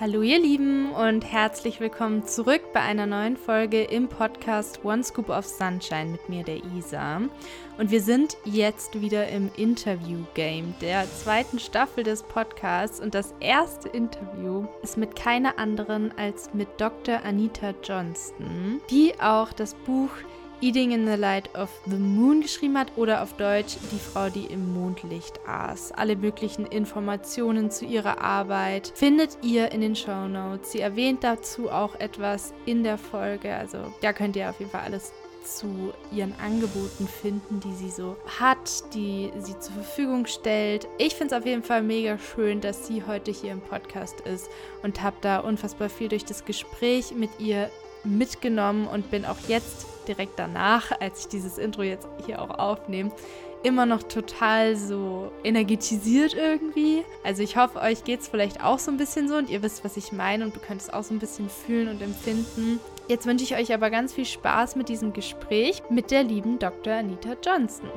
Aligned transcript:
Hallo 0.00 0.22
ihr 0.22 0.40
Lieben 0.40 0.92
und 0.92 1.30
herzlich 1.30 1.78
willkommen 1.78 2.24
zurück 2.26 2.62
bei 2.72 2.80
einer 2.80 3.04
neuen 3.04 3.36
Folge 3.36 3.82
im 3.82 4.08
Podcast 4.08 4.82
One 4.82 5.04
Scoop 5.04 5.28
of 5.28 5.44
Sunshine 5.44 6.06
mit 6.06 6.26
mir, 6.26 6.42
der 6.42 6.64
Isa. 6.74 7.20
Und 7.76 7.90
wir 7.90 8.00
sind 8.00 8.38
jetzt 8.46 8.98
wieder 9.02 9.28
im 9.28 9.50
Interview-Game 9.58 10.72
der 10.80 11.04
zweiten 11.04 11.58
Staffel 11.58 12.02
des 12.02 12.22
Podcasts 12.22 12.98
und 12.98 13.14
das 13.14 13.34
erste 13.40 13.90
Interview 13.90 14.66
ist 14.82 14.96
mit 14.96 15.16
keiner 15.16 15.58
anderen 15.58 16.16
als 16.16 16.54
mit 16.54 16.68
Dr. 16.78 17.22
Anita 17.22 17.74
Johnston, 17.82 18.80
die 18.88 19.12
auch 19.20 19.52
das 19.52 19.74
Buch 19.74 20.12
Eating 20.62 20.92
in 20.92 21.06
the 21.06 21.16
Light 21.16 21.54
of 21.54 21.70
the 21.86 21.96
Moon 21.96 22.42
geschrieben 22.42 22.76
hat 22.76 22.92
oder 22.96 23.22
auf 23.22 23.32
Deutsch 23.34 23.76
Die 23.92 23.98
Frau, 23.98 24.28
die 24.28 24.44
im 24.44 24.74
Mondlicht 24.74 25.40
aß. 25.46 25.92
Alle 25.92 26.16
möglichen 26.16 26.66
Informationen 26.66 27.70
zu 27.70 27.86
ihrer 27.86 28.20
Arbeit 28.20 28.92
findet 28.94 29.38
ihr 29.42 29.72
in 29.72 29.80
den 29.80 29.96
Show 29.96 30.28
Notes. 30.28 30.72
Sie 30.72 30.80
erwähnt 30.80 31.24
dazu 31.24 31.70
auch 31.70 31.94
etwas 31.94 32.52
in 32.66 32.84
der 32.84 32.98
Folge, 32.98 33.54
also 33.54 33.78
da 34.02 34.12
könnt 34.12 34.36
ihr 34.36 34.50
auf 34.50 34.58
jeden 34.58 34.70
Fall 34.70 34.82
alles 34.82 35.14
zu 35.44 35.94
ihren 36.12 36.34
Angeboten 36.38 37.08
finden, 37.08 37.60
die 37.60 37.72
sie 37.72 37.90
so 37.90 38.18
hat, 38.38 38.94
die 38.94 39.32
sie 39.38 39.58
zur 39.58 39.72
Verfügung 39.72 40.26
stellt. 40.26 40.86
Ich 40.98 41.14
finde 41.14 41.34
es 41.34 41.40
auf 41.40 41.46
jeden 41.46 41.62
Fall 41.62 41.82
mega 41.82 42.18
schön, 42.18 42.60
dass 42.60 42.86
sie 42.86 43.02
heute 43.06 43.30
hier 43.30 43.52
im 43.52 43.62
Podcast 43.62 44.20
ist 44.20 44.50
und 44.82 45.00
habe 45.02 45.16
da 45.22 45.38
unfassbar 45.38 45.88
viel 45.88 46.08
durch 46.08 46.26
das 46.26 46.44
Gespräch 46.44 47.14
mit 47.14 47.30
ihr 47.38 47.70
mitgenommen 48.04 48.86
und 48.86 49.10
bin 49.10 49.24
auch 49.24 49.36
jetzt 49.48 49.86
direkt 50.08 50.38
danach, 50.38 50.92
als 51.00 51.20
ich 51.20 51.28
dieses 51.28 51.58
Intro 51.58 51.82
jetzt 51.82 52.06
hier 52.26 52.42
auch 52.42 52.58
aufnehme, 52.58 53.12
immer 53.62 53.86
noch 53.86 54.02
total 54.02 54.76
so 54.76 55.30
energetisiert 55.44 56.34
irgendwie. 56.34 57.04
Also 57.24 57.42
ich 57.42 57.56
hoffe, 57.56 57.80
euch 57.80 58.04
geht 58.04 58.20
es 58.20 58.28
vielleicht 58.28 58.64
auch 58.64 58.78
so 58.78 58.90
ein 58.90 58.96
bisschen 58.96 59.28
so 59.28 59.36
und 59.36 59.50
ihr 59.50 59.62
wisst, 59.62 59.84
was 59.84 59.96
ich 59.96 60.12
meine 60.12 60.44
und 60.44 60.56
du 60.56 60.60
könnt 60.60 60.80
es 60.80 60.90
auch 60.90 61.02
so 61.02 61.14
ein 61.14 61.18
bisschen 61.18 61.48
fühlen 61.48 61.88
und 61.88 62.00
empfinden. 62.00 62.80
Jetzt 63.08 63.26
wünsche 63.26 63.44
ich 63.44 63.56
euch 63.56 63.74
aber 63.74 63.90
ganz 63.90 64.12
viel 64.14 64.24
Spaß 64.24 64.76
mit 64.76 64.88
diesem 64.88 65.12
Gespräch 65.12 65.82
mit 65.90 66.10
der 66.10 66.22
lieben 66.22 66.58
Dr. 66.58 66.94
Anita 66.94 67.36
Johnson. 67.44 67.88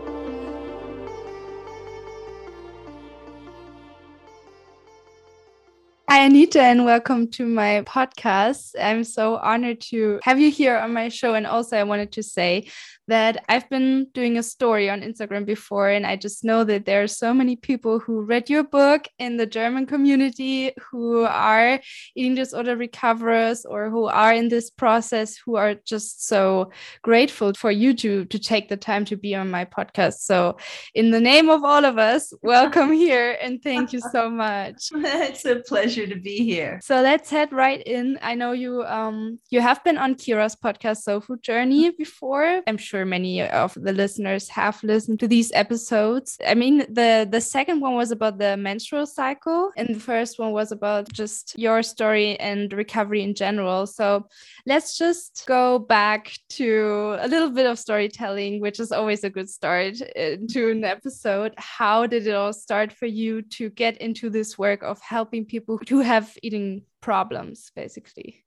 Hi, 6.14 6.25
Anita, 6.25 6.61
and 6.61 6.86
welcome 6.86 7.28
to 7.31 7.47
my 7.47 7.81
podcast. 7.88 8.75
I'm 8.80 9.03
so 9.03 9.38
honored 9.38 9.81
to 9.89 10.20
have 10.22 10.39
you 10.39 10.52
here 10.52 10.78
on 10.78 10.94
my 10.94 11.09
show. 11.09 11.33
And 11.33 11.47
also, 11.47 11.75
I 11.75 11.81
wanted 11.86 12.11
to 12.11 12.22
say 12.22 12.67
that 13.08 13.44
I've 13.50 13.67
been 13.70 14.08
doing 14.14 14.38
a 14.38 14.44
story 14.44 14.92
on 14.92 15.02
Instagram 15.02 15.44
before, 15.44 15.89
and 15.89 16.05
I 16.05 16.16
just 16.16 16.44
know 16.44 16.64
that 16.66 16.86
there 16.86 17.02
are 17.02 17.08
so 17.08 17.33
many 17.33 17.55
people 17.55 17.97
who 17.97 18.22
read 18.22 18.47
your 18.47 18.64
book 18.64 19.08
in 19.17 19.38
the 19.38 19.47
German 19.47 19.88
community 19.88 20.72
who 20.92 21.23
are 21.23 21.80
eating 22.16 22.36
disorder 22.36 22.77
recoverers 22.77 23.66
or 23.66 23.89
who 23.89 24.05
are 24.05 24.33
in 24.33 24.50
this 24.50 24.70
process 24.70 25.36
who 25.36 25.55
are 25.55 25.73
just 25.83 26.27
so 26.27 26.72
grateful 27.02 27.53
for 27.55 27.72
you 27.72 27.94
to, 27.95 28.25
to 28.25 28.38
take 28.38 28.70
the 28.70 28.77
time 28.77 29.03
to 29.05 29.17
be 29.17 29.33
on 29.33 29.50
my 29.50 29.66
podcast. 29.66 30.20
So, 30.20 30.58
in 30.94 31.09
the 31.09 31.20
name 31.20 31.50
of 31.50 31.64
all 31.64 31.83
of 31.83 31.98
us, 31.98 32.31
welcome 32.44 32.92
here 33.05 33.36
and 33.42 33.61
thank 33.64 33.94
you 33.94 34.00
so 34.11 34.30
much. 34.30 34.89
it's 34.94 35.44
a 35.45 35.55
pleasure 35.55 36.02
to 36.07 36.19
be 36.19 36.37
here. 36.37 36.79
So, 36.81 37.01
let's 37.01 37.29
head 37.29 37.51
right 37.51 37.81
in. 37.85 38.17
I 38.21 38.35
know 38.35 38.53
you 38.53 38.83
um 38.83 39.39
you 39.49 39.61
have 39.61 39.83
been 39.83 39.97
on 39.97 40.15
Kira's 40.15 40.55
podcast 40.55 41.03
Soul 41.03 41.21
Food 41.21 41.43
Journey 41.43 41.91
before. 41.91 42.61
I'm 42.65 42.77
sure 42.77 42.93
sure 42.93 43.05
many 43.05 43.41
of 43.41 43.73
the 43.73 43.93
listeners 43.93 44.49
have 44.49 44.83
listened 44.83 45.19
to 45.19 45.27
these 45.27 45.52
episodes. 45.53 46.37
I 46.47 46.55
mean, 46.55 46.86
the 46.89 47.27
the 47.30 47.42
second 47.42 47.81
one 47.81 47.95
was 47.95 48.11
about 48.11 48.37
the 48.37 48.55
menstrual 48.58 49.05
cycle, 49.05 49.71
and 49.77 49.87
the 49.95 49.99
first 49.99 50.39
one 50.39 50.52
was 50.52 50.71
about 50.71 51.11
just 51.11 51.58
your 51.58 51.83
story 51.83 52.39
and 52.39 52.71
recovery 52.73 53.21
in 53.23 53.33
general. 53.33 53.87
So 53.87 54.27
let's 54.65 54.97
just 54.97 55.43
go 55.47 55.80
back 55.80 56.21
to 56.59 57.17
a 57.19 57.27
little 57.27 57.49
bit 57.49 57.65
of 57.65 57.80
storytelling, 57.80 58.61
which 58.61 58.80
is 58.80 58.92
always 58.92 59.23
a 59.23 59.30
good 59.30 59.49
start 59.49 59.95
into 60.15 60.69
an 60.69 60.83
episode. 60.83 61.53
How 61.58 62.08
did 62.08 62.27
it 62.27 62.36
all 62.36 62.53
start 62.53 62.92
for 62.99 63.08
you 63.08 63.42
to 63.58 63.69
get 63.69 63.97
into 63.97 64.30
this 64.30 64.58
work 64.58 64.83
of 64.83 65.02
helping 65.02 65.45
people 65.45 65.77
who 65.93 65.99
have 65.99 66.36
eating 66.42 66.81
problems, 67.02 67.71
basically? 67.76 68.43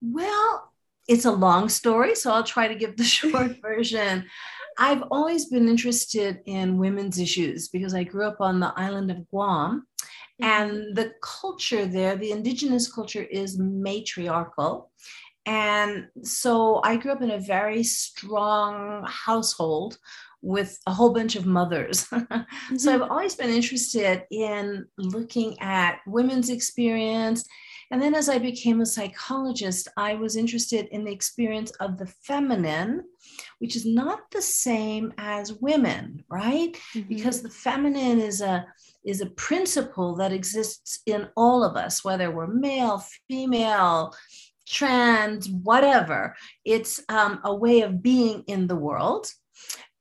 Well, 0.00 0.72
it's 1.06 1.26
a 1.26 1.30
long 1.30 1.68
story, 1.68 2.14
so 2.14 2.32
I'll 2.32 2.44
try 2.44 2.66
to 2.66 2.74
give 2.74 2.96
the 2.96 3.04
short 3.18 3.60
version. 3.60 4.24
I've 4.78 5.04
always 5.10 5.50
been 5.50 5.68
interested 5.68 6.40
in 6.46 6.78
women's 6.78 7.18
issues 7.18 7.68
because 7.68 7.92
I 7.92 8.04
grew 8.04 8.26
up 8.26 8.40
on 8.40 8.58
the 8.58 8.72
island 8.74 9.10
of 9.10 9.28
Guam. 9.28 9.86
Mm-hmm. 10.40 10.44
And 10.44 10.96
the 10.96 11.12
culture 11.20 11.84
there, 11.84 12.16
the 12.16 12.32
indigenous 12.32 12.90
culture, 12.90 13.24
is 13.24 13.58
matriarchal. 13.58 14.90
And 15.44 16.08
so 16.22 16.80
I 16.84 16.96
grew 16.96 17.12
up 17.12 17.20
in 17.20 17.32
a 17.32 17.38
very 17.38 17.82
strong 17.82 19.04
household 19.06 19.98
with 20.46 20.78
a 20.86 20.92
whole 20.92 21.12
bunch 21.12 21.36
of 21.36 21.46
mothers. 21.46 22.04
mm-hmm. 22.06 22.42
So 22.76 22.94
I've 22.94 23.10
always 23.10 23.34
been 23.34 23.50
interested 23.50 24.24
in 24.30 24.86
looking 24.96 25.58
at 25.60 25.98
women's 26.06 26.50
experience 26.50 27.44
and 27.90 28.02
then 28.02 28.14
as 28.14 28.28
I 28.28 28.38
became 28.38 28.80
a 28.80 28.86
psychologist, 28.86 29.88
I 29.96 30.14
was 30.14 30.36
interested 30.36 30.88
in 30.90 31.04
the 31.04 31.12
experience 31.12 31.70
of 31.78 31.98
the 31.98 32.06
feminine, 32.06 33.04
which 33.60 33.76
is 33.76 33.86
not 33.86 34.30
the 34.32 34.42
same 34.42 35.12
as 35.18 35.52
women, 35.54 36.24
right? 36.28 36.72
Mm-hmm. 36.94 37.08
Because 37.08 37.42
the 37.42 37.50
feminine 37.50 38.20
is 38.20 38.40
a 38.40 38.66
is 39.04 39.20
a 39.20 39.26
principle 39.26 40.16
that 40.16 40.32
exists 40.32 40.98
in 41.06 41.28
all 41.36 41.62
of 41.62 41.76
us, 41.76 42.04
whether 42.04 42.32
we're 42.32 42.48
male, 42.48 43.04
female, 43.28 44.12
trans, 44.66 45.48
whatever. 45.48 46.34
It's 46.64 47.00
um, 47.08 47.38
a 47.44 47.54
way 47.54 47.82
of 47.82 48.02
being 48.02 48.42
in 48.48 48.66
the 48.66 48.74
world. 48.74 49.30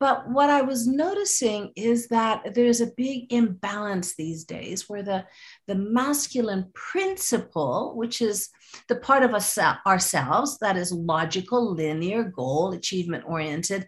But 0.06 0.30
what 0.30 0.52
I 0.52 0.62
was 0.62 0.86
noticing 0.86 1.72
is 1.76 2.10
that 2.10 2.54
there's 2.54 2.80
a 2.80 2.92
big 2.96 3.34
imbalance 3.34 4.14
these 4.14 4.44
days 4.44 4.88
where 4.88 5.02
the, 5.02 5.26
the 5.66 5.74
masculine 5.74 6.70
principle, 6.76 7.94
which 7.96 8.22
is 8.22 8.50
the 8.88 8.98
part 8.98 9.24
of 9.24 9.34
us, 9.34 9.58
ourselves 9.58 10.60
that 10.60 10.78
is 10.78 10.92
logical, 10.92 11.74
linear, 11.74 12.24
goal, 12.24 12.74
achievement 12.74 13.24
oriented, 13.26 13.88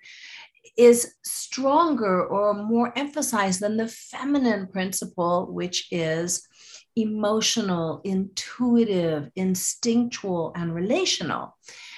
is 0.75 1.13
stronger 1.23 2.25
or 2.25 2.55
more 2.55 2.91
emphasized 2.95 3.59
than 3.59 3.77
the 3.77 3.87
feminine 3.87 4.65
principle, 4.65 5.53
which 5.53 5.87
is 5.91 6.47
emotional, 6.95 8.01
intuitive, 8.03 9.29
instinctual, 9.35 10.51
and 10.55 10.73
relational. 10.73 11.55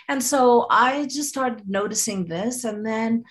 And 0.09 0.21
so 0.21 0.65
I 0.69 1.05
just 1.05 1.29
started 1.29 1.69
noticing 1.69 2.25
this. 2.25 2.63
And 2.63 2.85
then 2.85 3.23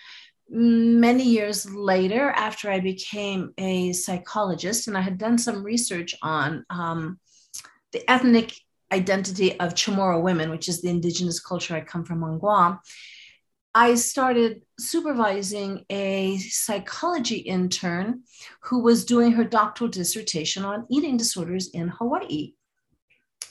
many 0.48 1.25
years 1.25 1.70
later, 1.70 2.31
after 2.31 2.70
I 2.70 2.81
became 2.81 3.53
a 3.59 3.92
psychologist, 3.92 4.88
and 4.88 4.97
I 4.97 5.00
had 5.00 5.19
done 5.19 5.38
some 5.38 5.62
research 5.62 6.14
on 6.22 6.64
um, 6.70 7.19
the 7.92 8.09
ethnic 8.10 8.54
identity 8.92 9.58
of 9.60 9.75
Chamorro 9.75 10.22
women, 10.22 10.50
which 10.50 10.69
is 10.69 10.81
the 10.81 10.88
indigenous 10.88 11.41
culture 11.41 11.75
I 11.75 11.82
come 11.82 12.04
from 12.04 12.25
on 12.25 12.38
Guam, 12.38 12.78
I 13.75 13.94
started 13.94 14.62
supervising 14.78 15.84
a 15.91 16.38
psychology 16.38 17.37
intern 17.37 18.22
who 18.62 18.82
was 18.82 19.04
doing 19.04 19.32
her 19.32 19.44
doctoral 19.44 19.91
dissertation 19.91 20.64
on 20.64 20.87
eating 20.91 21.16
disorders 21.16 21.69
in 21.69 21.88
Hawaii. 21.88 22.54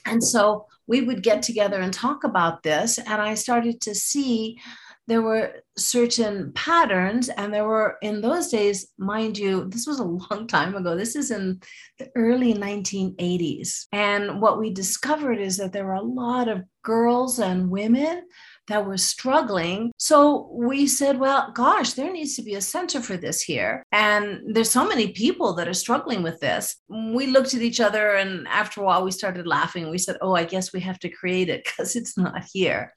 And 0.05 0.23
so 0.23 0.65
we 0.87 1.01
would 1.01 1.21
get 1.21 1.43
together 1.43 1.79
and 1.79 1.93
talk 1.93 2.23
about 2.23 2.63
this. 2.63 2.97
And 2.97 3.21
I 3.21 3.35
started 3.35 3.79
to 3.81 3.93
see 3.93 4.59
there 5.07 5.21
were 5.21 5.53
certain 5.77 6.51
patterns 6.53 7.29
and 7.29 7.53
there 7.53 7.65
were 7.65 7.97
in 8.01 8.21
those 8.21 8.49
days 8.49 8.91
mind 8.97 9.37
you 9.37 9.69
this 9.69 9.87
was 9.87 9.99
a 9.99 10.03
long 10.03 10.47
time 10.49 10.75
ago 10.75 10.95
this 10.95 11.15
is 11.15 11.31
in 11.31 11.59
the 11.99 12.09
early 12.15 12.53
1980s 12.53 13.85
and 13.91 14.41
what 14.41 14.59
we 14.59 14.69
discovered 14.69 15.39
is 15.39 15.57
that 15.57 15.73
there 15.73 15.85
were 15.85 15.93
a 15.93 16.01
lot 16.01 16.47
of 16.47 16.63
girls 16.83 17.39
and 17.39 17.69
women 17.69 18.23
that 18.67 18.85
were 18.85 18.97
struggling. 18.97 19.91
So 19.97 20.49
we 20.51 20.87
said, 20.87 21.19
well, 21.19 21.51
gosh, 21.53 21.93
there 21.93 22.11
needs 22.11 22.35
to 22.35 22.43
be 22.43 22.55
a 22.55 22.61
center 22.61 23.01
for 23.01 23.17
this 23.17 23.41
here. 23.41 23.83
And 23.91 24.41
there's 24.53 24.69
so 24.69 24.85
many 24.85 25.13
people 25.13 25.53
that 25.53 25.67
are 25.67 25.73
struggling 25.73 26.21
with 26.21 26.39
this. 26.39 26.75
We 26.89 27.27
looked 27.27 27.53
at 27.53 27.61
each 27.61 27.79
other, 27.79 28.15
and 28.15 28.47
after 28.47 28.81
a 28.81 28.83
while, 28.83 29.03
we 29.03 29.11
started 29.11 29.47
laughing. 29.47 29.89
We 29.89 29.97
said, 29.97 30.17
oh, 30.21 30.35
I 30.35 30.43
guess 30.43 30.73
we 30.73 30.81
have 30.81 30.99
to 30.99 31.09
create 31.09 31.49
it 31.49 31.63
because 31.65 31.95
it's 31.95 32.17
not 32.17 32.43
here. 32.53 32.93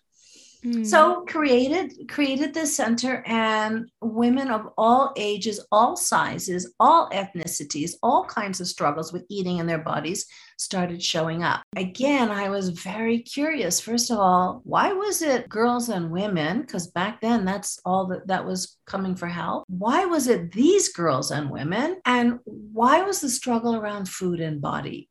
Mm. 0.64 0.86
So 0.86 1.24
created 1.26 2.08
created 2.08 2.52
this 2.52 2.76
center 2.76 3.22
and 3.26 3.90
women 4.02 4.50
of 4.50 4.68
all 4.76 5.12
ages, 5.16 5.64
all 5.72 5.96
sizes, 5.96 6.74
all 6.78 7.08
ethnicities, 7.10 7.92
all 8.02 8.24
kinds 8.24 8.60
of 8.60 8.68
struggles 8.68 9.12
with 9.12 9.24
eating 9.30 9.58
in 9.58 9.66
their 9.66 9.78
bodies 9.78 10.26
started 10.58 11.02
showing 11.02 11.42
up. 11.42 11.62
Again, 11.76 12.30
I 12.30 12.50
was 12.50 12.68
very 12.68 13.20
curious. 13.20 13.80
First 13.80 14.10
of 14.10 14.18
all, 14.18 14.60
why 14.64 14.92
was 14.92 15.22
it 15.22 15.48
girls 15.48 15.88
and 15.88 16.10
women? 16.10 16.60
Because 16.60 16.88
back 16.88 17.22
then 17.22 17.46
that's 17.46 17.80
all 17.86 18.06
that, 18.08 18.26
that 18.26 18.44
was 18.44 18.76
coming 18.84 19.14
for 19.14 19.28
help. 19.28 19.64
Why 19.68 20.04
was 20.04 20.28
it 20.28 20.52
these 20.52 20.92
girls 20.92 21.30
and 21.30 21.50
women? 21.50 22.00
And 22.04 22.40
why 22.44 23.02
was 23.02 23.20
the 23.20 23.30
struggle 23.30 23.74
around 23.74 24.08
food 24.10 24.40
and 24.40 24.60
body? 24.60 25.08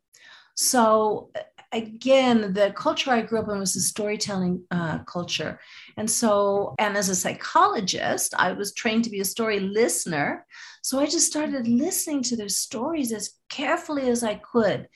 So 0.56 1.32
again, 1.72 2.54
the 2.54 2.74
culture 2.76 3.12
I 3.12 3.22
grew 3.22 3.40
up 3.40 3.50
in 3.50 3.60
was 3.60 3.76
a 3.76 3.82
storytelling 3.82 4.64
uh, 4.72 5.00
culture. 5.00 5.60
And 5.98 6.10
so, 6.10 6.76
and 6.80 6.98
as 6.98 7.10
a 7.10 7.16
psychologist, 7.16 8.34
I 8.38 8.54
was 8.54 8.74
trained 8.74 9.04
to 9.06 9.10
be 9.10 9.20
a 9.20 9.26
story 9.26 9.60
listener. 9.60 10.46
So 10.82 11.00
I 11.00 11.06
just 11.06 11.28
started 11.28 11.68
listening 11.68 12.24
to 12.24 12.36
their 12.36 12.50
stories 12.50 13.12
as 13.12 13.32
carefully 13.50 14.10
as 14.10 14.24
I 14.24 14.36
could 14.36 14.88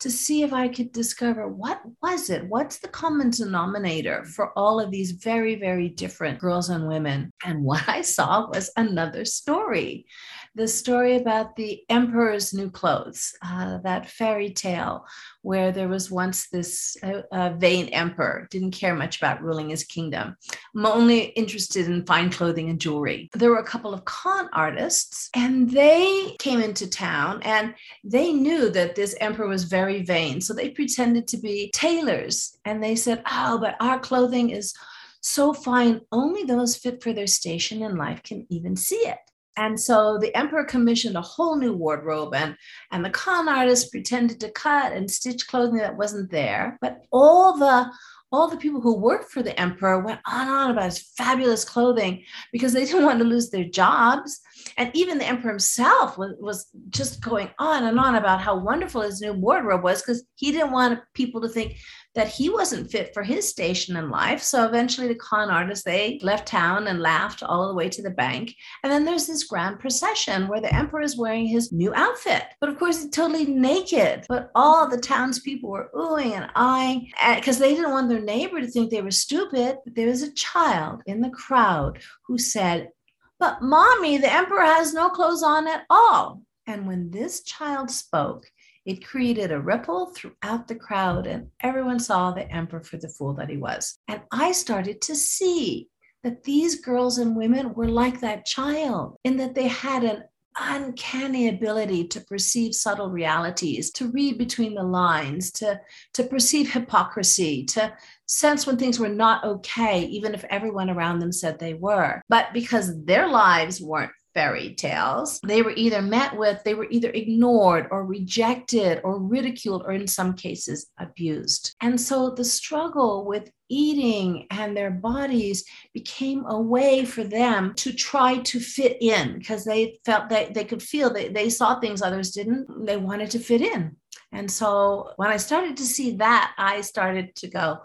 to 0.00 0.10
see 0.10 0.42
if 0.42 0.52
I 0.52 0.68
could 0.68 0.92
discover 0.92 1.46
what 1.48 1.80
was 2.02 2.30
it? 2.30 2.48
What's 2.48 2.78
the 2.78 2.88
common 2.88 3.30
denominator 3.30 4.24
for 4.24 4.52
all 4.58 4.80
of 4.80 4.90
these 4.90 5.12
very, 5.12 5.54
very 5.54 5.88
different 5.88 6.38
girls 6.38 6.70
and 6.70 6.88
women? 6.88 7.32
And 7.44 7.62
what 7.64 7.88
I 7.88 8.02
saw 8.02 8.48
was 8.48 8.70
another 8.76 9.24
story 9.24 10.06
the 10.54 10.66
story 10.66 11.16
about 11.16 11.54
the 11.56 11.82
emperor's 11.88 12.52
new 12.52 12.70
clothes, 12.70 13.34
uh, 13.42 13.78
that 13.78 14.10
fairy 14.10 14.50
tale 14.50 15.06
where 15.42 15.72
there 15.72 15.88
was 15.88 16.10
once 16.10 16.50
this 16.50 16.98
uh, 17.02 17.22
uh, 17.32 17.50
vain 17.56 17.86
emperor, 17.88 18.46
didn't 18.50 18.72
care 18.72 18.94
much 18.94 19.16
about 19.16 19.42
ruling 19.42 19.70
his 19.70 19.84
kingdom. 19.84 20.36
I'm 20.76 20.84
only 20.84 21.20
interested 21.20 21.86
in 21.86 22.04
fine 22.04 22.30
clothing 22.30 22.68
and 22.68 22.78
jewelry. 22.78 23.30
There 23.32 23.50
were 23.50 23.58
a 23.58 23.64
couple 23.64 23.94
of 23.94 24.04
con 24.04 24.50
artists, 24.52 25.30
and 25.34 25.70
they 25.70 26.36
came 26.38 26.60
into 26.60 26.90
town 26.90 27.40
and 27.42 27.74
they 28.04 28.32
knew 28.32 28.68
that 28.70 28.94
this 28.94 29.14
emperor 29.20 29.48
was 29.48 29.64
very 29.64 29.89
vain. 29.98 30.40
So 30.40 30.54
they 30.54 30.70
pretended 30.70 31.28
to 31.28 31.36
be 31.36 31.70
tailors 31.74 32.56
and 32.64 32.82
they 32.82 32.94
said, 32.96 33.22
Oh, 33.30 33.58
but 33.58 33.74
our 33.80 33.98
clothing 33.98 34.50
is 34.50 34.72
so 35.20 35.52
fine, 35.52 36.00
only 36.12 36.44
those 36.44 36.76
fit 36.76 37.02
for 37.02 37.12
their 37.12 37.26
station 37.26 37.82
in 37.82 37.96
life 37.96 38.22
can 38.22 38.46
even 38.48 38.76
see 38.76 38.96
it. 38.96 39.18
And 39.56 39.78
so 39.78 40.16
the 40.16 40.34
emperor 40.34 40.64
commissioned 40.64 41.16
a 41.16 41.20
whole 41.20 41.56
new 41.56 41.74
wardrobe, 41.74 42.34
and, 42.34 42.56
and 42.92 43.04
the 43.04 43.10
con 43.10 43.48
artist 43.48 43.90
pretended 43.90 44.40
to 44.40 44.50
cut 44.52 44.92
and 44.92 45.10
stitch 45.10 45.46
clothing 45.48 45.78
that 45.78 45.98
wasn't 45.98 46.30
there. 46.30 46.78
But 46.80 47.02
all 47.10 47.58
the 47.58 47.90
all 48.32 48.48
the 48.48 48.56
people 48.56 48.80
who 48.80 48.96
worked 48.96 49.30
for 49.30 49.42
the 49.42 49.58
emperor 49.58 50.00
went 50.00 50.20
on 50.26 50.46
and 50.46 50.50
on 50.50 50.70
about 50.70 50.84
his 50.84 51.12
fabulous 51.16 51.64
clothing 51.64 52.24
because 52.52 52.72
they 52.72 52.84
didn't 52.86 53.04
want 53.04 53.18
to 53.18 53.24
lose 53.24 53.50
their 53.50 53.64
jobs. 53.64 54.40
And 54.76 54.90
even 54.94 55.18
the 55.18 55.26
emperor 55.26 55.50
himself 55.50 56.16
was, 56.16 56.34
was 56.38 56.68
just 56.90 57.22
going 57.22 57.50
on 57.58 57.84
and 57.84 57.98
on 57.98 58.14
about 58.14 58.40
how 58.40 58.56
wonderful 58.58 59.00
his 59.00 59.20
new 59.20 59.32
wardrobe 59.32 59.82
was 59.82 60.02
because 60.02 60.22
he 60.36 60.52
didn't 60.52 60.72
want 60.72 61.00
people 61.14 61.40
to 61.40 61.48
think 61.48 61.76
that 62.14 62.28
he 62.28 62.50
wasn't 62.50 62.90
fit 62.90 63.14
for 63.14 63.22
his 63.22 63.48
station 63.48 63.96
in 63.96 64.10
life. 64.10 64.42
So 64.42 64.66
eventually 64.66 65.06
the 65.06 65.14
con 65.14 65.48
artists, 65.48 65.84
they 65.84 66.18
left 66.22 66.48
town 66.48 66.88
and 66.88 67.00
laughed 67.00 67.42
all 67.42 67.68
the 67.68 67.74
way 67.74 67.88
to 67.88 68.02
the 68.02 68.10
bank. 68.10 68.54
And 68.82 68.92
then 68.92 69.04
there's 69.04 69.26
this 69.26 69.44
grand 69.44 69.78
procession 69.78 70.48
where 70.48 70.60
the 70.60 70.74
emperor 70.74 71.02
is 71.02 71.16
wearing 71.16 71.46
his 71.46 71.70
new 71.72 71.94
outfit. 71.94 72.44
But 72.60 72.68
of 72.68 72.78
course, 72.78 73.02
he's 73.02 73.10
totally 73.10 73.46
naked. 73.46 74.26
But 74.28 74.50
all 74.54 74.88
the 74.88 74.98
townspeople 74.98 75.70
were 75.70 75.90
oohing 75.94 76.32
and 76.32 76.50
eyeing 76.56 77.12
eh, 77.20 77.36
because 77.36 77.58
they 77.58 77.74
didn't 77.74 77.92
want 77.92 78.08
their 78.08 78.22
neighbor 78.22 78.60
to 78.60 78.66
think 78.66 78.90
they 78.90 79.02
were 79.02 79.12
stupid. 79.12 79.78
But 79.84 79.94
there 79.94 80.08
was 80.08 80.22
a 80.22 80.34
child 80.34 81.02
in 81.06 81.20
the 81.20 81.30
crowd 81.30 82.00
who 82.26 82.38
said, 82.38 82.90
but 83.38 83.62
mommy, 83.62 84.18
the 84.18 84.32
emperor 84.32 84.64
has 84.64 84.92
no 84.92 85.08
clothes 85.08 85.42
on 85.42 85.66
at 85.66 85.84
all. 85.88 86.42
And 86.66 86.86
when 86.86 87.10
this 87.10 87.42
child 87.42 87.90
spoke, 87.90 88.46
it 88.86 89.06
created 89.06 89.52
a 89.52 89.60
ripple 89.60 90.06
throughout 90.14 90.66
the 90.66 90.74
crowd, 90.74 91.26
and 91.26 91.48
everyone 91.60 92.00
saw 92.00 92.30
the 92.30 92.50
emperor 92.50 92.82
for 92.82 92.96
the 92.96 93.08
fool 93.08 93.34
that 93.34 93.50
he 93.50 93.56
was. 93.56 93.98
And 94.08 94.22
I 94.32 94.52
started 94.52 95.00
to 95.02 95.14
see 95.14 95.88
that 96.22 96.44
these 96.44 96.80
girls 96.80 97.18
and 97.18 97.36
women 97.36 97.74
were 97.74 97.88
like 97.88 98.20
that 98.20 98.46
child 98.46 99.16
in 99.24 99.36
that 99.38 99.54
they 99.54 99.68
had 99.68 100.04
an 100.04 100.24
uncanny 100.58 101.48
ability 101.48 102.06
to 102.08 102.20
perceive 102.22 102.74
subtle 102.74 103.10
realities, 103.10 103.90
to 103.92 104.10
read 104.10 104.36
between 104.36 104.74
the 104.74 104.82
lines, 104.82 105.50
to, 105.52 105.80
to 106.14 106.24
perceive 106.24 106.72
hypocrisy, 106.72 107.64
to 107.64 107.92
sense 108.26 108.66
when 108.66 108.76
things 108.76 108.98
were 108.98 109.08
not 109.08 109.44
okay, 109.44 110.04
even 110.06 110.34
if 110.34 110.44
everyone 110.50 110.90
around 110.90 111.18
them 111.18 111.32
said 111.32 111.58
they 111.58 111.74
were. 111.74 112.20
But 112.28 112.52
because 112.52 113.04
their 113.04 113.28
lives 113.28 113.80
weren't 113.80 114.12
fairy 114.34 114.74
tales. 114.74 115.40
They 115.44 115.62
were 115.62 115.74
either 115.76 116.02
met 116.02 116.36
with, 116.36 116.62
they 116.64 116.74
were 116.74 116.88
either 116.90 117.10
ignored 117.10 117.88
or 117.90 118.06
rejected 118.06 119.00
or 119.04 119.18
ridiculed 119.18 119.82
or 119.84 119.92
in 119.92 120.06
some 120.06 120.34
cases 120.34 120.86
abused. 120.98 121.74
And 121.80 122.00
so 122.00 122.30
the 122.30 122.44
struggle 122.44 123.24
with 123.26 123.50
eating 123.68 124.46
and 124.50 124.76
their 124.76 124.90
bodies 124.90 125.64
became 125.94 126.44
a 126.46 126.60
way 126.60 127.04
for 127.04 127.24
them 127.24 127.72
to 127.76 127.92
try 127.92 128.38
to 128.38 128.60
fit 128.60 128.98
in 129.00 129.38
because 129.38 129.64
they 129.64 129.98
felt 130.04 130.28
that 130.28 130.54
they 130.54 130.64
could 130.64 130.82
feel 130.82 131.12
that 131.12 131.34
they 131.34 131.48
saw 131.48 131.78
things 131.78 132.02
others 132.02 132.32
didn't. 132.32 132.86
They 132.86 132.96
wanted 132.96 133.30
to 133.30 133.38
fit 133.38 133.60
in. 133.60 133.96
And 134.32 134.50
so 134.50 135.12
when 135.16 135.30
I 135.30 135.36
started 135.36 135.76
to 135.78 135.84
see 135.84 136.16
that, 136.16 136.54
I 136.56 136.82
started 136.82 137.34
to 137.36 137.48
go, 137.48 137.78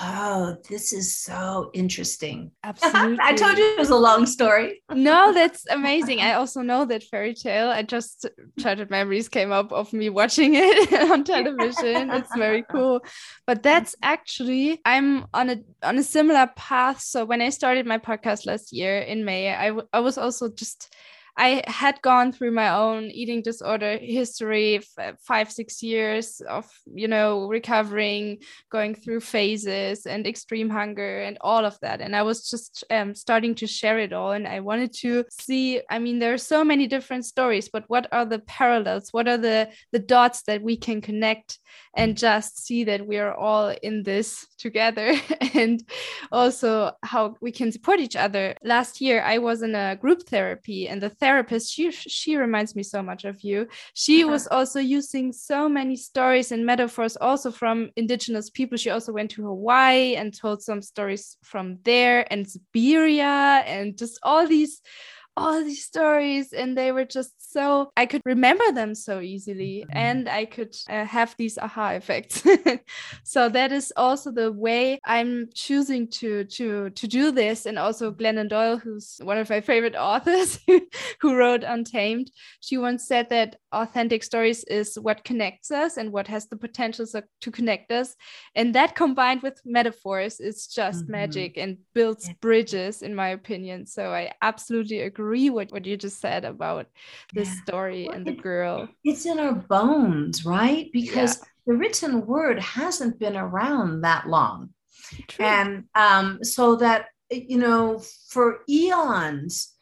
Oh, 0.00 0.56
this 0.68 0.92
is 0.92 1.16
so 1.16 1.70
interesting. 1.74 2.52
Absolutely. 2.62 3.18
I 3.22 3.34
told 3.34 3.58
you 3.58 3.64
it 3.64 3.78
was 3.78 3.90
a 3.90 3.96
long 3.96 4.26
story. 4.26 4.82
no, 4.92 5.32
that's 5.32 5.66
amazing. 5.68 6.20
I 6.20 6.34
also 6.34 6.62
know 6.62 6.84
that 6.84 7.02
fairy 7.02 7.34
tale. 7.34 7.68
I 7.68 7.82
just 7.82 8.26
childhood 8.60 8.90
memories 8.90 9.28
came 9.28 9.50
up 9.50 9.72
of 9.72 9.92
me 9.92 10.08
watching 10.08 10.52
it 10.54 10.92
on 11.10 11.24
television. 11.24 12.10
it's 12.10 12.34
very 12.36 12.64
cool. 12.70 13.00
But 13.46 13.64
that's 13.64 13.96
actually 14.00 14.80
I'm 14.84 15.26
on 15.34 15.50
a 15.50 15.56
on 15.82 15.98
a 15.98 16.04
similar 16.04 16.48
path. 16.54 17.00
So 17.00 17.24
when 17.24 17.42
I 17.42 17.50
started 17.50 17.84
my 17.84 17.98
podcast 17.98 18.46
last 18.46 18.72
year 18.72 19.00
in 19.00 19.24
May, 19.24 19.52
I, 19.52 19.72
I 19.92 20.00
was 20.00 20.16
also 20.16 20.48
just 20.48 20.94
I 21.38 21.62
had 21.68 22.02
gone 22.02 22.32
through 22.32 22.50
my 22.50 22.70
own 22.70 23.04
eating 23.04 23.42
disorder 23.42 23.96
history, 23.96 24.80
five, 25.20 25.52
six 25.52 25.84
years 25.84 26.42
of, 26.48 26.68
you 26.92 27.06
know, 27.06 27.46
recovering, 27.46 28.38
going 28.70 28.96
through 28.96 29.20
phases 29.20 30.04
and 30.04 30.26
extreme 30.26 30.68
hunger 30.68 31.20
and 31.20 31.38
all 31.40 31.64
of 31.64 31.78
that. 31.80 32.00
And 32.00 32.16
I 32.16 32.22
was 32.22 32.50
just 32.50 32.82
um, 32.90 33.14
starting 33.14 33.54
to 33.56 33.68
share 33.68 34.00
it 34.00 34.12
all. 34.12 34.32
And 34.32 34.48
I 34.48 34.58
wanted 34.58 34.92
to 34.94 35.24
see, 35.30 35.80
I 35.88 36.00
mean, 36.00 36.18
there 36.18 36.34
are 36.34 36.38
so 36.38 36.64
many 36.64 36.88
different 36.88 37.24
stories, 37.24 37.68
but 37.68 37.84
what 37.86 38.08
are 38.10 38.24
the 38.24 38.40
parallels? 38.40 39.10
What 39.12 39.28
are 39.28 39.38
the, 39.38 39.70
the 39.92 40.00
dots 40.00 40.42
that 40.42 40.60
we 40.60 40.76
can 40.76 41.00
connect 41.00 41.60
and 41.94 42.16
just 42.16 42.64
see 42.64 42.84
that 42.84 43.06
we 43.06 43.18
are 43.18 43.34
all 43.34 43.74
in 43.82 44.02
this 44.02 44.46
together 44.58 45.14
and 45.54 45.82
also 46.30 46.92
how 47.02 47.36
we 47.40 47.52
can 47.52 47.72
support 47.72 48.00
each 48.00 48.16
other. 48.16 48.54
Last 48.62 49.00
year, 49.00 49.22
I 49.22 49.38
was 49.38 49.62
in 49.62 49.74
a 49.74 49.96
group 49.96 50.22
therapy 50.22 50.88
and 50.88 51.02
the 51.02 51.10
therapist, 51.28 51.70
she, 51.72 51.90
she 51.90 52.36
reminds 52.36 52.74
me 52.74 52.82
so 52.82 53.02
much 53.02 53.24
of 53.26 53.42
you. 53.42 53.68
She 53.92 54.22
uh-huh. 54.22 54.32
was 54.32 54.46
also 54.46 54.80
using 54.80 55.32
so 55.32 55.68
many 55.68 55.96
stories 55.96 56.52
and 56.52 56.64
metaphors 56.64 57.16
also 57.16 57.50
from 57.50 57.90
indigenous 57.96 58.48
people. 58.48 58.78
She 58.78 58.90
also 58.90 59.12
went 59.12 59.30
to 59.32 59.42
Hawaii 59.42 60.16
and 60.16 60.32
told 60.32 60.62
some 60.62 60.80
stories 60.80 61.36
from 61.42 61.78
there 61.84 62.26
and 62.32 62.48
Siberia 62.48 63.62
and 63.74 63.98
just 63.98 64.18
all 64.22 64.46
these 64.46 64.80
all 65.38 65.64
these 65.64 65.84
stories 65.84 66.52
and 66.52 66.76
they 66.76 66.92
were 66.92 67.04
just 67.04 67.52
so 67.52 67.90
i 67.96 68.04
could 68.04 68.22
remember 68.24 68.72
them 68.72 68.94
so 68.94 69.20
easily 69.20 69.84
mm-hmm. 69.86 69.96
and 69.96 70.28
i 70.28 70.44
could 70.44 70.76
uh, 70.90 71.04
have 71.04 71.34
these 71.38 71.56
aha 71.58 71.90
effects. 71.90 72.42
So 73.24 73.48
that 73.50 73.72
is 73.72 73.92
also 73.96 74.30
the 74.30 74.52
way 74.52 74.98
i'm 75.04 75.48
choosing 75.54 76.08
to 76.18 76.44
to 76.44 76.90
to 76.90 77.06
do 77.06 77.30
this 77.30 77.66
and 77.66 77.78
also 77.78 78.10
glennon 78.10 78.48
doyle 78.48 78.78
who's 78.78 79.20
one 79.22 79.38
of 79.38 79.50
my 79.50 79.60
favorite 79.60 79.94
authors 80.10 80.58
who 81.20 81.36
wrote 81.36 81.62
untamed. 81.62 82.30
She 82.60 82.78
once 82.78 83.06
said 83.06 83.28
that 83.30 83.56
authentic 83.72 84.24
stories 84.24 84.64
is 84.64 84.98
what 84.98 85.24
connects 85.24 85.70
us 85.70 85.96
and 85.96 86.12
what 86.12 86.28
has 86.28 86.48
the 86.48 86.56
potential 86.56 87.06
to 87.40 87.50
connect 87.50 87.92
us 87.92 88.16
and 88.54 88.74
that 88.74 88.96
combined 88.96 89.42
with 89.42 89.60
metaphors 89.64 90.40
is 90.40 90.66
just 90.66 91.04
mm-hmm. 91.04 91.12
magic 91.12 91.58
and 91.58 91.78
builds 91.94 92.30
bridges 92.40 93.02
in 93.02 93.14
my 93.14 93.28
opinion. 93.28 93.86
So 93.86 94.12
i 94.12 94.32
absolutely 94.42 95.00
agree 95.00 95.27
with 95.28 95.70
what 95.72 95.86
you 95.86 95.96
just 95.96 96.20
said 96.20 96.44
about 96.44 96.86
the 97.34 97.44
yeah. 97.44 97.54
story 97.62 98.04
well, 98.06 98.16
and 98.16 98.26
the 98.26 98.32
girl 98.32 98.88
it's 99.04 99.26
in 99.26 99.38
our 99.38 99.54
bones 99.54 100.44
right 100.44 100.90
because 100.92 101.38
yeah. 101.38 101.44
the 101.66 101.74
written 101.74 102.26
word 102.26 102.58
hasn't 102.58 103.18
been 103.18 103.36
around 103.36 104.00
that 104.02 104.28
long 104.28 104.70
True. 105.28 105.44
and 105.44 105.84
um, 105.94 106.38
so 106.42 106.76
that 106.76 107.06
you 107.30 107.58
know 107.58 108.02
for 108.28 108.60
eons 108.68 109.78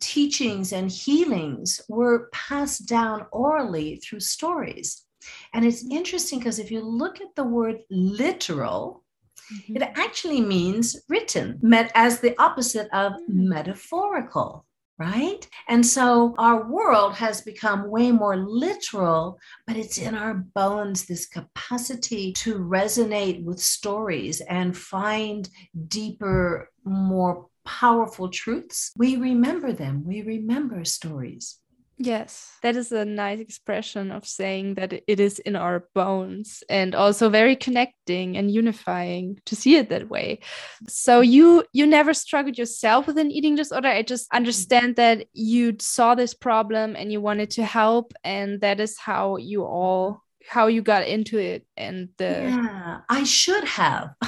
teachings 0.00 0.72
and 0.72 0.90
healings 0.90 1.80
were 1.88 2.28
passed 2.32 2.86
down 2.86 3.26
orally 3.32 3.96
through 3.96 4.20
stories. 4.20 5.04
And 5.52 5.64
it's 5.64 5.82
mm-hmm. 5.82 5.96
interesting 5.96 6.38
because 6.38 6.58
if 6.58 6.70
you 6.70 6.80
look 6.80 7.20
at 7.20 7.34
the 7.36 7.44
word 7.44 7.78
literal, 7.90 9.04
mm-hmm. 9.52 9.76
it 9.76 9.82
actually 9.96 10.40
means 10.40 10.96
written, 11.08 11.58
met 11.62 11.90
as 11.94 12.20
the 12.20 12.40
opposite 12.40 12.88
of 12.92 13.12
mm-hmm. 13.12 13.48
metaphorical. 13.48 14.64
Right. 14.98 15.48
And 15.68 15.86
so 15.86 16.34
our 16.38 16.68
world 16.68 17.14
has 17.14 17.40
become 17.40 17.88
way 17.88 18.10
more 18.10 18.36
literal, 18.36 19.38
but 19.64 19.76
it's 19.76 19.96
in 19.96 20.16
our 20.16 20.34
bones 20.34 21.04
this 21.04 21.26
capacity 21.26 22.32
to 22.32 22.58
resonate 22.58 23.44
with 23.44 23.60
stories 23.60 24.40
and 24.40 24.76
find 24.76 25.48
deeper, 25.86 26.72
more 26.82 27.46
powerful 27.64 28.28
truths, 28.30 28.92
we 28.96 29.16
remember 29.16 29.72
them. 29.72 30.02
We 30.04 30.22
remember 30.22 30.84
stories. 30.84 31.58
Yes, 32.00 32.56
that 32.62 32.76
is 32.76 32.92
a 32.92 33.04
nice 33.04 33.40
expression 33.40 34.12
of 34.12 34.24
saying 34.24 34.74
that 34.74 34.92
it 34.92 35.18
is 35.18 35.40
in 35.40 35.56
our 35.56 35.88
bones 35.94 36.62
and 36.70 36.94
also 36.94 37.28
very 37.28 37.56
connecting 37.56 38.36
and 38.36 38.50
unifying 38.50 39.40
to 39.46 39.56
see 39.56 39.74
it 39.74 39.88
that 39.88 40.08
way. 40.08 40.38
So 40.86 41.20
you 41.20 41.64
you 41.72 41.88
never 41.88 42.14
struggled 42.14 42.56
yourself 42.56 43.08
with 43.08 43.18
an 43.18 43.32
eating 43.32 43.56
disorder. 43.56 43.88
I 43.88 44.02
just 44.02 44.32
understand 44.32 44.94
that 44.96 45.26
you 45.32 45.74
saw 45.80 46.14
this 46.14 46.34
problem 46.34 46.94
and 46.94 47.10
you 47.10 47.20
wanted 47.20 47.50
to 47.52 47.64
help 47.64 48.12
and 48.22 48.60
that 48.60 48.78
is 48.78 48.96
how 48.96 49.36
you 49.36 49.64
all 49.64 50.22
how 50.48 50.66
you 50.66 50.80
got 50.80 51.06
into 51.06 51.36
it 51.36 51.66
and 51.76 52.08
the 52.16 52.48
yeah 52.48 53.00
i 53.10 53.22
should 53.22 53.64
have 53.64 54.14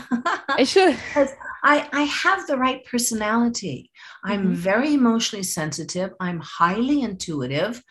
i 0.50 0.64
should 0.64 0.94
I, 1.62 1.88
I 1.92 2.02
have 2.02 2.46
the 2.46 2.56
right 2.56 2.84
personality 2.84 3.89
i'm 4.24 4.44
mm-hmm. 4.44 4.54
very 4.54 4.94
emotionally 4.94 5.42
sensitive 5.42 6.10
i'm 6.20 6.40
highly 6.40 7.02
intuitive 7.02 7.82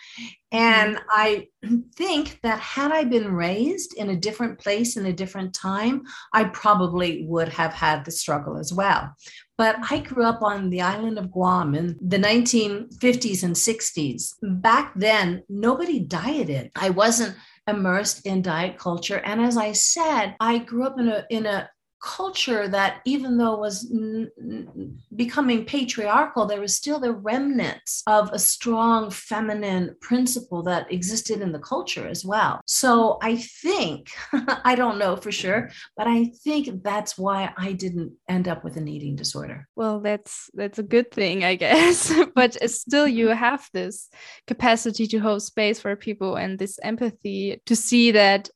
and 0.51 0.95
mm-hmm. 0.95 1.09
i 1.11 1.47
think 1.95 2.39
that 2.41 2.59
had 2.59 2.91
i 2.91 3.03
been 3.03 3.33
raised 3.33 3.95
in 3.97 4.09
a 4.09 4.15
different 4.15 4.59
place 4.59 4.97
in 4.97 5.05
a 5.05 5.13
different 5.13 5.53
time 5.53 6.01
i 6.33 6.43
probably 6.43 7.25
would 7.27 7.49
have 7.49 7.73
had 7.73 8.03
the 8.05 8.11
struggle 8.11 8.57
as 8.57 8.73
well 8.73 9.13
but 9.59 9.75
I 9.91 9.99
grew 9.99 10.23
up 10.23 10.41
on 10.41 10.69
the 10.69 10.79
island 10.79 11.19
of 11.19 11.31
Guam 11.33 11.75
in 11.75 11.97
the 11.99 12.17
1950s 12.17 13.43
and 13.43 13.53
60s. 13.53 14.35
Back 14.41 14.93
then, 14.95 15.43
nobody 15.49 15.99
dieted. 15.99 16.71
I 16.77 16.91
wasn't 16.91 17.35
immersed 17.67 18.25
in 18.25 18.41
diet 18.41 18.77
culture. 18.77 19.17
And 19.17 19.41
as 19.41 19.57
I 19.57 19.73
said, 19.73 20.35
I 20.39 20.59
grew 20.59 20.85
up 20.85 20.97
in 20.97 21.09
a 21.09 21.25
in 21.29 21.45
a 21.45 21.69
culture 22.01 22.67
that 22.67 23.01
even 23.05 23.37
though 23.37 23.53
it 23.55 23.59
was 23.59 23.91
n- 23.91 24.97
becoming 25.15 25.65
patriarchal 25.65 26.45
there 26.45 26.61
was 26.61 26.75
still 26.75 26.99
the 26.99 27.11
remnants 27.11 28.03
of 28.07 28.29
a 28.31 28.39
strong 28.39 29.09
feminine 29.09 29.95
principle 30.01 30.63
that 30.63 30.91
existed 30.91 31.41
in 31.41 31.51
the 31.51 31.59
culture 31.59 32.07
as 32.07 32.23
well. 32.23 32.61
So 32.65 33.17
i 33.21 33.35
think 33.35 34.09
i 34.63 34.75
don't 34.75 34.97
know 34.97 35.15
for 35.15 35.31
sure 35.31 35.69
but 35.97 36.07
i 36.07 36.31
think 36.43 36.83
that's 36.83 37.17
why 37.17 37.53
i 37.57 37.73
didn't 37.73 38.13
end 38.27 38.47
up 38.47 38.63
with 38.63 38.77
an 38.77 38.87
eating 38.87 39.15
disorder. 39.15 39.67
Well 39.75 39.99
that's 39.99 40.49
that's 40.53 40.79
a 40.79 40.83
good 40.83 41.11
thing 41.11 41.43
i 41.43 41.55
guess 41.65 42.13
but 42.35 42.69
still 42.69 43.07
you 43.07 43.27
have 43.29 43.67
this 43.73 44.09
capacity 44.47 45.07
to 45.07 45.19
hold 45.19 45.43
space 45.43 45.79
for 45.79 45.95
people 45.95 46.35
and 46.35 46.57
this 46.57 46.79
empathy 46.83 47.61
to 47.65 47.75
see 47.75 48.11
that 48.11 48.49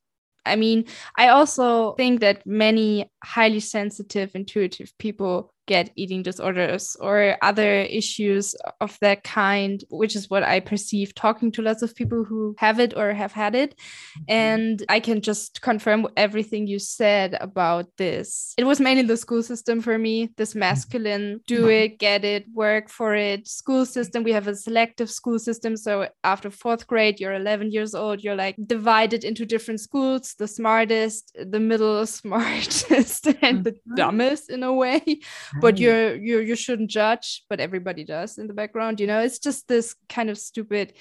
I 0.45 0.55
mean, 0.55 0.85
I 1.17 1.29
also 1.29 1.93
think 1.93 2.19
that 2.21 2.45
many 2.45 3.09
highly 3.23 3.59
sensitive, 3.59 4.31
intuitive 4.35 4.91
people 4.97 5.52
get 5.65 5.91
eating 5.95 6.23
disorders 6.23 6.95
or 6.99 7.37
other 7.41 7.81
issues 7.81 8.55
of 8.81 8.97
that 9.01 9.23
kind, 9.23 9.83
which 9.89 10.15
is 10.15 10.29
what 10.29 10.43
I 10.43 10.59
perceive 10.59 11.15
talking 11.15 11.51
to 11.53 11.61
lots 11.61 11.81
of 11.81 11.95
people 11.95 12.23
who 12.23 12.55
have 12.57 12.79
it 12.79 12.93
or 12.95 13.13
have 13.13 13.31
had 13.31 13.55
it. 13.55 13.75
Mm-hmm. 13.75 14.23
And 14.27 14.85
I 14.89 14.99
can 14.99 15.21
just 15.21 15.61
confirm 15.61 16.07
everything 16.17 16.67
you 16.67 16.79
said 16.79 17.37
about 17.39 17.87
this. 17.97 18.53
It 18.57 18.65
was 18.65 18.79
mainly 18.79 19.03
the 19.03 19.17
school 19.17 19.43
system 19.43 19.81
for 19.81 19.97
me, 19.97 20.29
this 20.37 20.51
mm-hmm. 20.51 20.59
masculine 20.59 21.41
do 21.47 21.69
it, 21.69 21.99
get 21.99 22.25
it, 22.25 22.45
work 22.53 22.89
for 22.89 23.15
it 23.15 23.47
school 23.47 23.85
system. 23.85 24.23
We 24.23 24.31
have 24.33 24.47
a 24.47 24.55
selective 24.55 25.09
school 25.09 25.39
system. 25.39 25.77
So 25.77 26.07
after 26.23 26.49
fourth 26.49 26.87
grade, 26.87 27.19
you're 27.19 27.33
11 27.33 27.71
years 27.71 27.95
old, 27.95 28.23
you're 28.23 28.35
like 28.35 28.55
divided 28.65 29.23
into 29.23 29.45
different 29.45 29.79
schools 29.79 30.35
the 30.37 30.47
smartest, 30.47 31.35
the 31.51 31.59
middle 31.59 32.05
smartest, 32.19 33.27
and 33.41 33.63
the 33.63 33.71
mm-hmm. 33.71 33.95
dumbest 33.95 34.49
in 34.49 34.63
a 34.63 34.73
way 34.73 35.19
but 35.61 35.77
you're 35.77 36.15
you 36.15 36.39
you 36.39 36.55
shouldn't 36.55 36.89
judge 36.89 37.43
but 37.49 37.59
everybody 37.59 38.03
does 38.03 38.37
in 38.37 38.47
the 38.47 38.53
background 38.53 38.99
you 38.99 39.07
know? 39.07 39.19
It's 39.21 39.39
just 39.39 39.67
this 39.67 39.95
kind 40.09 40.29
of 40.29 40.37
stupid 40.37 40.93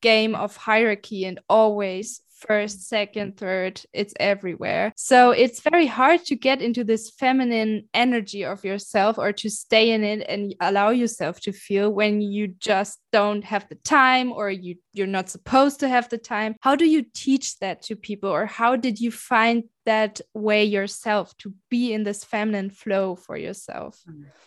game 0.00 0.34
of 0.34 0.56
hierarchy 0.56 1.24
and 1.24 1.40
always 1.48 2.20
first, 2.46 2.88
second, 2.88 3.36
third, 3.36 3.80
it's 3.92 4.14
everywhere. 4.20 4.92
So 4.96 5.30
it's 5.30 5.60
very 5.60 5.86
hard 5.86 6.24
to 6.26 6.36
get 6.36 6.62
into 6.62 6.84
this 6.84 7.10
feminine 7.10 7.88
energy 7.94 8.44
of 8.44 8.64
yourself 8.64 9.18
or 9.18 9.32
to 9.32 9.50
stay 9.50 9.90
in 9.90 10.04
it 10.04 10.24
and 10.28 10.54
allow 10.60 10.90
yourself 10.90 11.40
to 11.40 11.52
feel 11.52 11.90
when 11.90 12.20
you 12.20 12.48
just 12.58 12.98
don't 13.12 13.44
have 13.44 13.68
the 13.68 13.76
time 13.76 14.32
or 14.32 14.50
you 14.50 14.76
you're 14.92 15.06
not 15.06 15.28
supposed 15.28 15.80
to 15.80 15.88
have 15.88 16.08
the 16.08 16.18
time. 16.18 16.54
How 16.60 16.76
do 16.76 16.86
you 16.86 17.04
teach 17.14 17.58
that 17.58 17.82
to 17.82 17.96
people 17.96 18.30
or 18.30 18.46
how 18.46 18.76
did 18.76 19.00
you 19.00 19.10
find 19.10 19.64
that 19.86 20.20
way 20.32 20.64
yourself 20.64 21.36
to 21.38 21.52
be 21.68 21.92
in 21.92 22.04
this 22.04 22.24
feminine 22.24 22.70
flow 22.70 23.16
for 23.16 23.36
yourself? 23.36 24.00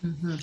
Mm-hmm. 0.04 0.36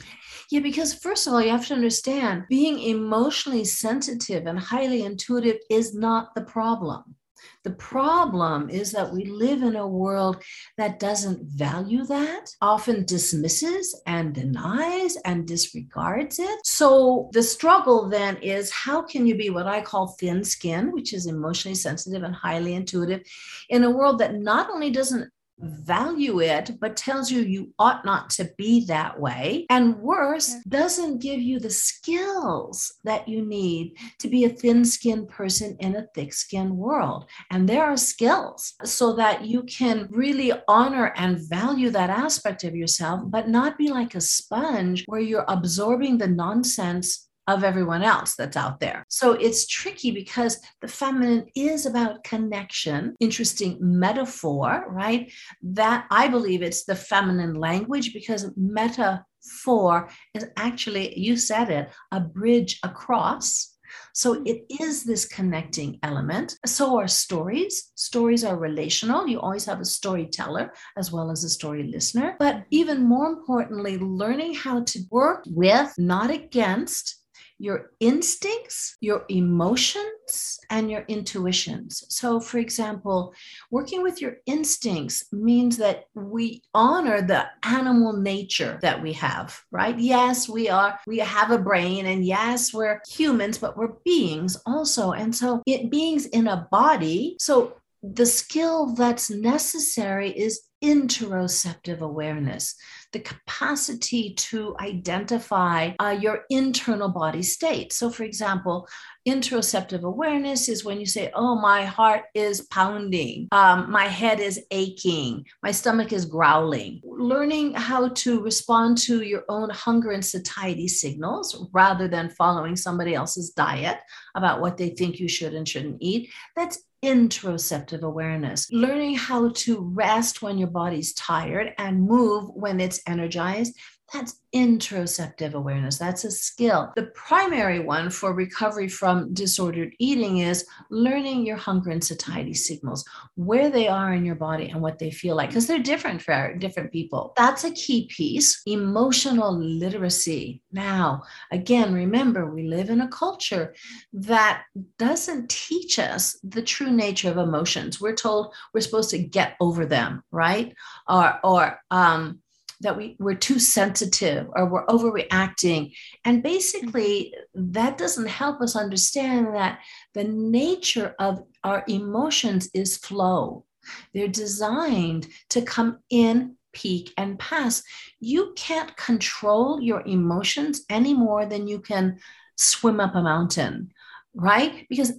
Yeah, 0.51 0.61
because 0.61 0.95
first 0.95 1.27
of 1.27 1.33
all, 1.33 1.43
you 1.43 1.51
have 1.51 1.67
to 1.67 1.75
understand 1.75 2.45
being 2.49 2.79
emotionally 2.79 3.65
sensitive 3.65 4.47
and 4.47 4.59
highly 4.59 5.03
intuitive 5.03 5.59
is 5.71 5.95
not 5.95 6.35
the 6.35 6.43
problem. 6.43 7.17
The 7.65 7.73
problem 7.73 8.71
is 8.71 8.93
that 8.93 9.13
we 9.13 9.25
live 9.25 9.63
in 9.63 9.77
a 9.77 9.87
world 9.87 10.43
that 10.77 10.99
doesn't 10.99 11.43
value 11.43 12.05
that, 12.07 12.51
often 12.61 13.05
dismisses 13.05 14.01
and 14.07 14.35
denies 14.35 15.17
and 15.25 15.47
disregards 15.47 16.39
it. 16.39 16.59
So 16.65 17.31
the 17.33 17.43
struggle 17.43 18.09
then 18.09 18.37
is 18.39 18.71
how 18.71 19.03
can 19.03 19.27
you 19.27 19.35
be 19.35 19.51
what 19.51 19.67
I 19.67 19.81
call 19.81 20.09
thin 20.09 20.45
skin, 20.45 20.93
which 20.93 21.13
is 21.13 21.27
emotionally 21.27 21.75
sensitive 21.75 22.23
and 22.23 22.35
highly 22.35 22.75
intuitive, 22.75 23.23
in 23.71 23.85
a 23.85 23.91
world 23.91 24.19
that 24.19 24.35
not 24.35 24.71
only 24.71 24.91
doesn't 24.91 25.31
value 25.59 26.41
it, 26.41 26.73
but 26.81 26.97
tells 26.97 27.31
you 27.31 27.41
you 27.41 27.73
ought 27.79 28.05
not 28.05 28.31
to 28.31 28.51
be 28.59 28.85
that 28.87 29.19
way. 29.19 29.67
And 29.71 29.97
worse, 29.99 30.55
doesn't 30.69 31.21
give 31.21 31.41
you 31.41 31.59
the 31.59 31.71
skills 31.71 32.93
that 33.05 33.29
you 33.29 33.45
need 33.45 33.97
to 34.21 34.29
be 34.29 34.45
a 34.45 34.49
thin 34.49 34.85
skinned 34.85 35.29
person 35.29 35.77
in 35.81 35.97
a 35.97 36.07
thick 36.15 36.33
skinned 36.33 36.77
world. 36.77 37.27
And 37.51 37.69
there 37.69 37.85
are 37.85 37.97
skills 37.97 38.75
so 38.85 39.15
that 39.17 39.45
you 39.45 39.63
can 39.65 40.09
really 40.11 40.53
honor 40.69 41.13
and 41.17 41.39
value 41.49 41.91
that 41.91 42.11
aspect 42.11 42.65
of 42.65 42.75
yourself, 42.75 43.23
but 43.27 43.49
not 43.49 43.79
be 43.79 43.89
like 43.89 44.15
a 44.15 44.21
sponge 44.21 45.05
where 45.07 45.21
you're 45.21 45.45
absorbing 45.49 46.19
the 46.19 46.29
nonsense 46.29 47.24
of 47.47 47.65
everyone 47.65 48.03
else 48.03 48.37
that's 48.37 48.57
out 48.57 48.81
there. 48.81 49.05
So 49.09 49.33
it's 49.33 49.67
tricky 49.67 50.11
because 50.11 50.61
the 50.81 50.89
feminine 50.89 51.47
is 51.55 51.87
about 51.87 52.25
connection, 52.25 53.15
interesting 53.21 53.77
metaphor, 53.81 54.87
right? 54.89 55.33
That 55.63 56.07
I 56.11 56.29
believe 56.29 56.63
it's 56.63 56.85
the 56.85 56.97
feminine 56.97 57.55
language 57.55 58.13
because 58.15 58.51
metaphor 58.57 60.09
is 60.35 60.47
actually, 60.57 61.19
you 61.19 61.37
said 61.37 61.71
it, 61.71 61.91
a 62.13 62.21
bridge 62.21 62.79
across. 62.83 63.73
So 64.13 64.43
it 64.45 64.65
is 64.81 65.05
this 65.05 65.25
connecting 65.25 65.99
element. 66.03 66.57
So 66.67 66.99
are 66.99 67.09
stories. 67.09 67.93
Stories 67.95 68.45
are 68.45 68.57
relational. 68.57 69.29
You 69.29 69.41
always 69.41 69.67
have 69.67 69.81
a 69.81 69.85
storyteller 69.85 70.73
as 70.97 71.13
well 71.13 71.31
as 71.31 71.45
a 71.45 71.49
story 71.49 71.91
listener. 71.93 72.37
But 72.39 72.65
even 72.71 73.07
more 73.07 73.27
importantly, 73.27 73.99
learning 73.99 74.55
how 74.55 74.83
to 74.85 75.01
work 75.11 75.45
with, 75.47 75.93
not 75.99 76.31
against, 76.31 77.24
your 77.65 77.93
instincts, 77.99 78.97
your 79.01 79.25
emotions, 79.31 80.59
and 80.69 80.91
your 80.91 81.03
intuitions. 81.09 82.05
So, 82.11 82.39
for 82.39 82.59
example, 82.59 83.33
working 83.71 84.03
with 84.03 84.21
your 84.21 84.37
instincts 84.45 85.33
means 85.33 85.79
that 85.79 86.05
we 86.15 86.63
honor 86.75 87.23
the 87.23 87.47
animal 87.63 88.13
nature 88.13 88.79
that 88.83 89.03
we 89.03 89.15
have, 89.15 89.59
right? 89.71 89.99
Yes, 89.99 90.47
we 90.47 90.69
are, 90.69 91.01
we 91.07 91.19
have 91.19 91.51
a 91.51 91.59
brain, 91.59 92.05
and 92.05 92.23
yes, 92.25 92.75
we're 92.75 93.01
humans, 93.09 93.57
but 93.57 93.79
we're 93.79 93.95
beings 94.05 94.59
also. 94.67 95.13
And 95.13 95.35
so, 95.35 95.63
it 95.67 95.91
beings 95.91 96.27
in 96.27 96.49
a 96.49 96.69
body. 96.71 97.37
So, 97.41 97.77
the 98.13 98.27
skill 98.27 98.95
that's 98.95 99.31
necessary 99.31 100.31
is 100.31 100.61
interoceptive 100.85 102.01
awareness, 102.01 102.75
the 103.13 103.21
capacity 103.21 104.35
to 104.35 104.77
identify 104.79 105.93
uh, 105.99 106.15
your 106.21 106.45
internal 106.51 107.09
body 107.09 107.43
state. 107.43 107.95
So, 107.95 108.11
for 108.11 108.25
example, 108.25 108.87
interoceptive 109.27 110.03
awareness 110.03 110.69
is 110.69 110.85
when 110.85 111.01
you 111.01 111.07
say, 111.07 111.31
Oh, 111.35 111.59
my 111.59 111.87
heart 111.87 112.25
is 112.35 112.63
pounding, 112.71 113.49
um, 113.53 113.91
my 113.91 114.05
head 114.05 114.41
is 114.41 114.61
aching, 114.71 115.47
my 115.63 115.71
stomach 115.71 116.13
is 116.13 116.27
growling. 116.27 117.01
Learning 117.05 117.73
how 117.73 118.09
to 118.09 118.43
respond 118.43 118.99
to 118.99 119.23
your 119.23 119.45
own 119.49 119.71
hunger 119.71 120.11
and 120.11 120.25
satiety 120.25 120.89
signals 120.89 121.67
rather 121.73 122.09
than 122.09 122.29
following 122.29 122.77
somebody 122.77 123.15
else's 123.15 123.51
diet 123.51 123.99
about 124.35 124.61
what 124.61 124.77
they 124.77 124.91
think 124.91 125.19
you 125.19 125.29
should 125.29 125.55
and 125.55 125.67
shouldn't 125.67 125.97
eat. 126.01 126.31
That's 126.55 126.83
interoceptive 127.05 128.01
awareness, 128.01 128.71
learning 128.73 129.15
how 129.15 129.51
to 129.51 129.79
rest 129.79 130.41
when 130.41 130.57
your 130.57 130.69
body's 130.69 131.13
tired 131.13 131.75
and 131.77 132.07
move 132.07 132.49
when 132.55 132.81
it's 132.81 133.03
energized. 133.07 133.77
That's 134.13 134.41
interoceptive 134.55 135.55
awareness. 135.55 135.99
That's 135.99 136.25
a 136.25 136.31
skill. 136.31 136.93
The 136.95 137.11
primary 137.15 137.81
one 137.81 138.11
for 138.11 138.33
recovery 138.33 138.89
from 138.89 139.35
disordered 139.35 139.95
eating 139.99 140.39
is 140.39 140.67
learning 140.91 141.45
your 141.45 141.57
hunger 141.57 141.91
and 141.91 142.05
satiety 142.05 142.55
signals, 142.55 143.05
where 143.35 143.71
they 143.71 143.89
are 143.89 144.13
in 144.13 144.25
your 144.25 144.37
body 144.37 144.69
and 144.69 144.81
what 144.81 144.99
they 144.99 145.11
feel 145.11 145.35
like, 145.35 145.49
because 145.49 145.67
they're 145.67 145.83
different 145.83 146.23
for 146.23 146.55
different 146.55 146.93
people. 146.93 147.33
That's 147.37 147.65
a 147.65 147.73
key 147.73 148.07
piece. 148.15 148.63
Emotional 148.67 149.57
literacy. 149.59 150.63
Now, 150.71 151.23
again, 151.51 151.93
remember, 151.93 152.49
we 152.49 152.69
live 152.69 152.91
in 152.91 153.01
a 153.01 153.09
culture 153.09 153.75
that 154.13 154.65
doesn't 154.99 155.51
teach 155.51 155.99
us 155.99 156.39
the 156.45 156.63
true 156.63 156.93
nature 156.93 157.31
of 157.31 157.39
emotions. 157.39 158.01
We're 158.01 158.15
told 158.15 158.55
we're 158.73 158.81
supposed 158.81 159.11
to 159.11 159.19
get 159.19 159.57
over 159.61 159.87
them, 159.87 160.23
right? 160.31 160.73
Or, 161.09 161.41
or, 161.43 161.81
um, 161.91 162.41
that 162.85 162.97
we, 162.97 163.17
we're 163.19 163.35
too 163.35 163.59
sensitive 163.59 164.47
or 164.55 164.67
we're 164.67 164.87
overreacting. 164.87 165.93
And 166.25 166.43
basically, 166.43 167.35
that 167.55 167.99
doesn't 167.99 168.29
help 168.29 168.61
us 168.61 168.77
understand 168.77 169.55
that 169.55 169.81
the 170.15 170.25
nature 170.25 171.15
of 171.19 171.43
our 171.65 171.85
emotions 171.89 172.71
is 172.73 172.97
flow. 172.97 173.65
They're 174.13 174.29
designed 174.29 175.27
to 175.51 175.63
come 175.63 175.99
in, 176.11 176.57
peak, 176.73 177.13
and 177.17 177.39
pass. 177.39 177.83
You 178.21 178.53
can't 178.57 178.97
control 178.97 179.81
your 179.81 180.03
emotions 180.07 180.85
any 180.89 181.15
more 181.15 181.47
than 181.47 181.67
you 181.67 181.81
can 181.81 182.19
swim 182.57 183.01
up 183.01 183.15
a 183.15 183.23
mountain, 183.23 183.93
right? 184.35 184.87
Because 184.89 185.13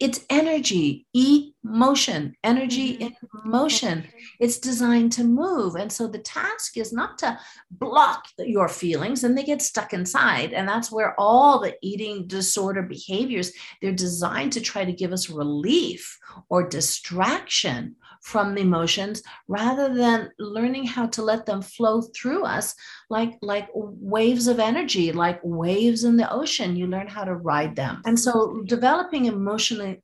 it's 0.00 0.24
energy, 0.30 1.06
emotion, 1.14 2.34
energy 2.44 2.94
mm-hmm. 2.94 3.04
in 3.04 3.14
motion. 3.44 4.04
It's 4.40 4.58
designed 4.58 5.12
to 5.12 5.24
move. 5.24 5.76
And 5.76 5.92
so 5.92 6.06
the 6.06 6.18
task 6.18 6.76
is 6.76 6.92
not 6.92 7.18
to 7.18 7.38
block 7.70 8.24
your 8.38 8.68
feelings 8.68 9.24
and 9.24 9.36
they 9.36 9.44
get 9.44 9.62
stuck 9.62 9.92
inside. 9.92 10.52
And 10.52 10.68
that's 10.68 10.90
where 10.90 11.14
all 11.18 11.60
the 11.60 11.74
eating 11.82 12.26
disorder 12.26 12.82
behaviors, 12.82 13.52
they're 13.80 13.92
designed 13.92 14.52
to 14.54 14.60
try 14.60 14.84
to 14.84 14.92
give 14.92 15.12
us 15.12 15.30
relief 15.30 16.18
or 16.48 16.68
distraction 16.68 17.96
from 18.22 18.54
the 18.54 18.60
emotions 18.60 19.22
rather 19.48 19.94
than 19.94 20.30
learning 20.38 20.84
how 20.86 21.06
to 21.06 21.22
let 21.22 21.46
them 21.46 21.62
flow 21.62 22.00
through 22.00 22.44
us 22.44 22.74
like 23.10 23.38
like 23.42 23.68
waves 23.74 24.46
of 24.46 24.58
energy 24.58 25.12
like 25.12 25.40
waves 25.42 26.04
in 26.04 26.16
the 26.16 26.30
ocean 26.32 26.76
you 26.76 26.86
learn 26.86 27.06
how 27.06 27.24
to 27.24 27.34
ride 27.34 27.74
them 27.76 28.00
and 28.04 28.18
so 28.18 28.62
developing 28.66 29.26
emotional 29.26 29.94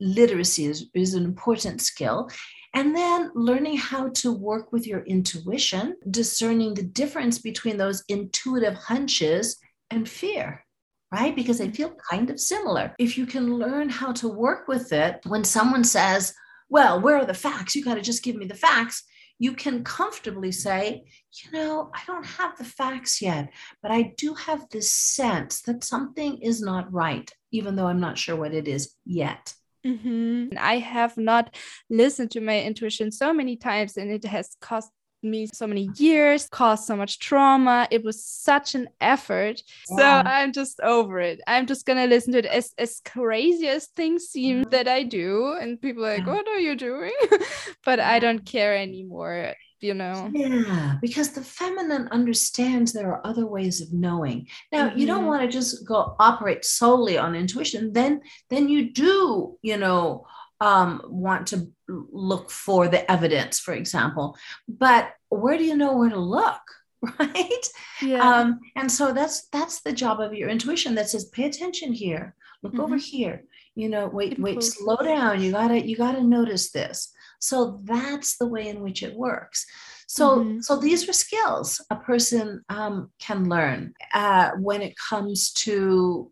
literacy 0.00 0.66
is, 0.66 0.86
is 0.94 1.14
an 1.14 1.24
important 1.24 1.80
skill 1.80 2.28
and 2.74 2.94
then 2.94 3.30
learning 3.34 3.76
how 3.76 4.08
to 4.10 4.32
work 4.32 4.72
with 4.72 4.86
your 4.86 5.00
intuition 5.00 5.96
discerning 6.10 6.74
the 6.74 6.82
difference 6.82 7.38
between 7.38 7.76
those 7.76 8.04
intuitive 8.08 8.74
hunches 8.74 9.56
and 9.90 10.08
fear 10.08 10.64
right? 11.12 11.34
Because 11.34 11.58
they 11.58 11.70
feel 11.70 11.92
kind 12.10 12.30
of 12.30 12.38
similar. 12.38 12.94
If 12.98 13.18
you 13.18 13.26
can 13.26 13.56
learn 13.56 13.88
how 13.88 14.12
to 14.12 14.28
work 14.28 14.68
with 14.68 14.92
it, 14.92 15.20
when 15.26 15.44
someone 15.44 15.84
says, 15.84 16.34
well, 16.70 17.00
where 17.00 17.16
are 17.16 17.26
the 17.26 17.34
facts? 17.34 17.74
You 17.74 17.84
got 17.84 17.96
to 17.96 18.00
just 18.00 18.22
give 18.22 18.36
me 18.36 18.46
the 18.46 18.54
facts. 18.54 19.02
You 19.38 19.54
can 19.54 19.84
comfortably 19.84 20.52
say, 20.52 21.04
you 21.32 21.50
know, 21.50 21.90
I 21.94 22.00
don't 22.06 22.26
have 22.26 22.56
the 22.56 22.64
facts 22.64 23.20
yet, 23.20 23.50
but 23.82 23.90
I 23.90 24.14
do 24.16 24.34
have 24.34 24.68
this 24.70 24.92
sense 24.92 25.62
that 25.62 25.82
something 25.82 26.38
is 26.38 26.62
not 26.62 26.92
right, 26.92 27.30
even 27.50 27.74
though 27.74 27.86
I'm 27.86 28.00
not 28.00 28.18
sure 28.18 28.36
what 28.36 28.54
it 28.54 28.68
is 28.68 28.94
yet. 29.04 29.54
Mm-hmm. 29.86 30.58
I 30.58 30.78
have 30.78 31.16
not 31.16 31.56
listened 31.88 32.30
to 32.32 32.40
my 32.40 32.60
intuition 32.60 33.10
so 33.10 33.32
many 33.32 33.56
times, 33.56 33.96
and 33.96 34.10
it 34.10 34.24
has 34.26 34.56
cost 34.60 34.90
me 35.22 35.46
so 35.46 35.66
many 35.66 35.90
years, 35.96 36.48
caused 36.48 36.84
so 36.84 36.96
much 36.96 37.18
trauma. 37.18 37.86
It 37.90 38.04
was 38.04 38.24
such 38.24 38.74
an 38.74 38.88
effort. 39.00 39.62
Yeah. 39.90 39.96
So 39.96 40.28
I'm 40.28 40.52
just 40.52 40.80
over 40.80 41.20
it. 41.20 41.40
I'm 41.46 41.66
just 41.66 41.86
gonna 41.86 42.06
listen 42.06 42.32
to 42.32 42.38
it 42.40 42.46
as 42.46 42.72
as 42.78 43.00
crazy 43.04 43.68
as 43.68 43.86
things 43.88 44.24
seem 44.24 44.60
mm-hmm. 44.60 44.70
that 44.70 44.88
I 44.88 45.02
do. 45.02 45.56
And 45.60 45.80
people 45.80 46.04
are 46.04 46.16
like, 46.16 46.26
yeah. 46.26 46.32
what 46.32 46.48
are 46.48 46.58
you 46.58 46.76
doing? 46.76 47.12
but 47.84 48.00
I 48.00 48.18
don't 48.18 48.44
care 48.44 48.76
anymore. 48.76 49.54
You 49.82 49.94
know, 49.94 50.30
yeah, 50.34 50.96
because 51.00 51.30
the 51.30 51.40
feminine 51.40 52.06
understands 52.08 52.92
there 52.92 53.14
are 53.14 53.26
other 53.26 53.46
ways 53.46 53.80
of 53.80 53.94
knowing. 53.94 54.46
Now, 54.70 54.90
mm-hmm. 54.90 54.98
you 54.98 55.06
don't 55.06 55.20
mm-hmm. 55.20 55.28
want 55.28 55.42
to 55.42 55.48
just 55.48 55.86
go 55.86 56.16
operate 56.18 56.66
solely 56.66 57.16
on 57.16 57.34
intuition. 57.34 57.94
Then, 57.94 58.20
then 58.50 58.68
you 58.68 58.92
do, 58.92 59.56
you 59.62 59.78
know, 59.78 60.26
um, 60.60 61.02
want 61.06 61.46
to 61.48 61.72
look 61.88 62.50
for 62.50 62.88
the 62.88 63.10
evidence, 63.10 63.58
for 63.58 63.74
example. 63.74 64.36
But 64.68 65.12
where 65.28 65.56
do 65.56 65.64
you 65.64 65.76
know 65.76 65.96
where 65.96 66.10
to 66.10 66.18
look? 66.18 66.60
Right. 67.18 67.66
Yeah. 68.02 68.18
Um, 68.18 68.60
and 68.76 68.92
so 68.92 69.14
that's 69.14 69.48
that's 69.48 69.80
the 69.80 69.92
job 69.92 70.20
of 70.20 70.34
your 70.34 70.50
intuition 70.50 70.94
that 70.96 71.08
says, 71.08 71.30
pay 71.30 71.44
attention 71.44 71.94
here, 71.94 72.34
look 72.62 72.74
mm-hmm. 72.74 72.82
over 72.82 72.96
here, 72.98 73.44
you 73.74 73.88
know, 73.88 74.06
wait, 74.08 74.38
wait, 74.38 74.62
slow 74.62 74.96
down. 74.96 75.42
You 75.42 75.50
gotta, 75.50 75.80
you 75.80 75.96
gotta 75.96 76.22
notice 76.22 76.72
this. 76.72 77.10
So 77.38 77.80
that's 77.84 78.36
the 78.36 78.46
way 78.46 78.68
in 78.68 78.82
which 78.82 79.02
it 79.02 79.14
works. 79.14 79.64
So, 80.08 80.40
mm-hmm. 80.40 80.60
so 80.60 80.76
these 80.76 81.08
are 81.08 81.14
skills 81.14 81.80
a 81.88 81.96
person 81.96 82.62
um, 82.68 83.10
can 83.18 83.48
learn 83.48 83.94
uh, 84.12 84.50
when 84.58 84.82
it 84.82 84.94
comes 85.08 85.52
to 85.52 86.30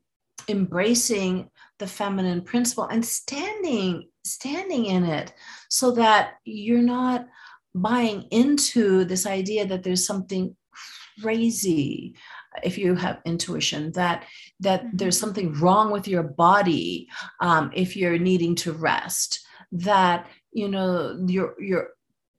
embracing 0.48 1.48
the 1.78 1.86
feminine 1.86 2.42
principle 2.42 2.84
and 2.84 3.04
standing 3.04 4.08
standing 4.24 4.86
in 4.86 5.04
it 5.04 5.32
so 5.68 5.92
that 5.92 6.34
you're 6.44 6.82
not 6.82 7.26
buying 7.74 8.22
into 8.30 9.04
this 9.04 9.26
idea 9.26 9.66
that 9.66 9.82
there's 9.82 10.06
something 10.06 10.54
crazy 11.22 12.14
if 12.62 12.78
you 12.78 12.94
have 12.94 13.20
intuition 13.24 13.92
that 13.92 14.24
that 14.60 14.82
mm-hmm. 14.82 14.96
there's 14.96 15.18
something 15.18 15.52
wrong 15.54 15.90
with 15.90 16.08
your 16.08 16.22
body 16.22 17.08
um, 17.40 17.70
if 17.74 17.96
you're 17.96 18.18
needing 18.18 18.54
to 18.54 18.72
rest 18.72 19.46
that 19.70 20.26
you 20.52 20.68
know 20.68 21.18
you're 21.26 21.54
you're 21.60 21.90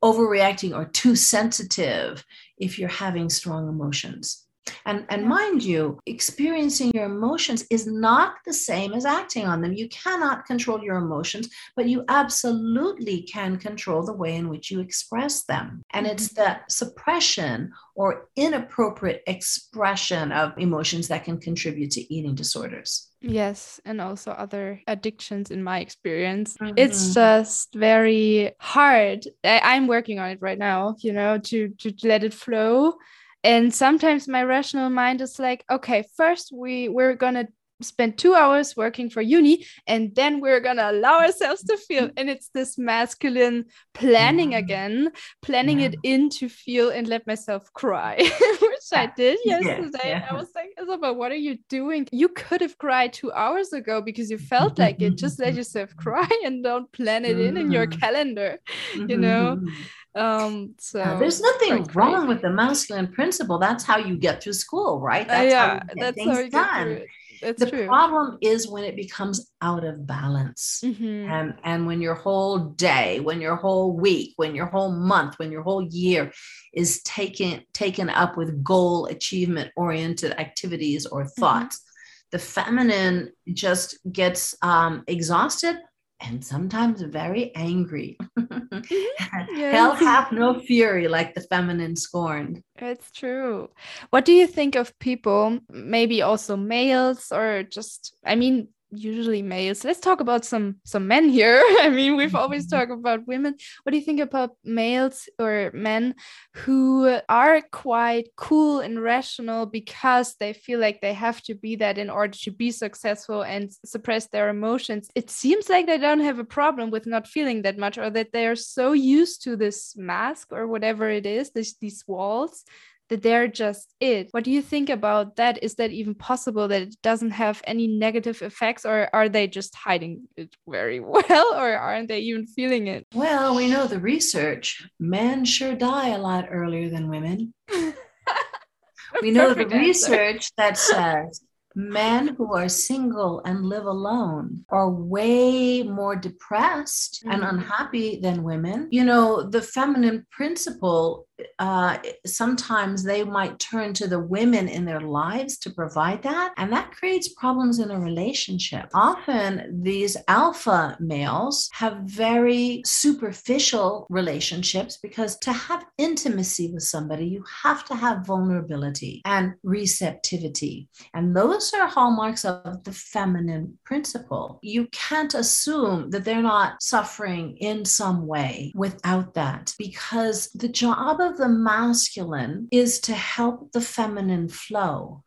overreacting 0.04 0.76
or 0.76 0.86
too 0.86 1.16
sensitive 1.16 2.26
if 2.58 2.80
you're 2.80 2.90
having 2.90 3.30
strong 3.30 3.68
emotions 3.68 4.46
and, 4.86 5.06
and 5.10 5.26
mind 5.26 5.64
you, 5.64 6.00
experiencing 6.06 6.92
your 6.94 7.06
emotions 7.06 7.66
is 7.70 7.88
not 7.88 8.36
the 8.46 8.54
same 8.54 8.94
as 8.94 9.06
acting 9.06 9.46
on 9.46 9.62
them. 9.62 9.74
You 9.74 9.90
cannot 9.90 10.46
control 10.46 10.82
your 10.82 10.98
emotions, 10.98 11.50
but 11.76 11.88
you 11.88 12.04
absolutely 12.10 13.24
can 13.24 13.58
control 13.58 14.04
the 14.04 14.14
way 14.14 14.36
in 14.36 14.50
which 14.50 14.72
you 14.72 14.80
express 14.80 15.44
them. 15.44 15.84
And 15.94 16.08
it's 16.08 16.30
mm-hmm. 16.30 16.44
the 16.44 16.60
suppression 16.70 17.72
or 17.96 18.30
inappropriate 18.36 19.24
expression 19.28 20.32
of 20.32 20.58
emotions 20.58 21.08
that 21.10 21.26
can 21.26 21.40
contribute 21.40 21.92
to 21.92 22.14
eating 22.14 22.36
disorders. 22.36 23.10
Yes, 23.22 23.82
and 23.84 24.00
also 24.00 24.32
other 24.32 24.82
addictions 24.88 25.52
in 25.52 25.62
my 25.62 25.80
experience. 25.80 26.56
Mm-hmm. 26.58 26.76
It's 26.78 27.14
just 27.14 27.74
very 27.76 28.54
hard. 28.60 29.28
I, 29.44 29.76
am 29.76 29.88
working 29.88 30.20
on 30.20 30.30
it 30.30 30.42
right 30.42 30.58
now, 30.58 30.96
you 31.00 31.12
know, 31.12 31.38
to 31.38 31.70
to 31.80 31.94
let 32.04 32.24
it 32.24 32.34
flow 32.34 32.96
and 33.44 33.74
sometimes 33.74 34.28
my 34.28 34.44
rational 34.44 34.90
mind 34.90 35.22
is 35.22 35.40
like 35.40 35.64
okay 35.70 36.04
first 36.16 36.52
we 36.54 36.90
we're 36.90 37.16
gonna 37.16 37.48
spend 37.82 38.18
two 38.18 38.34
hours 38.34 38.76
working 38.76 39.10
for 39.10 39.22
uni 39.22 39.66
and 39.88 40.14
then 40.16 40.42
we're 40.42 40.60
gonna 40.60 40.92
allow 40.92 41.20
ourselves 41.20 41.64
to 41.64 41.78
feel 41.78 42.10
and 42.18 42.30
it's 42.30 42.50
this 42.54 42.78
masculine 42.78 43.66
planning 43.94 44.56
again 44.56 45.12
planning 45.42 45.80
yeah. 45.80 45.88
it 45.88 45.96
in 46.04 46.30
to 46.30 46.50
feel 46.50 46.90
and 46.90 47.08
let 47.08 47.26
myself 47.26 47.72
cry 47.74 48.16
which 48.62 48.90
i 48.94 49.10
did 49.16 49.40
yesterday 49.46 50.10
yeah. 50.10 50.28
i 50.30 50.34
was 50.34 50.50
like 50.56 50.70
isabel 50.82 51.16
what 51.16 51.32
are 51.32 51.44
you 51.48 51.58
doing 51.70 52.08
you 52.12 52.28
could 52.30 52.62
have 52.62 52.78
cried 52.78 53.14
two 53.14 53.32
hours 53.32 53.72
ago 53.74 54.02
because 54.02 54.30
you 54.30 54.38
felt 54.38 54.78
like 54.78 55.02
it 55.02 55.16
just 55.18 55.40
let 55.40 55.54
yourself 55.54 55.96
cry 55.98 56.30
and 56.44 56.64
don't 56.64 56.92
plan 56.92 57.26
it 57.26 57.40
in 57.40 57.58
in 57.58 57.72
your 57.72 57.88
mm-hmm. 57.88 58.00
calendar 58.00 58.60
you 58.96 59.18
know 59.18 59.58
mm-hmm. 59.58 59.68
Um, 60.16 60.74
so 60.80 61.00
uh, 61.00 61.20
there's 61.20 61.40
nothing 61.40 61.84
wrong 61.94 62.28
with 62.28 62.42
the 62.42 62.50
masculine 62.50 63.08
principle. 63.08 63.60
That's 63.60 63.84
how 63.84 63.98
you 63.98 64.18
get 64.18 64.42
through 64.42 64.54
school, 64.54 65.00
right? 65.00 65.26
Uh, 65.26 65.30
that's 65.30 65.54
uh, 65.54 65.56
yeah, 65.56 65.70
how 65.70 65.80
that's 65.96 66.26
how 66.26 66.40
you 66.40 66.50
done. 66.50 67.02
The 67.42 67.70
true. 67.70 67.86
problem 67.88 68.38
is 68.42 68.68
when 68.68 68.84
it 68.84 68.96
becomes 68.96 69.52
out 69.62 69.84
of 69.84 70.06
balance 70.06 70.82
mm-hmm. 70.84 71.30
and 71.32 71.54
and 71.64 71.88
when 71.88 72.02
your 72.02 72.16
whole 72.16 72.60
day 72.60 73.20
when 73.20 73.42
your 73.42 73.56
whole 73.56 73.96
week 73.96 74.34
when 74.38 74.56
your 74.56 74.66
whole 74.66 74.92
month 74.92 75.38
when 75.38 75.52
your 75.52 75.64
whole 75.64 75.84
year 75.84 76.32
is 76.74 77.02
taken 77.04 77.62
taken 77.74 78.10
up 78.10 78.38
with 78.38 78.64
goal 78.64 79.06
achievement 79.08 79.72
oriented 79.76 80.32
activities 80.40 81.06
or 81.06 81.24
mm-hmm. 81.24 81.42
thoughts 81.42 81.78
mm-hmm. 81.78 82.28
the 82.32 82.40
feminine 82.40 83.32
just 83.54 83.98
gets 84.12 84.56
um, 84.62 85.04
exhausted 85.08 85.78
and 86.22 86.44
sometimes 86.44 87.02
very 87.02 87.56
angry. 87.56 88.18
Mm-hmm. 88.38 88.80
yes. 89.56 89.74
Hell 89.74 89.96
hath 89.96 90.32
no 90.32 90.60
fury 90.60 91.08
like 91.08 91.34
the 91.34 91.42
feminine 91.42 91.96
scorned. 91.96 92.62
It's 92.78 93.12
true. 93.12 93.70
What 94.10 94.26
do 94.26 94.34
you 94.34 94.48
think 94.48 94.76
of 94.76 94.98
people, 95.00 95.60
maybe 95.70 96.22
also 96.22 96.58
males, 96.58 97.32
or 97.32 97.64
just, 97.64 98.14
I 98.26 98.36
mean, 98.36 98.70
usually 98.92 99.42
males. 99.42 99.84
Let's 99.84 100.00
talk 100.00 100.20
about 100.20 100.46
some 100.46 100.78
some 100.84 101.08
men 101.08 101.30
here. 101.30 101.62
I 101.82 101.90
mean, 101.90 102.16
we've 102.16 102.36
always 102.36 102.68
mm-hmm. 102.68 102.78
talked 102.78 102.92
about 102.92 103.28
women. 103.28 103.56
What 103.84 103.92
do 103.92 103.98
you 103.98 104.04
think 104.04 104.20
about 104.20 104.56
males 104.64 105.30
or 105.38 105.72
men 105.74 106.16
who 106.56 107.20
are 107.28 107.62
quite 107.72 108.30
cool 108.36 108.80
and 108.80 109.02
rational 109.02 109.66
because 109.66 110.36
they 110.40 110.54
feel 110.54 110.80
like 110.80 111.02
they 111.02 111.14
have 111.14 111.42
to 111.44 111.56
be 111.56 111.76
that 111.78 111.98
in 111.98 112.10
order 112.10 112.38
to 112.44 112.52
be 112.52 112.72
successful 112.72 113.44
and 113.44 113.72
suppress 113.86 114.28
their 114.28 114.50
emotions? 114.50 115.10
It 115.16 115.30
seems 115.30 115.70
like 115.70 115.86
they 115.86 115.98
don't 115.98 116.20
have 116.22 116.40
a 116.40 116.44
problem 116.44 116.92
with 116.92 117.06
not 117.06 117.28
feeling 117.28 117.62
that 117.64 117.78
much 117.78 117.98
or 117.98 118.10
that 118.10 118.32
they 118.34 118.48
are 118.48 118.56
so 118.56 118.94
used 118.94 119.44
to 119.44 119.56
this 119.56 119.96
mask 119.96 120.50
or 120.52 120.68
whatever 120.68 121.10
it 121.10 121.26
is, 121.26 121.52
this, 121.52 121.76
these 121.78 122.04
walls 122.08 122.64
that 123.10 123.22
they're 123.22 123.48
just 123.48 123.94
it. 124.00 124.30
What 124.32 124.44
do 124.44 124.52
you 124.52 124.62
think 124.62 124.90
about 124.90 125.36
that? 125.36 125.62
Is 125.64 125.76
that 125.76 125.92
even 125.92 126.16
possible 126.16 126.68
that 126.68 126.82
it 126.82 126.96
doesn't 127.02 127.32
have 127.32 127.62
any 127.66 127.88
negative 127.88 128.42
effects, 128.42 128.86
or 128.86 129.10
are 129.14 129.30
they 129.30 129.48
just 129.48 129.76
hiding 129.76 130.28
it 130.38 130.56
very 130.68 131.00
well, 131.14 131.54
or 131.56 131.76
aren't 131.76 132.08
they 132.08 132.20
even 132.20 132.48
feeling 132.48 132.88
it? 132.88 133.06
Well, 133.14 133.56
we 133.56 133.70
know 133.70 133.88
the 133.88 134.00
research 134.00 134.88
men 135.00 135.46
sure 135.46 135.76
die 135.76 136.10
a 136.10 136.18
lot 136.18 136.48
earlier 136.50 136.90
than 136.90 137.10
women. 137.10 137.54
we 139.22 139.32
know 139.32 139.54
the 139.54 139.68
research 139.68 140.52
that 140.58 140.78
says 140.78 141.42
men 141.76 142.36
who 142.36 142.54
are 142.54 142.68
single 142.68 143.42
and 143.46 143.66
live 143.66 143.86
alone 143.86 144.66
are 144.70 144.90
way 144.90 145.84
more 145.84 146.16
depressed 146.16 147.22
mm-hmm. 147.24 147.32
and 147.32 147.44
unhappy 147.44 148.20
than 148.20 148.44
women. 148.44 148.88
You 148.92 149.06
know, 149.06 149.44
the 149.44 149.62
feminine 149.62 150.26
principle 150.32 151.28
uh, 151.60 151.98
sometimes 152.26 153.04
they 153.04 153.24
might 153.24 153.60
turn 153.60 153.94
to 153.94 154.08
the 154.08 154.20
women 154.20 154.68
in 154.68 154.86
their 154.86 155.02
lives 155.02 155.58
to 155.60 155.70
provide 155.70 156.24
that. 156.24 156.54
And 156.58 156.72
that 156.72 156.92
creates 156.92 157.30
problems 157.30 157.80
in 157.80 157.92
a 157.92 158.00
relationship. 158.00 158.90
Often 158.94 159.82
these 159.84 160.18
alpha 160.28 160.98
males 161.00 161.70
have 161.74 161.98
very 162.04 162.82
superficial 162.86 164.08
relationships 164.10 164.98
because 165.02 165.38
to 165.40 165.52
have 165.52 165.86
intimacy 165.98 166.72
with 166.72 166.84
somebody, 166.84 167.26
you 167.28 167.44
have 167.64 167.86
to 167.86 167.96
have 167.96 168.26
vulnerability 168.26 169.22
and 169.26 169.54
receptivity. 169.64 170.90
And 171.14 171.36
those 171.36 171.74
are 171.74 171.88
hallmarks 171.88 172.46
of 172.46 172.84
the 172.84 172.92
feminine 172.92 173.78
principle. 173.86 174.60
You 174.62 174.88
can't 174.92 175.34
assume 175.34 176.10
that 176.12 176.26
they're 176.26 176.42
not 176.42 176.82
suffering 176.82 177.58
in 177.58 177.86
some 177.86 178.28
way 178.28 178.72
without 178.76 179.34
that 179.34 179.74
because 179.78 180.50
the 180.52 180.70
job 180.70 181.20
of 181.22 181.29
of 181.30 181.38
the 181.38 181.50
masculine 181.50 182.68
is 182.72 183.00
to 183.02 183.14
help 183.14 183.72
the 183.72 183.82
feminine 183.82 184.50
flow. 184.50 185.24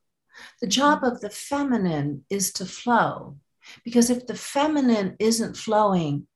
The 0.60 0.66
job 0.66 1.04
of 1.04 1.20
the 1.20 1.30
feminine 1.30 2.24
is 2.28 2.52
to 2.54 2.66
flow. 2.66 3.36
Because 3.84 4.10
if 4.10 4.26
the 4.26 4.34
feminine 4.34 5.16
isn't 5.18 5.56
flowing, 5.56 6.26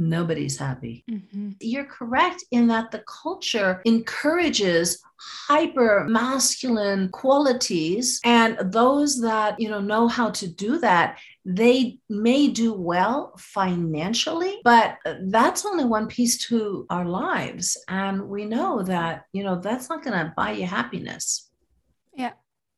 nobody's 0.00 0.58
happy. 0.58 1.04
Mm-hmm. 1.08 1.50
You're 1.60 1.84
correct 1.84 2.42
in 2.50 2.66
that 2.68 2.90
the 2.90 3.04
culture 3.06 3.82
encourages 3.84 5.00
hyper 5.20 6.06
masculine 6.08 7.10
qualities 7.10 8.20
and 8.24 8.56
those 8.72 9.20
that 9.20 9.60
you 9.60 9.68
know 9.68 9.80
know 9.80 10.08
how 10.08 10.30
to 10.30 10.48
do 10.48 10.78
that 10.78 11.18
they 11.44 11.98
may 12.08 12.48
do 12.48 12.72
well 12.72 13.34
financially 13.36 14.60
but 14.64 14.96
that's 15.24 15.66
only 15.66 15.84
one 15.84 16.06
piece 16.06 16.38
to 16.38 16.86
our 16.88 17.04
lives 17.04 17.76
and 17.88 18.22
we 18.28 18.46
know 18.46 18.82
that 18.82 19.26
you 19.34 19.44
know 19.44 19.60
that's 19.60 19.90
not 19.90 20.02
going 20.02 20.16
to 20.16 20.32
buy 20.38 20.52
you 20.52 20.64
happiness 20.64 21.49
yeah 21.49 21.49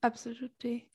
absolutely. 0.03 0.89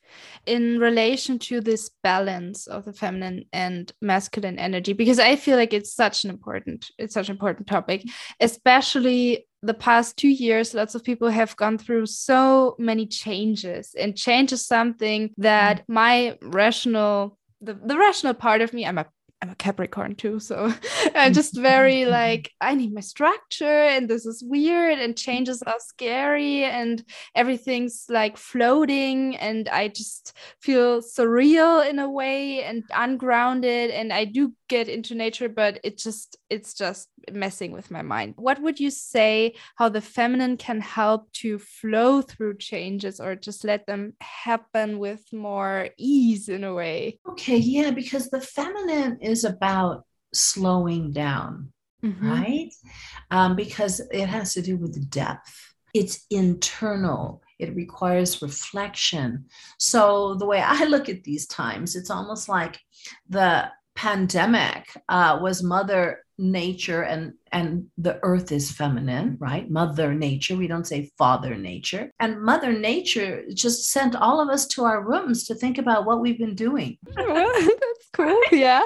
In 0.46 0.80
relation 0.80 1.40
to 1.40 1.62
this 1.62 1.92
balance 2.04 2.68
of 2.68 2.86
the 2.86 2.94
feminine 2.94 3.46
and 3.52 3.92
masculine 4.02 4.58
energy 4.58 4.94
because 4.94 5.20
i 5.20 5.36
feel 5.36 5.58
like 5.58 5.74
it's 5.74 5.94
such 5.94 6.24
an 6.24 6.30
important 6.30 6.90
it's 6.98 7.14
such 7.14 7.28
an 7.28 7.34
important 7.34 7.68
topic 7.68 8.04
especially 8.40 9.46
the 9.62 9.74
past 9.74 10.16
two 10.16 10.30
years 10.30 10.74
lots 10.74 10.96
of 10.96 11.04
people 11.04 11.28
have 11.28 11.56
gone 11.58 11.78
through 11.78 12.06
so 12.06 12.76
many 12.80 13.06
changes 13.06 13.94
and 14.00 14.16
change 14.16 14.54
is 14.54 14.66
something 14.66 15.34
that 15.38 15.80
mm. 15.80 15.84
my 15.90 16.38
rational 16.42 17.38
the, 17.60 17.74
the 17.74 17.98
rational 17.98 18.34
part 18.34 18.62
of 18.62 18.72
me 18.72 18.86
i'm 18.86 18.98
a 18.98 19.06
I'm 19.42 19.50
a 19.50 19.56
Capricorn 19.56 20.16
too, 20.16 20.40
so 20.40 20.74
I'm 21.16 21.34
just 21.34 21.56
very 21.56 22.06
like 22.18 22.52
I 22.60 22.74
need 22.74 22.94
my 22.94 23.02
structure, 23.02 23.66
and 23.66 24.10
this 24.10 24.26
is 24.26 24.44
weird, 24.44 24.98
and 24.98 25.18
changes 25.18 25.62
are 25.62 25.80
scary, 25.80 26.64
and 26.64 27.04
everything's 27.36 28.06
like 28.10 28.38
floating, 28.38 29.36
and 29.38 29.70
I 29.70 29.90
just 29.90 30.36
feel 30.60 31.02
surreal 31.02 31.88
in 31.88 32.00
a 32.00 32.10
way 32.10 32.64
and 32.64 32.84
ungrounded, 32.96 33.92
and 33.92 34.12
I 34.12 34.26
do 34.26 34.54
get 34.68 34.88
into 34.88 35.16
nature, 35.16 35.50
but 35.50 35.80
it 35.84 35.98
just 35.98 36.38
it's 36.50 36.74
just 36.74 37.10
messing 37.32 37.72
with 37.72 37.92
my 37.92 38.02
mind. 38.02 38.34
What 38.38 38.62
would 38.62 38.80
you 38.80 38.90
say 38.90 39.56
how 39.76 39.90
the 39.90 40.02
feminine 40.02 40.58
can 40.58 40.82
help 40.82 41.32
to 41.34 41.60
flow 41.60 42.22
through 42.22 42.58
changes 42.58 43.20
or 43.20 43.36
just 43.36 43.64
let 43.64 43.86
them 43.86 44.14
happen 44.22 45.00
with 45.00 45.22
more 45.32 45.90
ease 45.98 46.50
in 46.50 46.64
a 46.64 46.74
way? 46.74 47.20
Okay, 47.30 47.58
yeah, 47.58 47.92
because 47.92 48.30
the 48.30 48.42
feminine 48.42 49.20
is 49.22 49.44
about 49.44 50.06
slowing 50.34 51.12
down, 51.12 51.72
mm-hmm. 52.04 52.30
right? 52.30 52.74
Um, 53.32 53.56
because 53.56 54.00
it 54.12 54.28
has 54.28 54.54
to 54.54 54.62
do 54.62 54.78
with 54.78 55.10
depth. 55.10 55.74
It's 55.94 56.26
internal 56.30 57.42
it 57.60 57.76
requires 57.76 58.42
reflection. 58.42 59.46
So, 59.80 60.36
the 60.36 60.46
way 60.46 60.62
I 60.62 60.86
look 60.86 61.10
at 61.10 61.24
these 61.24 61.48
times, 61.48 61.96
it's 61.96 62.12
almost 62.12 62.50
like 62.50 62.80
the 63.30 63.70
pandemic 63.98 64.96
uh, 65.10 65.40
was 65.42 65.64
mother 65.64 66.24
nature 66.38 67.02
and 67.02 67.34
and 67.52 67.88
the 67.98 68.20
earth 68.22 68.52
is 68.52 68.72
feminine 68.72 69.36
right 69.40 69.72
mother 69.72 70.14
nature 70.14 70.56
we 70.56 70.68
don't 70.68 70.86
say 70.86 71.10
father 71.18 71.56
nature 71.56 72.12
and 72.20 72.40
mother 72.40 72.72
nature 72.72 73.44
just 73.56 73.90
sent 73.90 74.16
all 74.16 74.40
of 74.40 74.50
us 74.50 74.68
to 74.68 74.84
our 74.84 75.04
rooms 75.04 75.46
to 75.46 75.56
think 75.56 75.80
about 75.80 76.06
what 76.06 76.22
we've 76.22 76.38
been 76.38 76.54
doing 76.54 76.96
that's 77.16 78.10
cool 78.14 78.40
yeah 78.52 78.84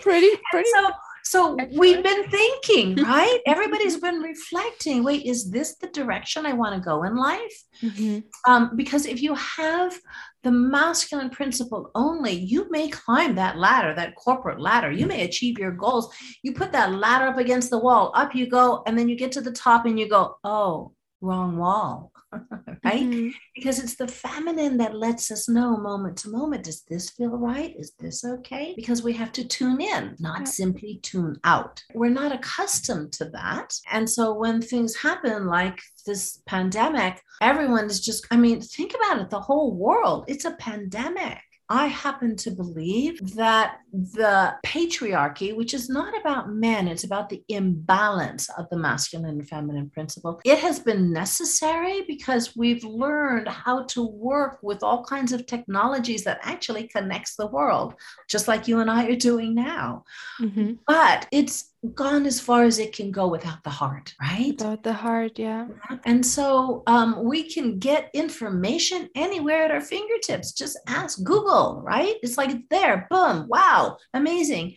pretty 0.00 0.30
pretty 0.52 0.70
so 0.76 0.90
so 1.26 1.58
we've 1.72 2.04
been 2.04 2.30
thinking, 2.30 2.94
right? 3.02 3.40
Everybody's 3.46 3.96
been 3.96 4.20
reflecting. 4.20 5.02
Wait, 5.02 5.24
is 5.24 5.50
this 5.50 5.74
the 5.74 5.88
direction 5.88 6.46
I 6.46 6.52
want 6.52 6.76
to 6.76 6.80
go 6.80 7.02
in 7.02 7.16
life? 7.16 7.64
Mm-hmm. 7.82 8.20
Um, 8.48 8.76
because 8.76 9.06
if 9.06 9.20
you 9.20 9.34
have 9.34 9.98
the 10.42 10.50
masculine 10.50 11.30
principle 11.30 11.90
only, 11.94 12.32
you 12.32 12.70
may 12.70 12.88
climb 12.88 13.34
that 13.34 13.58
ladder, 13.58 13.94
that 13.94 14.14
corporate 14.16 14.60
ladder. 14.60 14.90
You 14.90 15.06
may 15.06 15.24
achieve 15.24 15.58
your 15.58 15.72
goals. 15.72 16.14
You 16.42 16.52
put 16.52 16.72
that 16.72 16.92
ladder 16.92 17.26
up 17.26 17.38
against 17.38 17.70
the 17.70 17.78
wall, 17.78 18.12
up 18.14 18.34
you 18.34 18.46
go, 18.46 18.82
and 18.86 18.98
then 18.98 19.08
you 19.08 19.16
get 19.16 19.32
to 19.32 19.40
the 19.40 19.52
top 19.52 19.86
and 19.86 19.98
you 19.98 20.08
go, 20.08 20.36
oh, 20.44 20.92
wrong 21.20 21.56
wall. 21.56 22.12
right? 22.32 23.02
Mm-hmm. 23.02 23.28
Because 23.54 23.78
it's 23.78 23.96
the 23.96 24.08
feminine 24.08 24.76
that 24.78 24.96
lets 24.96 25.30
us 25.30 25.48
know 25.48 25.76
moment 25.76 26.18
to 26.18 26.30
moment 26.30 26.64
does 26.64 26.82
this 26.82 27.10
feel 27.10 27.36
right? 27.36 27.74
Is 27.78 27.92
this 27.98 28.24
okay? 28.24 28.74
Because 28.76 29.02
we 29.02 29.12
have 29.14 29.32
to 29.32 29.46
tune 29.46 29.80
in, 29.80 30.16
not 30.18 30.40
yeah. 30.40 30.44
simply 30.44 31.00
tune 31.02 31.36
out. 31.44 31.82
We're 31.94 32.10
not 32.10 32.32
accustomed 32.32 33.12
to 33.14 33.26
that. 33.26 33.74
And 33.90 34.08
so 34.08 34.34
when 34.34 34.60
things 34.60 34.96
happen 34.96 35.46
like 35.46 35.78
this 36.04 36.42
pandemic, 36.46 37.22
everyone 37.40 37.86
is 37.86 38.00
just, 38.00 38.26
I 38.30 38.36
mean, 38.36 38.60
think 38.60 38.94
about 38.94 39.20
it 39.20 39.30
the 39.30 39.40
whole 39.40 39.74
world, 39.74 40.24
it's 40.28 40.44
a 40.44 40.52
pandemic. 40.52 41.38
I 41.68 41.86
happen 41.86 42.36
to 42.36 42.50
believe 42.50 43.34
that 43.34 43.78
the 43.92 44.54
patriarchy, 44.64 45.56
which 45.56 45.74
is 45.74 45.88
not 45.88 46.18
about 46.20 46.52
men, 46.52 46.86
it's 46.86 47.04
about 47.04 47.28
the 47.28 47.42
imbalance 47.48 48.48
of 48.56 48.68
the 48.70 48.76
masculine 48.76 49.30
and 49.30 49.48
feminine 49.48 49.90
principle, 49.90 50.40
it 50.44 50.58
has 50.58 50.78
been 50.78 51.12
necessary 51.12 52.02
because 52.06 52.54
we've 52.56 52.84
learned 52.84 53.48
how 53.48 53.84
to 53.84 54.06
work 54.06 54.58
with 54.62 54.82
all 54.82 55.04
kinds 55.04 55.32
of 55.32 55.46
technologies 55.46 56.22
that 56.24 56.38
actually 56.42 56.86
connects 56.88 57.34
the 57.36 57.48
world, 57.48 57.94
just 58.28 58.46
like 58.46 58.68
you 58.68 58.78
and 58.80 58.90
I 58.90 59.06
are 59.08 59.16
doing 59.16 59.54
now. 59.54 60.04
Mm-hmm. 60.40 60.74
But 60.86 61.26
it's 61.32 61.72
gone 61.94 62.26
as 62.26 62.40
far 62.40 62.64
as 62.64 62.78
it 62.78 62.94
can 62.94 63.10
go 63.10 63.28
without 63.28 63.62
the 63.64 63.70
heart, 63.70 64.14
right? 64.20 64.54
Without 64.58 64.82
the 64.82 64.92
heart, 64.92 65.38
yeah. 65.38 65.68
And 66.04 66.24
so 66.24 66.82
um, 66.86 67.24
we 67.24 67.50
can 67.50 67.78
get 67.78 68.10
information 68.14 69.08
anywhere 69.14 69.64
at 69.64 69.70
our 69.70 69.80
fingertips. 69.80 70.52
Just 70.52 70.78
ask 70.86 71.22
Google, 71.22 71.82
right? 71.84 72.14
It's 72.22 72.38
like 72.38 72.50
it's 72.50 72.64
there. 72.70 73.06
Boom. 73.10 73.46
Wow. 73.48 73.98
Amazing. 74.14 74.76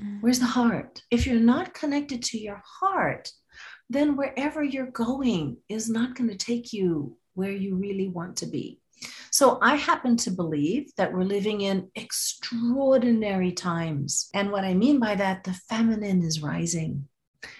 Mm. 0.00 0.18
Where's 0.20 0.38
the 0.38 0.46
heart? 0.46 1.02
If 1.10 1.26
you're 1.26 1.40
not 1.40 1.74
connected 1.74 2.22
to 2.24 2.38
your 2.38 2.62
heart, 2.64 3.30
then 3.90 4.16
wherever 4.16 4.62
you're 4.62 4.90
going 4.90 5.58
is 5.68 5.88
not 5.88 6.14
going 6.14 6.30
to 6.30 6.36
take 6.36 6.72
you 6.72 7.16
where 7.34 7.52
you 7.52 7.76
really 7.76 8.08
want 8.08 8.36
to 8.38 8.46
be. 8.46 8.80
So 9.30 9.58
I 9.62 9.76
happen 9.76 10.16
to 10.18 10.30
believe 10.30 10.90
that 10.96 11.12
we're 11.12 11.22
living 11.22 11.60
in 11.60 11.90
extraordinary 11.94 13.52
times. 13.52 14.28
And 14.34 14.50
what 14.50 14.64
I 14.64 14.74
mean 14.74 14.98
by 14.98 15.14
that, 15.16 15.44
the 15.44 15.52
feminine 15.52 16.22
is 16.22 16.42
rising, 16.42 17.06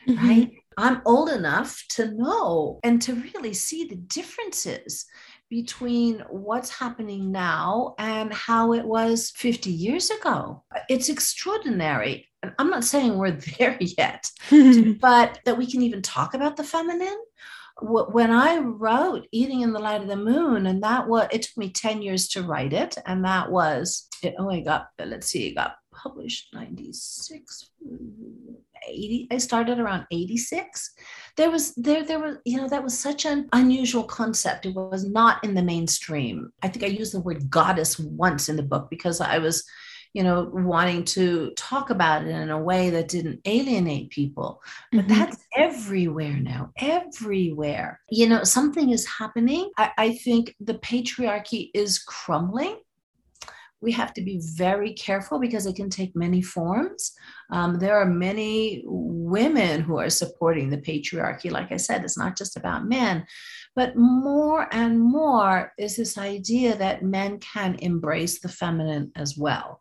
mm-hmm. 0.08 0.28
right? 0.28 0.52
I'm 0.76 1.02
old 1.04 1.28
enough 1.28 1.82
to 1.90 2.12
know 2.12 2.78
and 2.84 3.02
to 3.02 3.14
really 3.14 3.52
see 3.52 3.84
the 3.84 3.96
differences 3.96 5.06
between 5.50 6.20
what's 6.30 6.70
happening 6.70 7.32
now 7.32 7.94
and 7.98 8.32
how 8.32 8.74
it 8.74 8.84
was 8.84 9.32
50 9.36 9.70
years 9.70 10.10
ago. 10.10 10.62
It's 10.88 11.08
extraordinary. 11.08 12.28
I'm 12.58 12.70
not 12.70 12.84
saying 12.84 13.16
we're 13.16 13.30
there 13.58 13.76
yet, 13.80 14.30
but 15.00 15.40
that 15.44 15.58
we 15.58 15.66
can 15.66 15.82
even 15.82 16.02
talk 16.02 16.34
about 16.34 16.56
the 16.56 16.64
feminine. 16.64 17.18
When 17.80 18.30
I 18.30 18.58
wrote 18.58 19.26
Eating 19.32 19.60
in 19.60 19.72
the 19.72 19.78
Light 19.78 20.02
of 20.02 20.08
the 20.08 20.16
Moon, 20.16 20.66
and 20.66 20.82
that 20.82 21.06
was, 21.06 21.28
it 21.30 21.42
took 21.42 21.56
me 21.56 21.70
10 21.70 22.02
years 22.02 22.28
to 22.28 22.42
write 22.42 22.72
it. 22.72 22.96
And 23.06 23.24
that 23.24 23.50
was, 23.50 24.08
it 24.22 24.34
oh, 24.38 24.42
only 24.42 24.62
got, 24.62 24.88
let's 24.98 25.28
see, 25.28 25.48
it 25.48 25.54
got 25.54 25.76
published 25.92 26.54
96 26.54 27.70
80 28.88 29.28
i 29.32 29.38
started 29.38 29.80
around 29.80 30.06
86 30.12 30.94
there 31.36 31.50
was 31.50 31.74
there 31.74 32.04
there 32.04 32.20
was 32.20 32.36
you 32.44 32.56
know 32.56 32.68
that 32.68 32.84
was 32.84 32.96
such 32.96 33.24
an 33.24 33.48
unusual 33.52 34.04
concept 34.04 34.66
it 34.66 34.74
was 34.74 35.04
not 35.04 35.42
in 35.42 35.54
the 35.54 35.62
mainstream 35.62 36.52
i 36.62 36.68
think 36.68 36.84
i 36.84 36.88
used 36.88 37.12
the 37.12 37.20
word 37.20 37.50
goddess 37.50 37.98
once 37.98 38.48
in 38.48 38.54
the 38.54 38.62
book 38.62 38.88
because 38.90 39.20
i 39.20 39.38
was 39.38 39.64
you 40.14 40.22
know 40.22 40.50
wanting 40.52 41.04
to 41.04 41.52
talk 41.56 41.90
about 41.90 42.22
it 42.22 42.30
in 42.30 42.50
a 42.50 42.60
way 42.60 42.90
that 42.90 43.08
didn't 43.08 43.40
alienate 43.44 44.10
people. 44.10 44.62
But 44.92 45.06
mm-hmm. 45.06 45.14
that's 45.18 45.44
everywhere 45.56 46.36
now 46.36 46.72
everywhere. 46.78 48.00
You 48.10 48.28
know 48.28 48.44
something 48.44 48.90
is 48.90 49.06
happening. 49.06 49.70
I, 49.78 49.90
I 49.98 50.12
think 50.16 50.54
the 50.60 50.74
patriarchy 50.74 51.70
is 51.74 51.98
crumbling 51.98 52.78
we 53.80 53.92
have 53.92 54.12
to 54.14 54.22
be 54.22 54.40
very 54.42 54.92
careful 54.92 55.38
because 55.38 55.66
it 55.66 55.76
can 55.76 55.88
take 55.88 56.16
many 56.16 56.42
forms. 56.42 57.12
Um, 57.50 57.78
there 57.78 57.96
are 57.96 58.06
many 58.06 58.82
women 58.84 59.80
who 59.80 59.98
are 59.98 60.10
supporting 60.10 60.68
the 60.68 60.78
patriarchy. 60.78 61.50
Like 61.50 61.70
I 61.70 61.76
said, 61.76 62.04
it's 62.04 62.18
not 62.18 62.36
just 62.36 62.56
about 62.56 62.88
men, 62.88 63.26
but 63.76 63.96
more 63.96 64.68
and 64.72 65.00
more 65.00 65.72
is 65.78 65.96
this 65.96 66.18
idea 66.18 66.76
that 66.76 67.04
men 67.04 67.38
can 67.38 67.76
embrace 67.76 68.40
the 68.40 68.48
feminine 68.48 69.12
as 69.14 69.36
well 69.38 69.80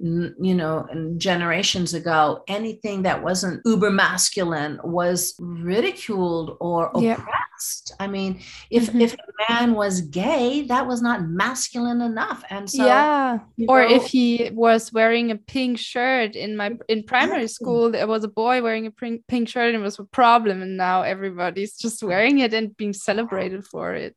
you 0.00 0.54
know, 0.54 0.86
generations 1.16 1.94
ago, 1.94 2.42
anything 2.48 3.02
that 3.02 3.22
wasn't 3.22 3.62
uber 3.64 3.90
masculine 3.90 4.80
was 4.84 5.34
ridiculed 5.38 6.56
or 6.60 6.90
oppressed. 6.94 7.92
I 7.98 8.06
mean, 8.06 8.40
if 8.70 8.86
mm-hmm. 8.86 9.00
if 9.00 9.14
a 9.14 9.50
man 9.50 9.74
was 9.74 10.02
gay, 10.02 10.62
that 10.62 10.86
was 10.86 11.02
not 11.02 11.22
masculine 11.22 12.00
enough. 12.00 12.44
And 12.50 12.70
so 12.70 12.84
Yeah. 12.84 13.40
Or 13.68 13.82
know, 13.82 13.94
if 13.94 14.06
he 14.06 14.50
was 14.52 14.92
wearing 14.92 15.30
a 15.30 15.36
pink 15.36 15.78
shirt 15.78 16.36
in 16.36 16.56
my 16.56 16.72
in 16.88 17.02
primary 17.02 17.48
school, 17.48 17.90
there 17.90 18.06
was 18.06 18.24
a 18.24 18.28
boy 18.28 18.62
wearing 18.62 18.86
a 18.86 18.90
pink 18.90 19.22
pink 19.26 19.48
shirt 19.48 19.74
and 19.74 19.82
it 19.82 19.84
was 19.84 19.98
a 19.98 20.04
problem. 20.04 20.62
And 20.62 20.76
now 20.76 21.02
everybody's 21.02 21.76
just 21.76 22.02
wearing 22.02 22.38
it 22.38 22.54
and 22.54 22.76
being 22.76 22.92
celebrated 22.92 23.64
for 23.64 23.94
it. 23.94 24.14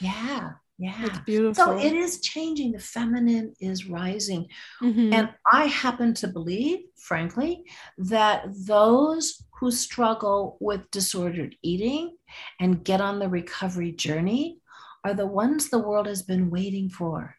Yeah. 0.00 0.52
Yeah. 0.78 1.06
It's 1.06 1.18
beautiful. 1.20 1.54
So 1.54 1.78
it 1.78 1.92
is 1.92 2.20
changing. 2.20 2.72
The 2.72 2.80
feminine 2.80 3.54
is 3.60 3.88
rising. 3.88 4.48
Mm-hmm. 4.82 5.12
And 5.12 5.30
I 5.50 5.66
happen 5.66 6.14
to 6.14 6.28
believe, 6.28 6.80
frankly, 6.96 7.64
that 7.98 8.46
those 8.66 9.44
who 9.60 9.70
struggle 9.70 10.56
with 10.60 10.90
disordered 10.90 11.54
eating 11.62 12.16
and 12.58 12.84
get 12.84 13.00
on 13.00 13.20
the 13.20 13.28
recovery 13.28 13.92
journey 13.92 14.58
are 15.04 15.14
the 15.14 15.26
ones 15.26 15.68
the 15.68 15.78
world 15.78 16.06
has 16.06 16.22
been 16.22 16.50
waiting 16.50 16.88
for. 16.88 17.36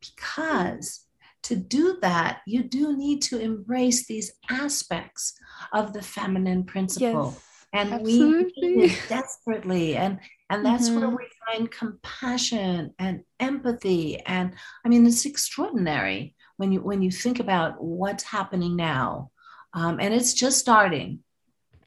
Because 0.00 1.06
to 1.44 1.54
do 1.54 1.98
that, 2.00 2.40
you 2.46 2.64
do 2.64 2.96
need 2.96 3.22
to 3.22 3.38
embrace 3.38 4.06
these 4.06 4.32
aspects 4.48 5.34
of 5.72 5.92
the 5.92 6.02
feminine 6.02 6.64
principle. 6.64 7.34
Yes, 7.34 7.53
and 7.74 7.92
absolutely. 7.92 8.52
we 8.62 8.76
need 8.76 8.90
it 8.90 9.02
desperately. 9.08 9.96
And 9.96 10.18
and 10.54 10.64
that's 10.64 10.88
mm-hmm. 10.88 11.00
where 11.00 11.08
we 11.10 11.26
find 11.46 11.70
compassion 11.70 12.94
and 12.98 13.24
empathy 13.40 14.18
and 14.26 14.52
i 14.84 14.88
mean 14.88 15.06
it's 15.06 15.24
extraordinary 15.24 16.34
when 16.56 16.72
you 16.72 16.80
when 16.80 17.02
you 17.02 17.10
think 17.10 17.40
about 17.40 17.82
what's 17.82 18.24
happening 18.24 18.76
now 18.76 19.30
um, 19.72 19.98
and 20.00 20.14
it's 20.14 20.34
just 20.34 20.58
starting 20.58 21.20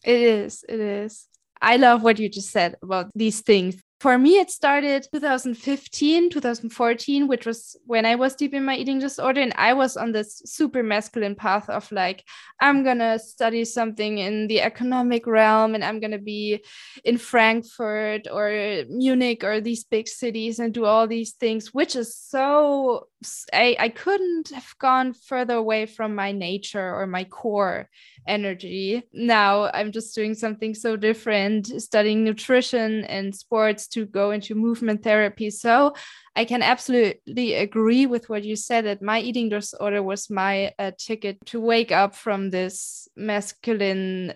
it 0.04 0.22
is 0.22 0.66
it 0.68 0.80
is 0.80 1.28
i 1.62 1.78
love 1.78 2.04
what 2.04 2.20
you 2.20 2.30
just 2.30 2.52
said 2.52 2.76
about 2.82 3.10
these 3.16 3.42
things 3.42 3.82
for 4.00 4.18
me 4.18 4.38
it 4.38 4.52
started 4.52 5.08
2015 5.12 6.30
2014 6.30 7.28
which 7.28 7.46
was 7.46 7.76
when 7.86 8.06
i 8.06 8.16
was 8.16 8.36
deep 8.36 8.54
in 8.54 8.64
my 8.64 8.76
eating 8.76 9.00
disorder 9.00 9.42
and 9.42 9.54
i 9.56 9.74
was 9.74 9.98
on 9.98 10.12
this 10.12 10.42
super 10.46 10.84
masculine 10.84 11.36
path 11.36 11.68
of 11.70 11.92
like 11.92 12.24
i'm 12.62 12.84
gonna 12.84 13.18
study 13.18 13.66
something 13.66 14.20
in 14.20 14.48
the 14.48 14.62
economic 14.62 15.26
realm 15.26 15.74
and 15.74 15.84
i'm 15.84 16.00
gonna 16.00 16.20
be 16.20 16.64
in 17.06 17.18
frankfurt 17.18 18.28
or 18.32 18.84
munich 18.90 19.44
or 19.44 19.60
these 19.60 19.84
big 19.84 20.08
cities 20.08 20.60
and 20.60 20.74
do 20.74 20.86
all 20.86 21.08
these 21.08 21.34
things 21.34 21.74
which 21.74 21.96
is 21.96 22.16
so 22.16 23.08
i, 23.52 23.76
I 23.80 23.90
couldn't 23.90 24.50
have 24.50 24.78
gone 24.78 25.14
further 25.14 25.56
away 25.56 25.88
from 25.88 26.14
my 26.14 26.32
nature 26.32 26.96
or 26.96 27.08
my 27.08 27.24
core 27.24 27.90
energy. 28.28 29.04
Now 29.14 29.70
I'm 29.74 29.92
just 29.92 30.14
doing 30.16 30.34
something 30.34 30.74
so 30.74 30.96
different, 30.96 31.68
studying 31.82 32.24
nutrition 32.24 33.04
and 33.06 33.36
sports 33.36 33.88
to 33.90 34.06
go 34.06 34.32
into 34.32 34.56
movement 34.56 35.04
therapy. 35.04 35.50
So 35.50 35.94
I 36.36 36.46
can 36.46 36.62
absolutely 36.62 37.56
agree 37.56 38.06
with 38.06 38.30
what 38.30 38.44
you 38.44 38.56
said 38.56 38.86
that 38.86 39.02
my 39.02 39.20
eating 39.20 39.50
disorder 39.50 40.04
was 40.04 40.30
my 40.30 40.74
uh, 40.78 40.92
ticket 40.98 41.44
to 41.48 41.60
wake 41.60 41.92
up 41.92 42.16
from 42.16 42.50
this 42.50 43.08
masculine 43.16 44.34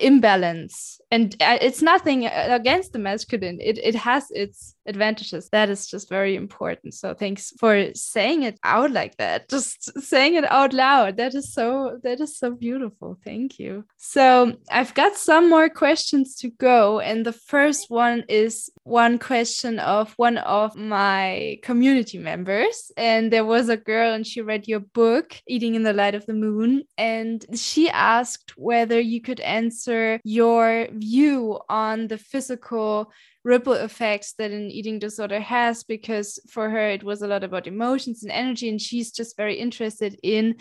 imbalance 0.00 1.00
and 1.10 1.36
uh, 1.40 1.58
it's 1.60 1.82
nothing 1.82 2.26
against 2.26 2.92
the 2.92 2.98
masculine. 2.98 3.58
It, 3.60 3.78
it 3.78 3.94
has 3.94 4.26
its 4.30 4.74
advantages. 4.86 5.48
That 5.50 5.68
is 5.68 5.86
just 5.86 6.08
very 6.08 6.34
important. 6.34 6.94
So 6.94 7.14
thanks 7.14 7.52
for 7.58 7.94
saying 7.94 8.42
it 8.42 8.58
out 8.64 8.90
like 8.90 9.16
that. 9.16 9.48
Just 9.56 10.02
saying 10.02 10.34
it 10.34 10.44
out 10.50 10.72
loud. 10.72 11.16
That 11.16 11.34
is 11.34 11.52
so 11.52 11.98
that 12.02 12.20
is 12.20 12.38
so 12.38 12.50
beautiful. 12.50 13.18
Thank 13.24 13.58
you. 13.58 13.84
So 13.96 14.56
i've 14.70 14.94
got 14.94 15.16
some 15.16 15.48
more 15.48 15.68
questions 15.68 16.36
to 16.36 16.50
go. 16.50 17.00
And 17.00 17.24
the 17.24 17.32
first 17.32 17.90
one 17.90 18.24
is 18.28 18.70
one 18.82 19.18
question 19.18 19.78
of 19.78 20.12
one 20.16 20.38
of 20.38 20.76
my 20.76 21.58
community 21.62 22.18
members. 22.18 22.90
And 22.96 23.32
there 23.32 23.44
was 23.44 23.68
a 23.68 23.76
girl 23.76 24.12
and 24.12 24.26
she 24.26 24.40
read 24.40 24.68
your 24.68 24.80
book 24.80 25.40
eating 25.46 25.74
in 25.74 25.82
the 25.82 25.92
light 25.92 26.14
of 26.14 26.26
the 26.26 26.34
moon. 26.34 26.84
And 26.98 27.44
she 27.54 27.88
asked 27.90 28.56
whether 28.56 29.00
you 29.00 29.20
could 29.20 29.40
answer 29.40 30.20
your 30.24 30.88
view 30.96 31.60
on 31.68 32.08
the 32.08 32.18
physical 32.18 33.12
ripple 33.44 33.74
effects 33.74 34.34
that 34.34 34.50
an 34.50 34.70
eating 34.70 34.98
disorder 34.98 35.40
has 35.40 35.84
because 35.84 36.38
for 36.48 36.68
her 36.68 36.90
it 36.90 37.04
was 37.04 37.22
a 37.22 37.28
lot 37.28 37.44
about 37.44 37.66
emotions 37.66 38.22
and 38.22 38.32
energy 38.32 38.68
and 38.68 38.80
she's 38.80 39.12
just 39.12 39.36
very 39.36 39.54
interested 39.54 40.18
in 40.22 40.56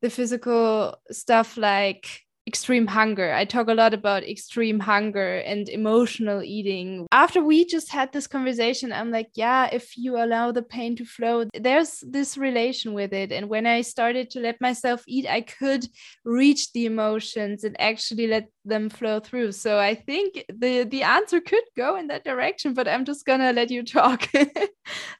the 0.00 0.10
physical 0.10 0.96
stuff 1.10 1.56
like 1.56 2.23
extreme 2.46 2.86
hunger. 2.86 3.32
I 3.32 3.44
talk 3.44 3.68
a 3.68 3.74
lot 3.74 3.94
about 3.94 4.22
extreme 4.22 4.78
hunger 4.78 5.36
and 5.38 5.68
emotional 5.68 6.42
eating. 6.42 7.06
After 7.10 7.42
we 7.42 7.64
just 7.64 7.90
had 7.90 8.12
this 8.12 8.26
conversation, 8.26 8.92
I'm 8.92 9.10
like, 9.10 9.30
yeah, 9.34 9.68
if 9.72 9.96
you 9.96 10.16
allow 10.16 10.52
the 10.52 10.62
pain 10.62 10.96
to 10.96 11.04
flow, 11.04 11.46
there's 11.58 12.00
this 12.06 12.36
relation 12.36 12.92
with 12.92 13.12
it. 13.12 13.32
And 13.32 13.48
when 13.48 13.66
I 13.66 13.80
started 13.80 14.30
to 14.30 14.40
let 14.40 14.60
myself 14.60 15.04
eat, 15.06 15.26
I 15.26 15.40
could 15.40 15.86
reach 16.24 16.72
the 16.72 16.86
emotions 16.86 17.64
and 17.64 17.80
actually 17.80 18.26
let 18.26 18.48
them 18.64 18.90
flow 18.90 19.20
through. 19.20 19.52
So 19.52 19.78
I 19.78 19.94
think 19.94 20.44
the 20.48 20.84
the 20.84 21.02
answer 21.02 21.40
could 21.40 21.64
go 21.76 21.96
in 21.96 22.08
that 22.08 22.24
direction, 22.24 22.74
but 22.74 22.88
I'm 22.88 23.04
just 23.04 23.24
gonna 23.24 23.52
let 23.52 23.70
you 23.70 23.82
talk. 24.00 24.28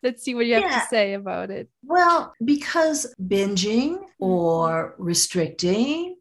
Let's 0.03 0.23
see 0.23 0.35
what 0.35 0.47
you 0.47 0.55
have 0.55 0.83
to 0.83 0.89
say 0.89 1.15
about 1.15 1.51
it. 1.51 1.69
Well, 1.83 2.35
because 2.45 3.15
binging 3.21 3.97
mm-hmm. 3.97 4.25
or 4.25 4.95
restricting 4.99 6.17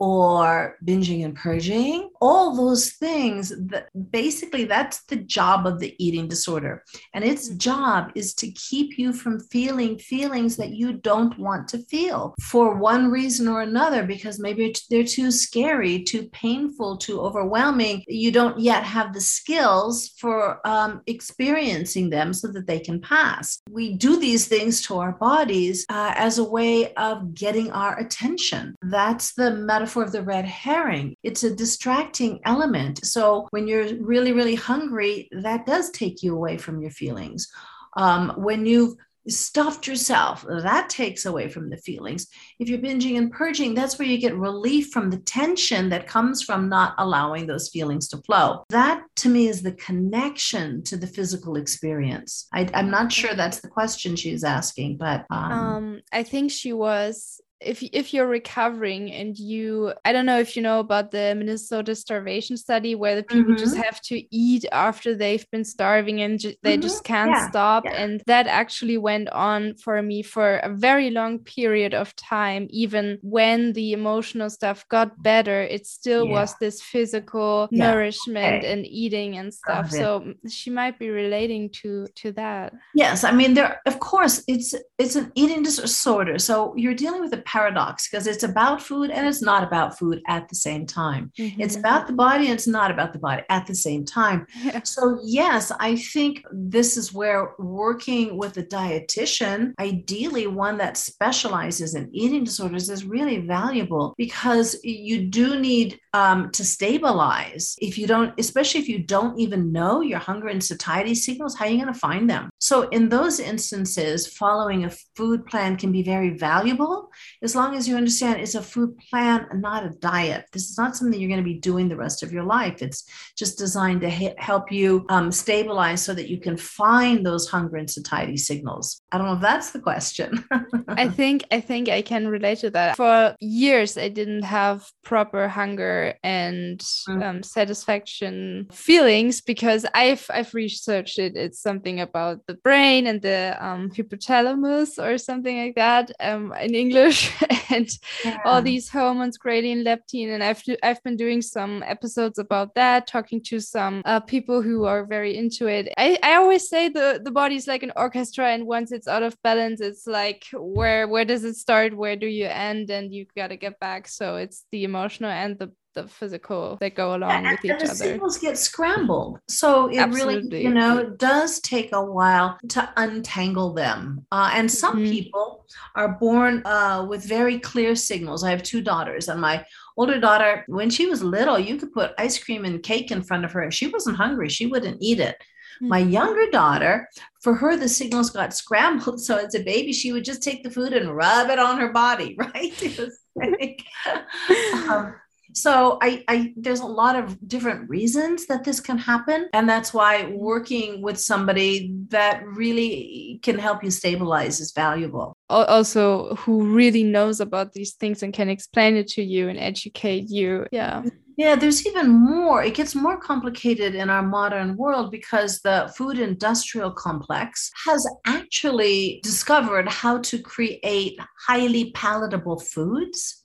or 0.00 0.78
binging 0.82 1.26
and 1.26 1.36
purging, 1.36 2.08
all 2.22 2.56
those 2.56 2.92
things 2.92 3.50
that 3.68 3.88
basically 4.10 4.64
that's 4.64 5.02
the 5.04 5.16
job 5.16 5.66
of 5.66 5.78
the 5.78 5.94
eating 6.02 6.26
disorder. 6.26 6.82
And 7.12 7.22
its 7.22 7.50
job 7.50 8.10
is 8.14 8.32
to 8.36 8.50
keep 8.52 8.98
you 8.98 9.12
from 9.12 9.40
feeling 9.40 9.98
feelings 9.98 10.56
that 10.56 10.70
you 10.70 10.94
don't 10.94 11.38
want 11.38 11.68
to 11.68 11.78
feel 11.84 12.34
for 12.40 12.76
one 12.76 13.10
reason 13.10 13.46
or 13.46 13.60
another, 13.60 14.02
because 14.04 14.40
maybe 14.40 14.74
they're 14.88 15.04
too 15.04 15.30
scary, 15.30 16.02
too 16.02 16.28
painful, 16.30 16.96
too 16.96 17.20
overwhelming. 17.20 18.02
You 18.08 18.32
don't 18.32 18.58
yet 18.58 18.84
have 18.84 19.12
the 19.12 19.20
skills 19.20 20.14
for 20.18 20.66
um, 20.66 21.02
experiencing 21.06 22.08
them 22.08 22.32
so 22.32 22.48
that 22.48 22.66
they 22.66 22.80
can 22.80 23.02
pass. 23.02 23.60
We 23.70 23.96
do 23.96 24.18
these 24.18 24.48
things 24.48 24.80
to 24.86 24.98
our 24.98 25.12
bodies 25.12 25.84
uh, 25.90 26.14
as 26.16 26.38
a 26.38 26.44
way 26.44 26.94
of 26.94 27.34
getting 27.34 27.70
our 27.72 27.98
attention. 27.98 28.74
That's 28.80 29.34
the 29.34 29.50
metaphor 29.50 29.89
metaphor 29.90 30.04
of 30.04 30.12
the 30.12 30.22
red 30.22 30.44
herring. 30.44 31.16
It's 31.24 31.42
a 31.42 31.54
distracting 31.54 32.40
element. 32.44 33.04
So 33.04 33.48
when 33.50 33.66
you're 33.66 33.96
really, 33.96 34.32
really 34.32 34.54
hungry, 34.54 35.28
that 35.32 35.66
does 35.66 35.90
take 35.90 36.22
you 36.22 36.34
away 36.34 36.58
from 36.58 36.80
your 36.80 36.92
feelings. 36.92 37.48
Um, 37.96 38.34
when 38.36 38.66
you've 38.66 38.94
stuffed 39.28 39.86
yourself. 39.86 40.46
That 40.48 40.88
takes 40.88 41.26
away 41.26 41.48
from 41.48 41.68
the 41.68 41.76
feelings. 41.76 42.26
If 42.58 42.70
you're 42.70 42.78
binging 42.78 43.18
and 43.18 43.30
purging, 43.30 43.74
that's 43.74 43.98
where 43.98 44.08
you 44.08 44.16
get 44.16 44.34
relief 44.34 44.90
from 44.92 45.10
the 45.10 45.18
tension 45.18 45.90
that 45.90 46.06
comes 46.06 46.42
from 46.42 46.70
not 46.70 46.94
allowing 46.96 47.46
those 47.46 47.68
feelings 47.68 48.08
to 48.08 48.16
flow. 48.22 48.64
That 48.70 49.02
to 49.16 49.28
me 49.28 49.46
is 49.46 49.60
the 49.60 49.72
connection 49.72 50.82
to 50.84 50.96
the 50.96 51.06
physical 51.06 51.56
experience. 51.56 52.48
I, 52.54 52.66
am 52.72 52.90
not 52.90 53.12
sure 53.12 53.34
that's 53.34 53.60
the 53.60 53.68
question 53.68 54.16
she's 54.16 54.42
asking, 54.42 54.96
but 54.96 55.26
um, 55.30 55.52
um, 55.52 56.00
I 56.12 56.22
think 56.22 56.50
she 56.50 56.72
was 56.72 57.42
if 57.60 57.82
if 57.92 58.14
you're 58.14 58.26
recovering 58.26 59.12
and 59.12 59.38
you 59.38 59.92
i 60.04 60.12
don't 60.12 60.24
know 60.24 60.38
if 60.38 60.56
you 60.56 60.62
know 60.62 60.80
about 60.80 61.10
the 61.10 61.34
minnesota 61.36 61.94
starvation 61.94 62.56
study 62.56 62.94
where 62.94 63.16
the 63.16 63.22
people 63.22 63.52
mm-hmm. 63.52 63.62
just 63.62 63.76
have 63.76 64.00
to 64.00 64.22
eat 64.34 64.64
after 64.72 65.14
they've 65.14 65.48
been 65.50 65.64
starving 65.64 66.22
and 66.22 66.40
ju- 66.40 66.54
they 66.62 66.74
mm-hmm. 66.74 66.82
just 66.82 67.04
can't 67.04 67.32
yeah. 67.32 67.48
stop 67.50 67.84
yeah. 67.84 67.92
and 67.92 68.22
that 68.26 68.46
actually 68.46 68.96
went 68.96 69.28
on 69.30 69.74
for 69.74 70.00
me 70.00 70.22
for 70.22 70.56
a 70.58 70.74
very 70.74 71.10
long 71.10 71.38
period 71.38 71.92
of 71.92 72.16
time 72.16 72.66
even 72.70 73.18
when 73.22 73.72
the 73.74 73.92
emotional 73.92 74.48
stuff 74.48 74.88
got 74.88 75.22
better 75.22 75.60
it 75.62 75.86
still 75.86 76.24
yeah. 76.26 76.32
was 76.32 76.54
this 76.60 76.80
physical 76.80 77.68
nourishment 77.70 78.64
okay. 78.64 78.72
and 78.72 78.86
eating 78.86 79.36
and 79.36 79.52
stuff 79.52 79.90
so 79.90 80.32
she 80.48 80.70
might 80.70 80.98
be 80.98 81.10
relating 81.10 81.68
to 81.68 82.06
to 82.14 82.32
that 82.32 82.72
yes 82.94 83.22
i 83.22 83.30
mean 83.30 83.52
there 83.52 83.82
of 83.84 83.98
course 84.00 84.42
it's 84.48 84.74
it's 84.98 85.16
an 85.16 85.30
eating 85.34 85.62
disorder 85.62 86.38
so 86.38 86.74
you're 86.76 86.94
dealing 86.94 87.20
with 87.20 87.34
a 87.34 87.49
paradox 87.50 88.08
because 88.08 88.26
it's 88.26 88.44
about 88.44 88.80
food 88.80 89.10
and 89.10 89.26
it's 89.26 89.42
not 89.42 89.64
about 89.64 89.98
food 89.98 90.22
at 90.28 90.48
the 90.48 90.54
same 90.54 90.86
time. 90.86 91.32
Mm-hmm. 91.36 91.60
It's 91.60 91.76
about 91.76 92.06
the 92.06 92.12
body 92.12 92.44
and 92.44 92.54
it's 92.54 92.68
not 92.68 92.90
about 92.90 93.12
the 93.12 93.18
body 93.18 93.42
at 93.48 93.66
the 93.66 93.74
same 93.74 94.04
time. 94.04 94.46
So, 94.84 95.18
yes, 95.22 95.70
I 95.78 95.96
think 95.96 96.44
this 96.52 96.96
is 96.96 97.12
where 97.12 97.54
working 97.58 98.36
with 98.36 98.56
a 98.56 98.62
dietitian, 98.62 99.72
ideally 99.78 100.46
one 100.46 100.78
that 100.78 100.96
specializes 100.96 101.94
in 101.94 102.08
eating 102.12 102.44
disorders, 102.44 102.88
is 102.88 103.04
really 103.04 103.38
valuable 103.38 104.14
because 104.16 104.76
you 104.82 105.26
do 105.26 105.60
need 105.60 106.00
um, 106.12 106.50
to 106.52 106.64
stabilize. 106.64 107.76
If 107.80 107.98
you 107.98 108.06
don't, 108.06 108.32
especially 108.38 108.80
if 108.80 108.88
you 108.88 109.00
don't 109.02 109.38
even 109.38 109.72
know 109.72 110.00
your 110.00 110.18
hunger 110.18 110.48
and 110.48 110.62
satiety 110.62 111.14
signals, 111.14 111.56
how 111.56 111.66
are 111.66 111.68
you 111.68 111.80
going 111.80 111.92
to 111.92 111.98
find 111.98 112.28
them? 112.28 112.49
So, 112.70 112.82
in 112.90 113.08
those 113.08 113.40
instances, 113.40 114.28
following 114.28 114.84
a 114.84 114.92
food 115.16 115.44
plan 115.46 115.76
can 115.76 115.90
be 115.90 116.04
very 116.04 116.38
valuable 116.38 117.10
as 117.42 117.56
long 117.56 117.74
as 117.74 117.88
you 117.88 117.96
understand 117.96 118.40
it's 118.40 118.54
a 118.54 118.62
food 118.62 118.96
plan, 119.10 119.48
not 119.54 119.84
a 119.84 119.90
diet. 119.90 120.44
This 120.52 120.70
is 120.70 120.78
not 120.78 120.94
something 120.94 121.18
you're 121.18 121.28
going 121.28 121.42
to 121.42 121.44
be 121.44 121.58
doing 121.58 121.88
the 121.88 121.96
rest 121.96 122.22
of 122.22 122.32
your 122.32 122.44
life. 122.44 122.80
It's 122.80 123.02
just 123.36 123.58
designed 123.58 124.02
to 124.02 124.10
help 124.10 124.70
you 124.70 125.04
um, 125.08 125.32
stabilize 125.32 126.00
so 126.00 126.14
that 126.14 126.28
you 126.28 126.38
can 126.38 126.56
find 126.56 127.26
those 127.26 127.48
hunger 127.48 127.76
and 127.76 127.90
satiety 127.90 128.36
signals. 128.36 129.02
I 129.10 129.18
don't 129.18 129.26
know 129.26 129.34
if 129.34 129.40
that's 129.40 129.72
the 129.72 129.80
question. 129.80 130.44
I 130.86 131.08
think 131.08 131.42
I 131.50 131.60
think 131.60 131.88
I 131.88 132.02
can 132.02 132.28
relate 132.28 132.58
to 132.58 132.70
that. 132.70 132.96
For 132.96 133.34
years, 133.40 133.98
I 133.98 134.10
didn't 134.10 134.44
have 134.44 134.86
proper 135.02 135.48
hunger 135.48 136.14
and 136.22 136.78
mm. 136.78 137.24
um, 137.24 137.42
satisfaction 137.42 138.68
feelings 138.72 139.40
because 139.40 139.86
I've 139.92 140.24
I've 140.30 140.54
researched 140.54 141.18
it. 141.18 141.36
It's 141.36 141.60
something 141.60 141.98
about 141.98 142.46
the 142.46 142.59
brain 142.62 143.06
and 143.06 143.22
the 143.22 143.56
um, 143.60 143.90
hypothalamus 143.90 145.02
or 145.02 145.18
something 145.18 145.58
like 145.58 145.74
that 145.74 146.10
um, 146.20 146.52
in 146.60 146.74
English. 146.74 147.32
and 147.70 147.90
yeah. 148.24 148.38
all 148.44 148.62
these 148.62 148.88
hormones, 148.88 149.38
ghrelin, 149.38 149.84
leptin. 149.84 150.34
And 150.34 150.42
I've 150.42 150.62
I've 150.82 151.02
been 151.02 151.16
doing 151.16 151.42
some 151.42 151.82
episodes 151.86 152.38
about 152.38 152.74
that, 152.74 153.06
talking 153.06 153.42
to 153.44 153.60
some 153.60 154.02
uh, 154.04 154.20
people 154.20 154.62
who 154.62 154.84
are 154.84 155.04
very 155.04 155.36
into 155.36 155.66
it. 155.66 155.92
I, 155.96 156.18
I 156.22 156.34
always 156.34 156.68
say 156.68 156.88
the 156.88 157.20
the 157.22 157.30
body 157.30 157.56
is 157.56 157.66
like 157.66 157.82
an 157.82 157.92
orchestra, 157.96 158.48
and 158.48 158.66
once 158.66 158.92
it's 158.92 159.08
out 159.08 159.22
of 159.22 159.40
balance, 159.42 159.80
it's 159.80 160.06
like 160.06 160.46
where 160.52 161.08
where 161.08 161.24
does 161.24 161.44
it 161.44 161.56
start? 161.56 161.96
Where 161.96 162.16
do 162.16 162.26
you 162.26 162.46
end? 162.46 162.90
And 162.90 163.12
you 163.12 163.26
gotta 163.36 163.56
get 163.56 163.78
back. 163.80 164.08
So 164.08 164.36
it's 164.36 164.64
the 164.72 164.84
emotional 164.84 165.30
and 165.30 165.58
the 165.58 165.72
the 165.94 166.06
physical 166.08 166.76
that 166.80 166.94
go 166.94 167.14
along 167.14 167.44
with 167.44 167.64
each 167.64 167.70
and 167.70 167.80
the 167.80 167.84
other. 167.84 167.94
signals 167.94 168.38
get 168.38 168.58
scrambled. 168.58 169.40
So 169.48 169.88
it 169.88 169.98
Absolutely. 169.98 170.48
really, 170.48 170.62
you 170.64 170.74
know, 170.74 171.10
does 171.10 171.60
take 171.60 171.90
a 171.92 172.04
while 172.04 172.58
to 172.68 172.92
untangle 172.96 173.72
them. 173.72 174.26
Uh, 174.30 174.50
and 174.54 174.70
some 174.70 174.96
mm-hmm. 174.96 175.10
people 175.10 175.66
are 175.96 176.08
born 176.08 176.62
uh, 176.64 177.06
with 177.08 177.24
very 177.24 177.58
clear 177.58 177.94
signals. 177.94 178.44
I 178.44 178.50
have 178.50 178.62
two 178.62 178.80
daughters, 178.80 179.28
and 179.28 179.40
my 179.40 179.64
older 179.96 180.20
daughter, 180.20 180.64
when 180.68 180.90
she 180.90 181.06
was 181.06 181.22
little, 181.22 181.58
you 181.58 181.76
could 181.76 181.92
put 181.92 182.12
ice 182.18 182.42
cream 182.42 182.64
and 182.64 182.82
cake 182.82 183.10
in 183.10 183.22
front 183.22 183.44
of 183.44 183.52
her. 183.52 183.62
If 183.64 183.74
she 183.74 183.88
wasn't 183.88 184.16
hungry, 184.16 184.48
she 184.48 184.66
wouldn't 184.66 184.98
eat 185.00 185.20
it. 185.20 185.36
My 185.80 186.02
mm-hmm. 186.02 186.10
younger 186.10 186.50
daughter, 186.50 187.08
for 187.42 187.54
her, 187.54 187.76
the 187.76 187.88
signals 187.88 188.30
got 188.30 188.54
scrambled. 188.54 189.20
So 189.30 189.36
as 189.36 189.54
a 189.54 189.62
baby, 189.62 189.92
she 189.92 190.12
would 190.12 190.24
just 190.24 190.42
take 190.42 190.62
the 190.62 190.70
food 190.70 190.92
and 190.92 191.14
rub 191.14 191.50
it 191.50 191.58
on 191.58 191.78
her 191.78 191.92
body, 191.92 192.36
right? 192.38 192.82
It 192.82 192.98
was 192.98 193.18
like, 193.34 193.82
um, 194.88 195.14
so 195.52 195.98
I, 196.00 196.24
I 196.28 196.52
there's 196.56 196.80
a 196.80 196.86
lot 196.86 197.16
of 197.16 197.36
different 197.48 197.88
reasons 197.88 198.46
that 198.46 198.64
this 198.64 198.80
can 198.80 198.98
happen 198.98 199.48
and 199.52 199.68
that's 199.68 199.92
why 199.92 200.26
working 200.34 201.02
with 201.02 201.18
somebody 201.18 201.94
that 202.08 202.46
really 202.46 203.40
can 203.42 203.58
help 203.58 203.82
you 203.82 203.90
stabilize 203.90 204.60
is 204.60 204.72
valuable. 204.72 205.34
Also 205.48 206.34
who 206.36 206.74
really 206.74 207.02
knows 207.02 207.40
about 207.40 207.72
these 207.72 207.94
things 207.94 208.22
and 208.22 208.32
can 208.32 208.48
explain 208.48 208.96
it 208.96 209.08
to 209.08 209.22
you 209.22 209.48
and 209.48 209.58
educate 209.58 210.28
you. 210.28 210.66
Yeah. 210.72 211.02
Yeah, 211.36 211.56
there's 211.56 211.86
even 211.86 212.10
more. 212.10 212.62
It 212.62 212.74
gets 212.74 212.94
more 212.94 213.18
complicated 213.18 213.94
in 213.94 214.10
our 214.10 214.22
modern 214.22 214.76
world 214.76 215.10
because 215.10 215.60
the 215.60 215.90
food 215.96 216.18
industrial 216.18 216.90
complex 216.90 217.70
has 217.86 218.06
actually 218.26 219.20
discovered 219.22 219.88
how 219.88 220.18
to 220.18 220.38
create 220.38 221.18
highly 221.46 221.92
palatable 221.92 222.60
foods 222.60 223.40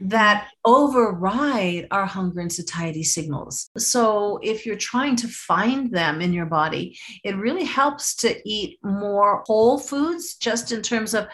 that 0.00 0.48
override 0.64 1.86
our 1.90 2.06
hunger 2.06 2.40
and 2.40 2.52
satiety 2.52 3.02
signals. 3.02 3.70
So, 3.78 4.38
if 4.42 4.66
you're 4.66 4.76
trying 4.76 5.16
to 5.16 5.28
find 5.28 5.90
them 5.90 6.20
in 6.20 6.32
your 6.32 6.46
body, 6.46 6.98
it 7.24 7.36
really 7.36 7.64
helps 7.64 8.14
to 8.16 8.36
eat 8.48 8.78
more 8.82 9.42
whole 9.46 9.78
foods, 9.78 10.34
just 10.34 10.72
in 10.72 10.82
terms 10.82 11.14
of, 11.14 11.26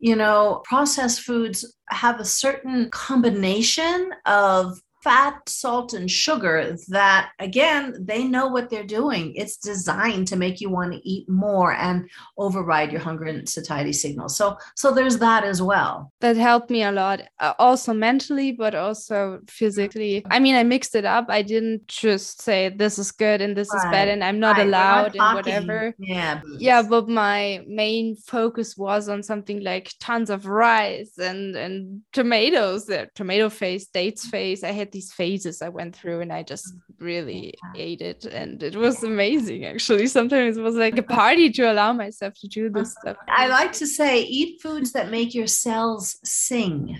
you 0.00 0.16
know, 0.16 0.62
processed 0.64 1.20
foods 1.20 1.64
have 1.90 2.20
a 2.20 2.24
certain 2.24 2.90
combination 2.90 4.10
of 4.26 4.78
fat, 5.08 5.48
salt, 5.48 5.94
and 5.94 6.10
sugar 6.10 6.76
that, 6.88 7.30
again, 7.38 7.96
they 7.98 8.24
know 8.24 8.46
what 8.48 8.68
they're 8.68 8.92
doing. 9.00 9.34
It's 9.36 9.56
designed 9.56 10.28
to 10.28 10.36
make 10.36 10.60
you 10.60 10.68
want 10.68 10.92
to 10.92 11.08
eat 11.08 11.26
more 11.30 11.72
and 11.72 12.10
override 12.36 12.92
your 12.92 13.00
hunger 13.00 13.24
and 13.24 13.48
satiety 13.48 13.94
signals. 13.94 14.36
So, 14.36 14.58
so 14.76 14.92
there's 14.92 15.18
that 15.18 15.44
as 15.44 15.62
well. 15.62 16.12
That 16.20 16.36
helped 16.36 16.68
me 16.68 16.82
a 16.82 16.92
lot, 16.92 17.22
uh, 17.40 17.54
also 17.58 17.94
mentally, 17.94 18.52
but 18.52 18.74
also 18.74 19.40
physically. 19.48 20.26
I 20.30 20.40
mean, 20.40 20.54
I 20.54 20.62
mixed 20.62 20.94
it 20.94 21.06
up. 21.06 21.26
I 21.30 21.40
didn't 21.40 21.88
just 21.88 22.42
say 22.42 22.68
this 22.68 22.98
is 22.98 23.10
good 23.10 23.40
and 23.40 23.56
this 23.56 23.70
right. 23.72 23.78
is 23.78 23.90
bad, 23.90 24.08
and 24.08 24.22
I'm 24.22 24.40
not 24.40 24.58
right. 24.58 24.66
allowed 24.66 25.14
not 25.14 25.36
and 25.36 25.66
whatever. 25.66 25.94
Yeah. 25.98 26.42
Yeah, 26.58 26.82
but 26.82 27.08
my 27.08 27.64
main 27.66 28.14
focus 28.16 28.76
was 28.76 29.08
on 29.08 29.22
something 29.22 29.64
like 29.64 29.90
tons 30.00 30.28
of 30.28 30.44
rice 30.44 31.16
and 31.16 31.56
and 31.56 32.02
tomatoes, 32.12 32.84
the 32.84 33.08
tomato 33.14 33.48
face, 33.48 33.86
dates 33.86 34.26
face. 34.26 34.62
I 34.62 34.72
had 34.72 34.92
these 34.98 35.12
phases 35.12 35.62
I 35.62 35.68
went 35.68 35.94
through 35.94 36.22
and 36.22 36.32
I 36.32 36.42
just 36.42 36.74
really 36.98 37.54
ate 37.76 38.00
it 38.00 38.24
and 38.24 38.60
it 38.60 38.74
was 38.74 39.04
amazing 39.04 39.64
actually. 39.64 40.08
Sometimes 40.08 40.56
it 40.56 40.62
was 40.62 40.74
like 40.74 40.98
a 40.98 41.04
party 41.04 41.50
to 41.50 41.70
allow 41.70 41.92
myself 41.92 42.34
to 42.40 42.48
do 42.48 42.68
this 42.68 42.96
stuff. 43.00 43.16
I 43.28 43.46
like 43.46 43.70
to 43.74 43.86
say 43.86 44.22
eat 44.22 44.60
foods 44.60 44.90
that 44.94 45.08
make 45.08 45.34
your 45.34 45.46
cells 45.46 46.16
sing. 46.24 46.98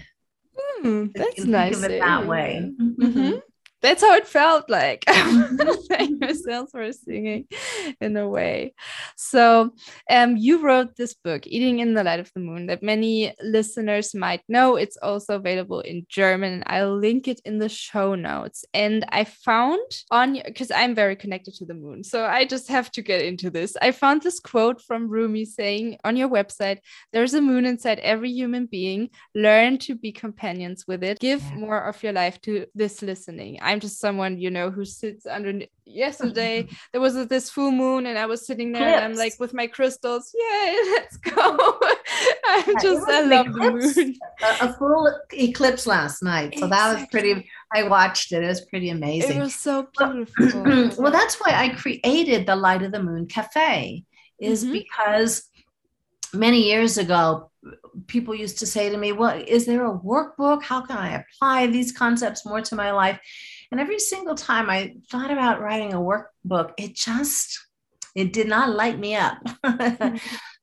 Mm, 0.84 1.10
that's 1.12 1.44
nice. 1.44 1.74
Think 1.74 1.86
of 1.86 1.90
it 1.90 1.98
that 1.98 2.26
way. 2.26 2.72
Mm-hmm 2.80 3.38
that's 3.80 4.02
how 4.02 4.14
it 4.14 4.26
felt 4.26 4.68
like 4.68 5.04
thank 5.88 6.22
yourself 6.22 6.70
for 6.70 6.90
singing 6.92 7.46
in 8.00 8.16
a 8.16 8.28
way. 8.28 8.74
So 9.16 9.72
um, 10.10 10.36
you 10.36 10.60
wrote 10.62 10.96
this 10.96 11.14
book 11.14 11.46
eating 11.46 11.78
in 11.78 11.94
the 11.94 12.02
light 12.02 12.20
of 12.20 12.32
the 12.34 12.40
moon 12.40 12.66
that 12.66 12.82
many 12.82 13.34
listeners 13.42 14.14
might 14.14 14.42
know. 14.48 14.76
It's 14.76 14.96
also 14.96 15.36
available 15.36 15.80
in 15.80 16.06
german 16.08 16.52
and 16.52 16.64
i'll 16.66 16.96
link 16.96 17.28
it 17.28 17.40
in 17.44 17.58
the 17.58 17.68
show 17.68 18.14
notes. 18.14 18.64
And 18.74 19.04
i 19.10 19.24
found 19.24 19.80
on 20.10 20.40
because 20.44 20.70
i'm 20.70 20.94
very 20.94 21.16
connected 21.16 21.54
to 21.54 21.64
the 21.64 21.74
moon 21.74 22.02
so 22.02 22.24
i 22.24 22.44
just 22.44 22.68
have 22.68 22.90
to 22.92 23.02
get 23.02 23.22
into 23.22 23.50
this. 23.50 23.76
I 23.80 23.92
found 23.92 24.22
this 24.22 24.40
quote 24.40 24.82
from 24.82 25.08
rumi 25.08 25.44
saying 25.44 25.98
on 26.04 26.16
your 26.16 26.28
website 26.28 26.78
there's 27.12 27.34
a 27.34 27.40
moon 27.40 27.64
inside 27.66 27.98
every 28.00 28.30
human 28.30 28.66
being. 28.66 29.10
Learn 29.34 29.78
to 29.78 29.94
be 29.94 30.12
companions 30.12 30.84
with 30.86 31.02
it. 31.04 31.18
Give 31.20 31.42
more 31.52 31.82
of 31.84 32.02
your 32.02 32.12
life 32.12 32.40
to 32.42 32.66
this 32.74 33.02
listening 33.02 33.58
I'm 33.68 33.80
just 33.80 34.00
someone, 34.00 34.38
you 34.38 34.50
know, 34.50 34.70
who 34.70 34.86
sits 34.86 35.26
under. 35.26 35.60
Yesterday 35.84 36.68
there 36.92 37.02
was 37.02 37.26
this 37.26 37.50
full 37.50 37.70
moon, 37.70 38.06
and 38.06 38.18
I 38.18 38.24
was 38.24 38.46
sitting 38.46 38.72
there, 38.72 38.96
and 38.96 39.04
I'm 39.04 39.14
like 39.14 39.34
with 39.38 39.52
my 39.52 39.66
crystals. 39.66 40.34
Yay, 40.34 40.76
let's 40.94 41.18
go! 41.18 41.56
I'm 42.46 42.74
just, 42.80 43.06
I 43.06 43.20
love 43.24 43.48
eclipse, 43.48 43.94
the 43.94 44.04
moon. 44.04 44.16
A, 44.42 44.64
a, 44.64 44.72
full 44.72 45.20
eclipse 45.34 45.86
last 45.86 46.22
night, 46.22 46.58
so 46.58 46.64
exactly. 46.64 46.70
that 46.70 46.98
was 46.98 47.08
pretty. 47.10 47.50
I 47.74 47.82
watched 47.82 48.32
it; 48.32 48.42
it 48.42 48.46
was 48.46 48.62
pretty 48.62 48.88
amazing. 48.88 49.36
It 49.36 49.40
was 49.40 49.54
so 49.54 49.86
beautiful. 49.98 50.62
well, 50.98 51.12
that's 51.12 51.36
why 51.36 51.52
I 51.52 51.68
created 51.68 52.46
the 52.46 52.56
Light 52.56 52.82
of 52.82 52.92
the 52.92 53.02
Moon 53.02 53.26
Cafe, 53.26 54.02
is 54.40 54.64
mm-hmm. 54.64 54.72
because 54.72 55.44
many 56.32 56.62
years 56.62 56.96
ago, 56.96 57.50
people 58.06 58.34
used 58.34 58.58
to 58.60 58.66
say 58.66 58.88
to 58.90 58.96
me, 58.96 59.12
Well, 59.12 59.42
is 59.46 59.66
there 59.66 59.86
a 59.86 59.98
workbook? 59.98 60.62
How 60.62 60.80
can 60.80 60.96
I 60.96 61.22
apply 61.22 61.66
these 61.66 61.92
concepts 61.92 62.46
more 62.46 62.60
to 62.62 62.76
my 62.76 62.92
life? 62.92 63.20
And 63.70 63.80
every 63.80 63.98
single 63.98 64.34
time 64.34 64.70
I 64.70 64.94
thought 65.10 65.30
about 65.30 65.60
writing 65.60 65.92
a 65.92 65.98
workbook, 65.98 66.72
it 66.78 66.94
just 66.94 67.58
it 68.14 68.32
did 68.32 68.48
not 68.48 68.74
light 68.74 68.98
me 68.98 69.14
up 69.14 69.38
mm-hmm. 69.64 70.16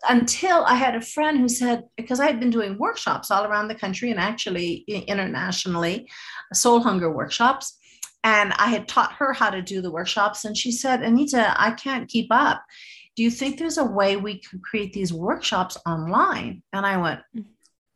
until 0.10 0.66
I 0.66 0.76
had 0.76 0.96
a 0.96 1.02
friend 1.02 1.40
who 1.40 1.48
said, 1.48 1.84
because 1.96 2.20
I 2.20 2.26
had 2.26 2.40
been 2.40 2.50
doing 2.50 2.78
workshops 2.78 3.32
all 3.32 3.46
around 3.46 3.68
the 3.68 3.76
country 3.76 4.12
and 4.12 4.20
actually 4.20 4.84
internationally, 4.88 6.10
soul 6.54 6.82
hunger 6.82 7.12
workshops. 7.12 7.78
And 8.24 8.52
I 8.54 8.68
had 8.68 8.88
taught 8.88 9.14
her 9.14 9.32
how 9.32 9.52
to 9.52 9.62
do 9.62 9.82
the 9.82 9.92
workshops. 9.92 10.44
And 10.44 10.58
she 10.58 10.72
said, 10.72 11.04
Anita, 11.04 11.54
I 11.58 11.72
can't 11.72 12.10
keep 12.10 12.28
up 12.32 12.64
do 13.16 13.24
you 13.24 13.32
think 13.32 13.58
there's 13.58 13.78
a 13.78 13.86
way 13.86 14.18
we 14.18 14.40
could 14.40 14.62
create 14.62 14.94
these 14.94 15.14
workshops 15.14 15.78
online? 15.86 16.62
And 16.74 16.86
I 16.86 16.98
went, 16.98 17.22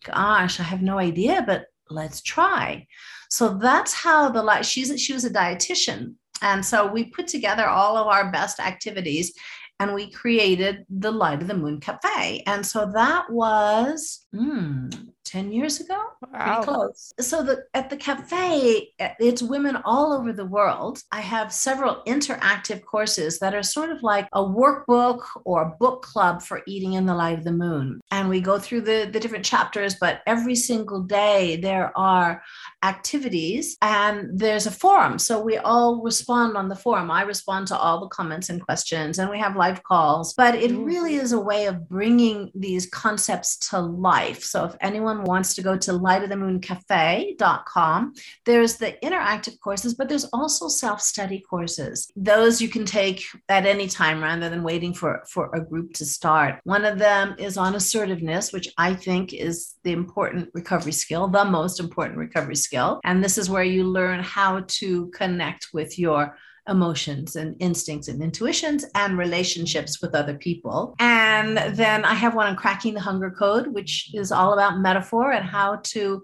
gosh, 0.05 0.59
I 0.59 0.63
have 0.63 0.81
no 0.81 0.97
idea, 0.97 1.43
but 1.45 1.65
let's 1.89 2.21
try. 2.21 2.87
So 3.29 3.57
that's 3.57 3.93
how 3.93 4.29
the 4.29 4.43
light, 4.43 4.65
she's, 4.65 4.99
she 4.99 5.13
was 5.13 5.25
a 5.25 5.29
dietitian. 5.29 6.15
And 6.41 6.65
so 6.65 6.87
we 6.87 7.05
put 7.05 7.27
together 7.27 7.67
all 7.67 7.97
of 7.97 8.07
our 8.07 8.31
best 8.31 8.59
activities 8.59 9.33
and 9.79 9.93
we 9.93 10.11
created 10.11 10.85
the 10.89 11.11
Light 11.11 11.41
of 11.41 11.47
the 11.47 11.53
Moon 11.53 11.79
Cafe. 11.79 12.43
And 12.45 12.65
so 12.65 12.91
that 12.93 13.29
was 13.31 14.25
hmm, 14.33 14.89
10 15.29 15.51
years 15.51 15.79
ago 15.79 16.01
wow. 16.31 16.45
pretty 16.45 16.63
close 16.63 17.13
so 17.19 17.43
the 17.43 17.63
at 17.75 17.87
the 17.91 17.97
cafe 17.97 18.89
it's 19.19 19.43
women 19.43 19.77
all 19.85 20.11
over 20.11 20.33
the 20.33 20.45
world 20.45 21.03
i 21.11 21.21
have 21.21 21.53
several 21.53 22.01
interactive 22.07 22.83
courses 22.83 23.37
that 23.37 23.53
are 23.53 23.61
sort 23.61 23.91
of 23.91 24.01
like 24.01 24.27
a 24.33 24.41
workbook 24.41 25.19
or 25.45 25.61
a 25.61 25.75
book 25.79 26.01
club 26.01 26.41
for 26.41 26.61
eating 26.65 26.93
in 26.93 27.05
the 27.05 27.13
light 27.13 27.37
of 27.37 27.43
the 27.43 27.51
moon 27.51 28.01
and 28.09 28.27
we 28.27 28.41
go 28.41 28.57
through 28.57 28.81
the 28.81 29.07
the 29.13 29.19
different 29.19 29.45
chapters 29.45 29.95
but 30.01 30.21
every 30.25 30.55
single 30.55 31.03
day 31.03 31.57
there 31.57 31.95
are 31.95 32.41
activities 32.83 33.77
and 33.81 34.37
there's 34.37 34.65
a 34.65 34.71
forum 34.71 35.19
so 35.19 35.41
we 35.41 35.57
all 35.57 36.01
respond 36.01 36.55
on 36.55 36.69
the 36.69 36.75
forum 36.75 37.11
i 37.11 37.21
respond 37.21 37.67
to 37.67 37.77
all 37.77 37.99
the 37.99 38.07
comments 38.07 38.49
and 38.49 38.61
questions 38.61 39.19
and 39.19 39.29
we 39.29 39.39
have 39.39 39.55
live 39.55 39.83
calls 39.83 40.33
but 40.33 40.55
it 40.55 40.71
mm. 40.71 40.85
really 40.85 41.15
is 41.15 41.31
a 41.31 41.39
way 41.39 41.65
of 41.65 41.87
bringing 41.89 42.51
these 42.55 42.85
concepts 42.87 43.57
to 43.57 43.79
life 43.79 44.43
so 44.43 44.65
if 44.65 44.75
anyone 44.81 45.23
wants 45.23 45.53
to 45.55 45.61
go 45.61 45.77
to 45.77 45.91
lightofthemooncafe.com, 45.91 48.13
there's 48.45 48.77
the 48.77 48.95
interactive 49.03 49.59
courses, 49.59 49.93
but 49.93 50.07
there's 50.09 50.25
also 50.25 50.67
self-study 50.67 51.45
courses. 51.49 52.11
Those 52.15 52.61
you 52.61 52.69
can 52.69 52.85
take 52.85 53.23
at 53.47 53.65
any 53.65 53.87
time 53.87 54.21
rather 54.21 54.47
than 54.49 54.61
waiting 54.63 54.93
for, 54.93 55.23
for 55.29 55.49
a 55.53 55.61
group 55.61 55.93
to 55.93 56.05
start. 56.05 56.59
One 56.63 56.85
of 56.85 56.99
them 56.99 57.35
is 57.37 57.57
on 57.57 57.75
assertiveness, 57.75 58.53
which 58.53 58.67
I 58.77 58.93
think 58.93 59.33
is 59.33 59.75
the 59.83 59.91
important 59.91 60.49
recovery 60.53 60.93
skill, 60.93 61.27
the 61.27 61.45
most 61.45 61.79
important 61.79 62.17
recovery 62.17 62.55
skill. 62.55 62.68
And 63.03 63.23
this 63.23 63.37
is 63.37 63.49
where 63.49 63.63
you 63.63 63.83
learn 63.83 64.21
how 64.21 64.63
to 64.67 65.07
connect 65.07 65.69
with 65.73 65.97
your 65.97 66.37
emotions 66.69 67.35
and 67.35 67.55
instincts 67.59 68.07
and 68.07 68.21
intuitions 68.21 68.85
and 68.95 69.17
relationships 69.17 70.01
with 70.01 70.15
other 70.15 70.35
people. 70.35 70.95
And 70.99 71.57
then 71.57 72.05
I 72.05 72.13
have 72.13 72.35
one 72.35 72.47
on 72.47 72.55
cracking 72.55 72.93
the 72.93 72.99
hunger 72.99 73.31
code, 73.31 73.67
which 73.67 74.13
is 74.13 74.31
all 74.31 74.53
about 74.53 74.79
metaphor 74.79 75.31
and 75.31 75.45
how 75.45 75.77
to 75.85 76.23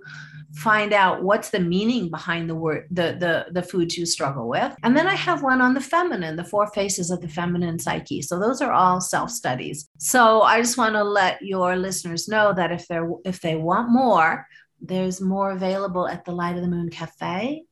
find 0.53 0.93
out 0.93 1.21
what's 1.21 1.49
the 1.49 1.59
meaning 1.59 2.09
behind 2.09 2.49
the 2.49 2.55
word 2.55 2.87
the 2.89 3.17
the 3.19 3.45
the 3.51 3.61
foods 3.61 3.97
you 3.97 4.05
struggle 4.05 4.47
with. 4.47 4.73
And 4.83 4.95
then 4.95 5.05
i 5.05 5.15
have 5.15 5.43
one 5.43 5.59
on 5.59 5.73
the 5.73 5.81
feminine 5.81 6.37
the 6.37 6.45
four 6.45 6.67
faces 6.67 7.11
of 7.11 7.19
the 7.19 7.27
feminine 7.27 7.77
psyche. 7.77 8.21
So 8.21 8.39
those 8.39 8.61
are 8.61 8.71
all 8.71 9.01
self 9.01 9.31
studies 9.31 9.89
so 9.97 10.43
i 10.43 10.61
just 10.61 10.77
want 10.77 10.95
to 10.95 11.03
let 11.03 11.41
your 11.41 11.75
listeners 11.75 12.27
know 12.27 12.53
that 12.53 12.71
if 12.71 12.87
they're 12.87 13.09
if 13.25 13.41
they 13.41 13.55
want 13.55 13.89
more 13.89 14.47
there's 14.81 15.21
more 15.21 15.51
available 15.51 16.07
at 16.07 16.25
the 16.25 16.31
light 16.31 16.55
of 16.55 16.61
the 16.61 16.67
moon 16.67 16.89
cafe 16.89 17.63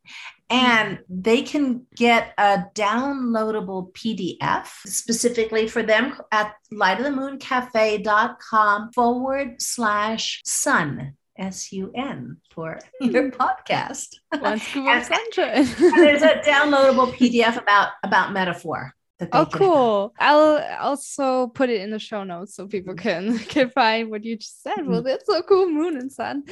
and 0.50 1.00
they 1.10 1.42
can 1.42 1.88
get 1.96 2.34
a 2.38 2.66
downloadable 2.76 3.92
PDF 3.94 4.68
specifically 4.86 5.68
for 5.68 5.82
them 5.82 6.16
at 6.32 6.54
lightofthemooncafe.com 6.72 8.92
forward 8.94 9.60
slash 9.62 10.42
sun. 10.46 11.18
S-U-N 11.36 12.38
for 12.52 12.80
your 13.02 13.32
podcast. 13.32 14.10
One 14.38 14.60
scoop 14.60 14.88
of 14.88 15.04
sunshine. 15.04 15.66
there's 15.96 16.22
a 16.22 16.44
downloadable 16.46 17.12
PDF 17.12 17.60
about 17.60 17.94
about 18.04 18.34
metaphor 18.34 18.94
oh 19.32 19.46
cool. 19.46 20.14
I'll 20.20 20.64
also 20.80 21.48
put 21.48 21.70
it 21.70 21.82
in 21.82 21.92
the 21.92 22.00
show 22.00 22.24
notes 22.24 22.56
so 22.56 22.68
people 22.68 22.96
can 22.96 23.38
can 23.54 23.70
find 23.70 24.10
what 24.10 24.24
you 24.24 24.38
just 24.38 24.64
said. 24.64 24.86
Well 24.86 25.00
mm-hmm. 25.00 25.08
that's 25.08 25.26
so 25.26 25.42
cool 25.44 25.70
moon 25.70 25.98
and 25.98 26.12
sun. 26.12 26.44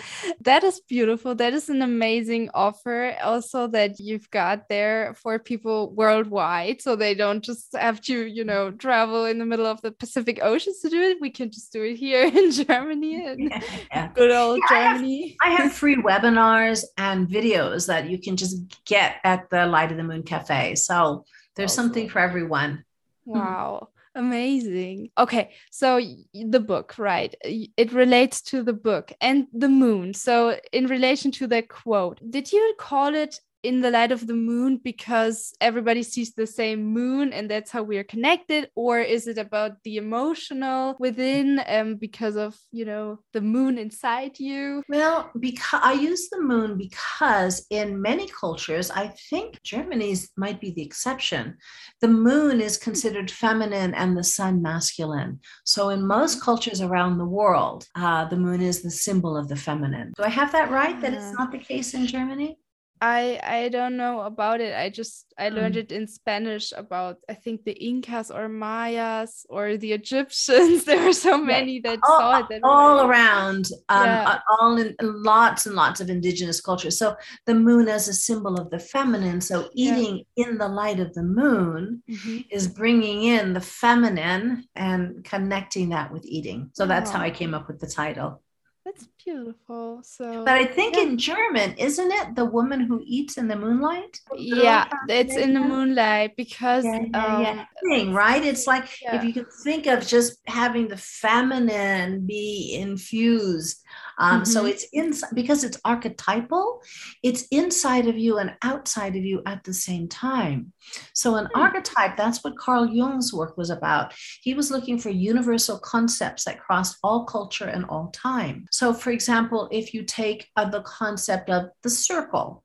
That 0.41 0.63
is 0.63 0.79
beautiful. 0.79 1.35
That 1.35 1.53
is 1.53 1.69
an 1.69 1.81
amazing 1.81 2.49
offer 2.53 3.15
also 3.23 3.67
that 3.67 3.99
you've 3.99 4.29
got 4.29 4.69
there 4.69 5.13
for 5.15 5.39
people 5.39 5.91
worldwide 5.93 6.81
so 6.81 6.95
they 6.95 7.15
don't 7.15 7.43
just 7.43 7.75
have 7.75 8.01
to 8.01 8.25
you 8.25 8.43
know 8.43 8.71
travel 8.71 9.25
in 9.25 9.39
the 9.39 9.45
middle 9.45 9.65
of 9.65 9.81
the 9.81 9.91
pacific 9.91 10.39
oceans 10.41 10.79
to 10.79 10.89
do 10.89 11.01
it. 11.01 11.17
We 11.21 11.29
can 11.29 11.51
just 11.51 11.73
do 11.73 11.83
it 11.83 11.95
here 11.95 12.23
in 12.33 12.51
germany 12.51 13.25
and 13.25 13.51
yeah. 13.91 14.09
good 14.13 14.31
old 14.31 14.59
yeah, 14.69 14.93
germany 14.93 15.37
I 15.41 15.49
have, 15.49 15.59
I 15.59 15.63
have 15.63 15.73
free 15.73 15.95
webinars 15.95 16.83
and 16.97 17.27
videos 17.27 17.87
that 17.87 18.09
you 18.09 18.19
can 18.19 18.37
just 18.37 18.57
get 18.85 19.15
at 19.23 19.49
the 19.49 19.65
light 19.65 19.91
of 19.91 19.97
the 19.97 20.03
moon 20.03 20.23
cafe. 20.23 20.75
So 20.75 21.25
there's 21.55 21.73
something 21.73 22.09
for 22.09 22.19
everyone. 22.19 22.85
Hmm. 23.25 23.39
Wow. 23.39 23.89
Amazing. 24.13 25.09
Okay, 25.17 25.51
so 25.71 26.01
the 26.33 26.59
book, 26.59 26.95
right? 26.97 27.33
It 27.43 27.93
relates 27.93 28.41
to 28.43 28.61
the 28.61 28.73
book 28.73 29.13
and 29.21 29.47
the 29.53 29.69
moon. 29.69 30.13
So, 30.13 30.59
in 30.73 30.87
relation 30.87 31.31
to 31.31 31.47
that 31.47 31.69
quote, 31.69 32.19
did 32.29 32.51
you 32.51 32.75
call 32.77 33.15
it 33.15 33.39
in 33.63 33.81
the 33.81 33.91
light 33.91 34.11
of 34.11 34.25
the 34.27 34.33
moon 34.33 34.77
because 34.77 35.53
everybody 35.61 36.03
sees 36.03 36.33
the 36.33 36.47
same 36.47 36.83
moon 36.83 37.31
and 37.33 37.49
that's 37.49 37.71
how 37.71 37.83
we 37.83 37.97
are 37.97 38.03
connected? 38.03 38.69
Or 38.75 38.99
is 38.99 39.27
it 39.27 39.37
about 39.37 39.83
the 39.83 39.97
emotional 39.97 40.95
within 40.99 41.61
um 41.67 41.95
because 41.95 42.35
of 42.35 42.57
you 42.71 42.85
know 42.85 43.19
the 43.33 43.41
moon 43.41 43.77
inside 43.77 44.39
you? 44.39 44.83
Well 44.89 45.29
because 45.39 45.81
i 45.83 45.93
use 45.93 46.29
the 46.29 46.41
moon 46.41 46.77
because 46.77 47.65
in 47.69 48.01
many 48.01 48.27
cultures 48.27 48.91
i 48.91 49.07
think 49.29 49.59
germany's 49.63 50.31
might 50.37 50.59
be 50.59 50.71
the 50.71 50.81
exception. 50.81 51.57
The 52.01 52.07
moon 52.07 52.61
is 52.61 52.77
considered 52.77 53.29
feminine 53.29 53.93
and 53.93 54.17
the 54.17 54.23
sun 54.23 54.61
masculine. 54.61 55.39
So 55.65 55.89
in 55.89 56.05
most 56.05 56.41
cultures 56.41 56.81
around 56.81 57.17
the 57.17 57.25
world 57.25 57.87
uh, 57.95 58.25
the 58.25 58.37
moon 58.37 58.61
is 58.61 58.81
the 58.81 58.91
symbol 58.91 59.37
of 59.37 59.47
the 59.47 59.55
feminine. 59.55 60.13
Do 60.17 60.23
i 60.23 60.29
have 60.29 60.51
that 60.51 60.71
right 60.71 60.99
that 61.01 61.13
it's 61.13 61.33
not 61.37 61.51
the 61.51 61.57
case 61.57 61.93
in 61.93 62.07
germany 62.07 62.57
I 63.01 63.39
I 63.43 63.69
don't 63.69 63.97
know 63.97 64.21
about 64.21 64.61
it. 64.61 64.75
I 64.75 64.89
just 64.89 65.33
I 65.35 65.49
learned 65.49 65.73
mm. 65.73 65.79
it 65.79 65.91
in 65.91 66.05
Spanish 66.05 66.71
about 66.71 67.17
I 67.27 67.33
think 67.33 67.63
the 67.63 67.71
Incas 67.71 68.29
or 68.29 68.47
Mayas 68.47 69.43
or 69.49 69.75
the 69.75 69.93
Egyptians. 69.93 70.83
there 70.85 71.09
are 71.09 71.13
so 71.13 71.39
many 71.39 71.81
yeah. 71.83 71.91
that 71.91 71.99
all, 72.03 72.19
saw 72.19 72.39
it. 72.39 72.45
That 72.49 72.61
all 72.63 73.09
around, 73.09 73.69
um, 73.89 74.05
yeah. 74.05 74.39
All 74.59 74.77
in 74.77 74.95
lots 75.01 75.65
and 75.65 75.75
lots 75.75 75.99
of 75.99 76.11
indigenous 76.11 76.61
cultures. 76.61 76.99
So 76.99 77.15
the 77.47 77.55
moon 77.55 77.87
as 77.87 78.07
a 78.07 78.13
symbol 78.13 78.59
of 78.59 78.69
the 78.69 78.79
feminine. 78.79 79.41
So 79.41 79.69
eating 79.73 80.23
yeah. 80.35 80.45
in 80.45 80.57
the 80.59 80.67
light 80.67 80.99
of 80.99 81.11
the 81.15 81.23
moon 81.23 82.03
mm-hmm. 82.07 82.39
is 82.51 82.67
bringing 82.67 83.23
in 83.23 83.53
the 83.53 83.61
feminine 83.61 84.65
and 84.75 85.23
connecting 85.23 85.89
that 85.89 86.13
with 86.13 86.23
eating. 86.25 86.69
So 86.73 86.85
that's 86.85 87.09
how 87.09 87.19
I 87.19 87.31
came 87.31 87.55
up 87.55 87.67
with 87.67 87.79
the 87.79 87.87
title. 87.87 88.43
That's 88.83 89.07
beautiful. 89.23 90.01
So, 90.03 90.43
but 90.43 90.55
I 90.55 90.65
think 90.65 90.95
yeah. 90.95 91.03
in 91.03 91.17
German, 91.17 91.75
isn't 91.77 92.11
it 92.11 92.35
the 92.35 92.45
woman 92.45 92.81
who 92.81 93.03
eats 93.05 93.37
in 93.37 93.47
the 93.47 93.55
moonlight? 93.55 94.19
Yeah, 94.35 94.87
it's 95.07 95.35
in 95.35 95.53
the 95.53 95.59
moonlight 95.59 96.35
because 96.35 96.83
yeah, 96.83 97.01
yeah, 97.13 97.41
yeah. 97.41 97.51
Um, 97.51 97.67
thing, 97.87 98.13
right? 98.13 98.43
It's 98.43 98.65
like 98.65 98.89
if 99.03 99.23
you 99.23 99.33
can 99.33 99.45
think 99.63 99.85
of 99.85 100.05
just 100.05 100.39
having 100.47 100.87
the 100.87 100.97
feminine 100.97 102.25
be 102.25 102.75
infused 102.79 103.83
um, 104.21 104.41
mm-hmm. 104.41 104.45
So 104.45 104.65
it's 104.65 104.85
inside 104.93 105.31
because 105.33 105.63
it's 105.63 105.79
archetypal, 105.83 106.81
it's 107.23 107.47
inside 107.51 108.07
of 108.07 108.17
you 108.17 108.37
and 108.37 108.55
outside 108.61 109.15
of 109.15 109.25
you 109.25 109.41
at 109.47 109.63
the 109.63 109.73
same 109.73 110.07
time. 110.07 110.71
So, 111.13 111.35
an 111.35 111.45
mm-hmm. 111.45 111.59
archetype, 111.59 112.15
that's 112.15 112.43
what 112.43 112.57
Carl 112.57 112.87
Jung's 112.87 113.33
work 113.33 113.57
was 113.57 113.71
about. 113.71 114.13
He 114.41 114.53
was 114.53 114.69
looking 114.69 114.99
for 114.99 115.09
universal 115.09 115.79
concepts 115.79 116.45
that 116.45 116.59
crossed 116.59 116.97
all 117.03 117.25
culture 117.25 117.65
and 117.65 117.83
all 117.85 118.11
time. 118.13 118.67
So, 118.71 118.93
for 118.93 119.09
example, 119.09 119.67
if 119.71 119.93
you 119.93 120.03
take 120.03 120.47
uh, 120.55 120.69
the 120.69 120.83
concept 120.83 121.49
of 121.49 121.71
the 121.81 121.89
circle, 121.89 122.63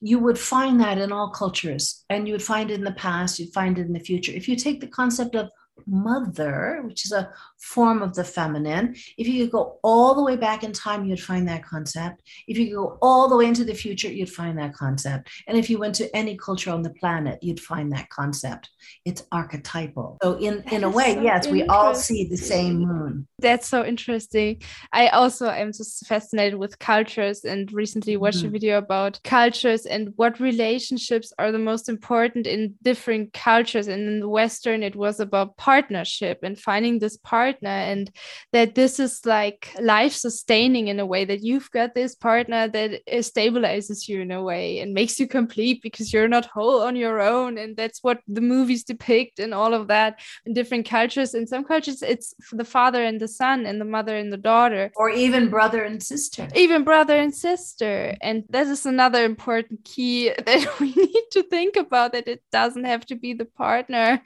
you 0.00 0.18
would 0.18 0.38
find 0.38 0.80
that 0.80 0.98
in 0.98 1.12
all 1.12 1.30
cultures 1.30 2.04
and 2.10 2.26
you 2.26 2.34
would 2.34 2.42
find 2.42 2.70
it 2.70 2.74
in 2.74 2.84
the 2.84 2.92
past, 2.92 3.38
you'd 3.38 3.52
find 3.52 3.78
it 3.78 3.86
in 3.86 3.92
the 3.92 4.00
future. 4.00 4.32
If 4.32 4.48
you 4.48 4.56
take 4.56 4.80
the 4.80 4.88
concept 4.88 5.34
of 5.36 5.50
mother, 5.86 6.82
which 6.84 7.04
is 7.04 7.12
a 7.12 7.30
form 7.58 8.02
of 8.02 8.14
the 8.14 8.24
feminine. 8.24 8.94
If 9.16 9.28
you 9.28 9.44
could 9.44 9.52
go 9.52 9.78
all 9.82 10.14
the 10.14 10.22
way 10.22 10.36
back 10.36 10.64
in 10.64 10.72
time, 10.72 11.04
you'd 11.04 11.20
find 11.20 11.46
that 11.48 11.64
concept. 11.64 12.22
If 12.46 12.58
you 12.58 12.66
could 12.66 12.76
go 12.76 12.98
all 13.02 13.28
the 13.28 13.36
way 13.36 13.46
into 13.46 13.64
the 13.64 13.74
future, 13.74 14.10
you'd 14.10 14.30
find 14.30 14.58
that 14.58 14.74
concept. 14.74 15.30
And 15.46 15.56
if 15.56 15.68
you 15.70 15.78
went 15.78 15.94
to 15.96 16.14
any 16.16 16.36
culture 16.36 16.70
on 16.70 16.82
the 16.82 16.90
planet, 16.90 17.42
you'd 17.42 17.60
find 17.60 17.92
that 17.92 18.08
concept. 18.08 18.70
It's 19.04 19.24
archetypal. 19.32 20.18
So 20.22 20.38
in, 20.38 20.62
in 20.70 20.84
a 20.84 20.90
way, 20.90 21.14
so 21.14 21.22
yes, 21.22 21.46
we 21.48 21.64
all 21.64 21.94
see 21.94 22.24
the 22.24 22.36
same 22.36 22.80
moon. 22.80 23.26
That's 23.38 23.68
so 23.68 23.84
interesting. 23.84 24.62
I 24.92 25.08
also 25.08 25.48
am 25.48 25.72
just 25.72 26.06
fascinated 26.06 26.58
with 26.58 26.78
cultures 26.78 27.44
and 27.44 27.72
recently 27.72 28.16
watched 28.16 28.38
mm-hmm. 28.38 28.48
a 28.48 28.50
video 28.50 28.78
about 28.78 29.20
cultures 29.24 29.86
and 29.86 30.12
what 30.16 30.40
relationships 30.40 31.32
are 31.38 31.52
the 31.52 31.58
most 31.58 31.88
important 31.88 32.46
in 32.46 32.74
different 32.82 33.32
cultures. 33.32 33.88
And 33.88 34.08
in 34.08 34.20
the 34.20 34.28
Western, 34.28 34.82
it 34.82 34.96
was 34.96 35.20
about 35.20 35.56
partnership 35.70 36.38
and 36.42 36.58
finding 36.58 36.98
this 36.98 37.16
partner 37.18 37.76
and 37.92 38.10
that 38.52 38.74
this 38.74 38.98
is 38.98 39.14
like 39.24 39.60
life 39.80 40.14
sustaining 40.26 40.88
in 40.88 40.98
a 40.98 41.06
way 41.06 41.22
that 41.24 41.42
you've 41.48 41.70
got 41.70 41.94
this 41.94 42.14
partner 42.28 42.62
that 42.76 42.90
uh, 42.92 43.22
stabilizes 43.32 44.08
you 44.08 44.16
in 44.20 44.32
a 44.32 44.42
way 44.42 44.80
and 44.80 44.98
makes 45.00 45.20
you 45.20 45.26
complete 45.28 45.78
because 45.80 46.12
you're 46.12 46.34
not 46.36 46.54
whole 46.56 46.80
on 46.88 46.96
your 46.96 47.20
own 47.20 47.56
and 47.56 47.76
that's 47.76 48.00
what 48.02 48.18
the 48.36 48.40
movies 48.54 48.82
depict 48.82 49.38
and 49.38 49.54
all 49.54 49.72
of 49.72 49.86
that 49.86 50.18
in 50.44 50.52
different 50.54 50.86
cultures. 50.96 51.34
In 51.34 51.46
some 51.46 51.64
cultures 51.72 52.02
it's 52.02 52.34
the 52.50 52.70
father 52.76 53.02
and 53.08 53.20
the 53.20 53.28
son 53.28 53.58
and 53.68 53.80
the 53.80 53.90
mother 53.96 54.16
and 54.16 54.32
the 54.32 54.42
daughter. 54.52 54.90
Or 54.96 55.08
even 55.08 55.50
brother 55.50 55.84
and 55.84 56.02
sister. 56.02 56.48
Even 56.56 56.82
brother 56.82 57.16
and 57.24 57.32
sister. 57.32 58.16
And 58.20 58.42
that 58.50 58.66
is 58.66 58.86
another 58.86 59.22
important 59.24 59.84
key 59.84 60.32
that 60.46 60.80
we 60.80 60.88
need 60.94 61.26
to 61.36 61.44
think 61.44 61.76
about 61.76 62.12
that 62.14 62.26
it 62.26 62.42
doesn't 62.50 62.90
have 62.92 63.06
to 63.06 63.14
be 63.14 63.34
the 63.34 63.50
partner. 63.64 64.20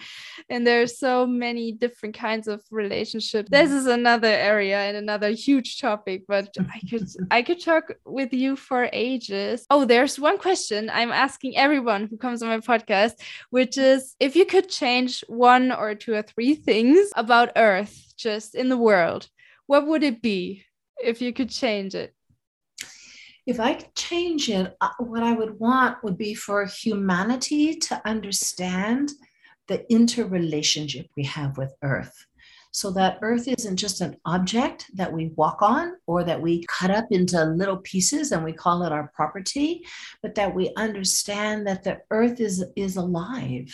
And 0.49 0.66
there's 0.66 0.95
so 0.99 1.26
many 1.39 1.72
different 1.72 2.14
kinds 2.16 2.49
of 2.49 2.62
relationships. 2.70 3.51
This 3.51 3.70
is 3.70 3.87
another 3.87 4.28
area 4.28 4.78
and 4.78 4.97
another 4.97 5.30
huge 5.30 5.80
topic, 5.80 6.24
but 6.26 6.55
I 6.59 6.80
could 6.89 7.09
I 7.30 7.43
could 7.43 7.61
talk 7.61 7.93
with 8.05 8.32
you 8.32 8.57
for 8.57 8.89
ages. 8.93 9.66
Oh, 9.70 9.85
there's 9.85 10.18
one 10.18 10.39
question 10.39 10.91
I'm 10.91 11.12
asking 11.12 11.57
everyone 11.57 12.07
who 12.07 12.16
comes 12.16 12.43
on 12.43 12.49
my 12.49 12.61
podcast, 12.61 13.14
which 13.51 13.76
is 13.76 14.16
if 14.20 14.37
you 14.37 14.47
could 14.47 14.68
change 14.68 15.22
one 15.28 15.72
or 15.72 15.95
two 15.95 16.14
or 16.14 16.22
three 16.22 16.55
things 16.55 17.11
about 17.16 17.53
Earth 17.57 18.14
just 18.16 18.55
in 18.55 18.68
the 18.68 18.78
world, 18.78 19.28
what 19.66 19.87
would 19.87 20.03
it 20.03 20.22
be 20.22 20.64
if 21.03 21.20
you 21.20 21.32
could 21.32 21.51
change 21.51 21.95
it? 21.95 22.14
if 23.47 23.61
I 23.61 23.74
could 23.74 23.95
change 23.95 24.49
it, 24.49 24.74
uh, 24.80 24.91
what 24.99 25.22
I 25.22 25.32
would 25.32 25.59
want 25.61 26.03
would 26.03 26.16
be 26.16 26.35
for 26.35 26.64
humanity 26.64 27.76
to 27.76 28.01
understand 28.07 29.12
the 29.68 29.90
interrelationship 29.90 31.06
we 31.16 31.24
have 31.24 31.56
with 31.56 31.74
Earth. 31.82 32.26
So 32.72 32.90
that 32.90 33.18
Earth 33.22 33.46
isn't 33.46 33.76
just 33.76 34.00
an 34.00 34.16
object 34.24 34.90
that 34.94 35.12
we 35.12 35.28
walk 35.36 35.62
on 35.62 35.92
or 36.08 36.24
that 36.24 36.42
we 36.42 36.66
cut 36.68 36.90
up 36.90 37.06
into 37.12 37.44
little 37.44 37.76
pieces 37.76 38.32
and 38.32 38.44
we 38.44 38.52
call 38.52 38.82
it 38.82 38.90
our 38.90 39.12
property, 39.14 39.84
but 40.22 40.34
that 40.34 40.52
we 40.52 40.72
understand 40.76 41.68
that 41.68 41.84
the 41.84 42.00
Earth 42.10 42.40
is, 42.40 42.64
is 42.74 42.96
alive 42.96 43.72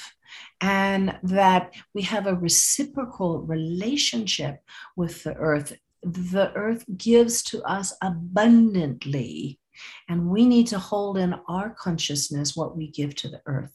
and 0.60 1.18
that 1.22 1.72
we 1.94 2.02
have 2.02 2.26
a 2.26 2.34
reciprocal 2.34 3.40
relationship 3.40 4.62
with 4.96 5.24
the 5.24 5.34
Earth. 5.36 5.72
The 6.02 6.52
Earth 6.54 6.84
gives 6.98 7.42
to 7.44 7.62
us 7.62 7.94
abundantly, 8.02 9.58
and 10.10 10.28
we 10.28 10.46
need 10.46 10.66
to 10.68 10.78
hold 10.78 11.16
in 11.16 11.34
our 11.48 11.70
consciousness 11.70 12.54
what 12.54 12.76
we 12.76 12.90
give 12.90 13.14
to 13.16 13.28
the 13.28 13.40
Earth 13.46 13.72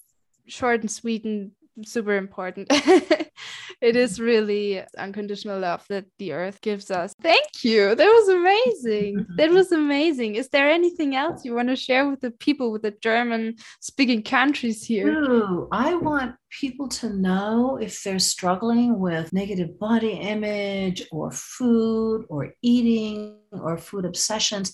short 0.47 0.81
and 0.81 0.91
sweet 0.91 1.23
and 1.25 1.51
super 1.83 2.15
important. 2.15 2.67
it 3.81 3.95
is 3.95 4.19
really 4.19 4.83
unconditional 4.97 5.59
love 5.59 5.85
that 5.89 6.05
the 6.19 6.33
earth 6.33 6.61
gives 6.61 6.91
us. 6.91 7.13
Thank 7.21 7.63
you. 7.63 7.95
That 7.95 8.05
was 8.05 8.29
amazing. 8.29 9.25
that 9.37 9.49
was 9.49 9.71
amazing. 9.71 10.35
Is 10.35 10.49
there 10.49 10.69
anything 10.69 11.15
else 11.15 11.43
you 11.43 11.53
want 11.53 11.69
to 11.69 11.75
share 11.75 12.09
with 12.09 12.21
the 12.21 12.31
people 12.31 12.71
with 12.71 12.83
the 12.83 12.95
German 13.01 13.55
speaking 13.81 14.23
countries 14.23 14.83
here? 14.85 15.07
Ooh, 15.07 15.67
I 15.71 15.95
want 15.95 16.35
people 16.49 16.87
to 16.87 17.09
know 17.09 17.77
if 17.81 18.03
they're 18.03 18.19
struggling 18.19 18.99
with 18.99 19.33
negative 19.33 19.77
body 19.79 20.13
image 20.13 21.03
or 21.11 21.31
food 21.31 22.25
or 22.29 22.53
eating 22.61 23.37
or 23.51 23.77
food 23.77 24.05
obsessions 24.05 24.73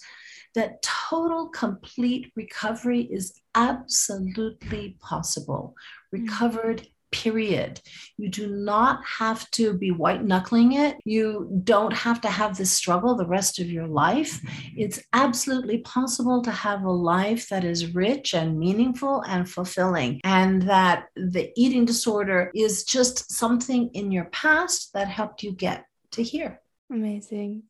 that 0.56 0.82
total 0.82 1.48
complete 1.50 2.32
recovery 2.36 3.02
is 3.04 3.34
absolutely 3.56 4.98
possible 5.00 5.76
recovered 6.12 6.88
period. 7.12 7.82
You 8.18 8.30
do 8.30 8.48
not 8.48 9.02
have 9.06 9.50
to 9.52 9.74
be 9.74 9.92
white 9.92 10.24
knuckling 10.24 10.74
it. 10.74 10.98
You 11.04 11.62
don't 11.64 11.94
have 11.94 12.22
to 12.22 12.30
have 12.30 12.58
this 12.58 12.72
struggle 12.72 13.16
the 13.16 13.26
rest 13.26 13.60
of 13.60 13.70
your 13.70 13.88
life. 13.88 14.42
It's 14.76 15.02
absolutely 15.14 15.80
possible 15.80 16.42
to 16.42 16.52
have 16.52 16.84
a 16.84 16.92
life 16.92 17.50
that 17.50 17.64
is 17.64 17.94
rich 17.94 18.34
and 18.34 18.58
meaningful 18.58 19.22
and 19.28 19.50
fulfilling, 19.50 20.22
and 20.24 20.62
that 20.64 21.08
the 21.16 21.52
eating 21.56 21.86
disorder 21.86 22.52
is 22.56 22.84
just 22.84 23.32
something 23.32 23.90
in 23.94 24.12
your 24.12 24.26
past 24.26 24.94
that 24.94 25.08
helped 25.08 25.44
you 25.44 25.52
get 25.52 25.86
to 26.12 26.24
here. 26.24 26.62
Amazing. 26.90 27.64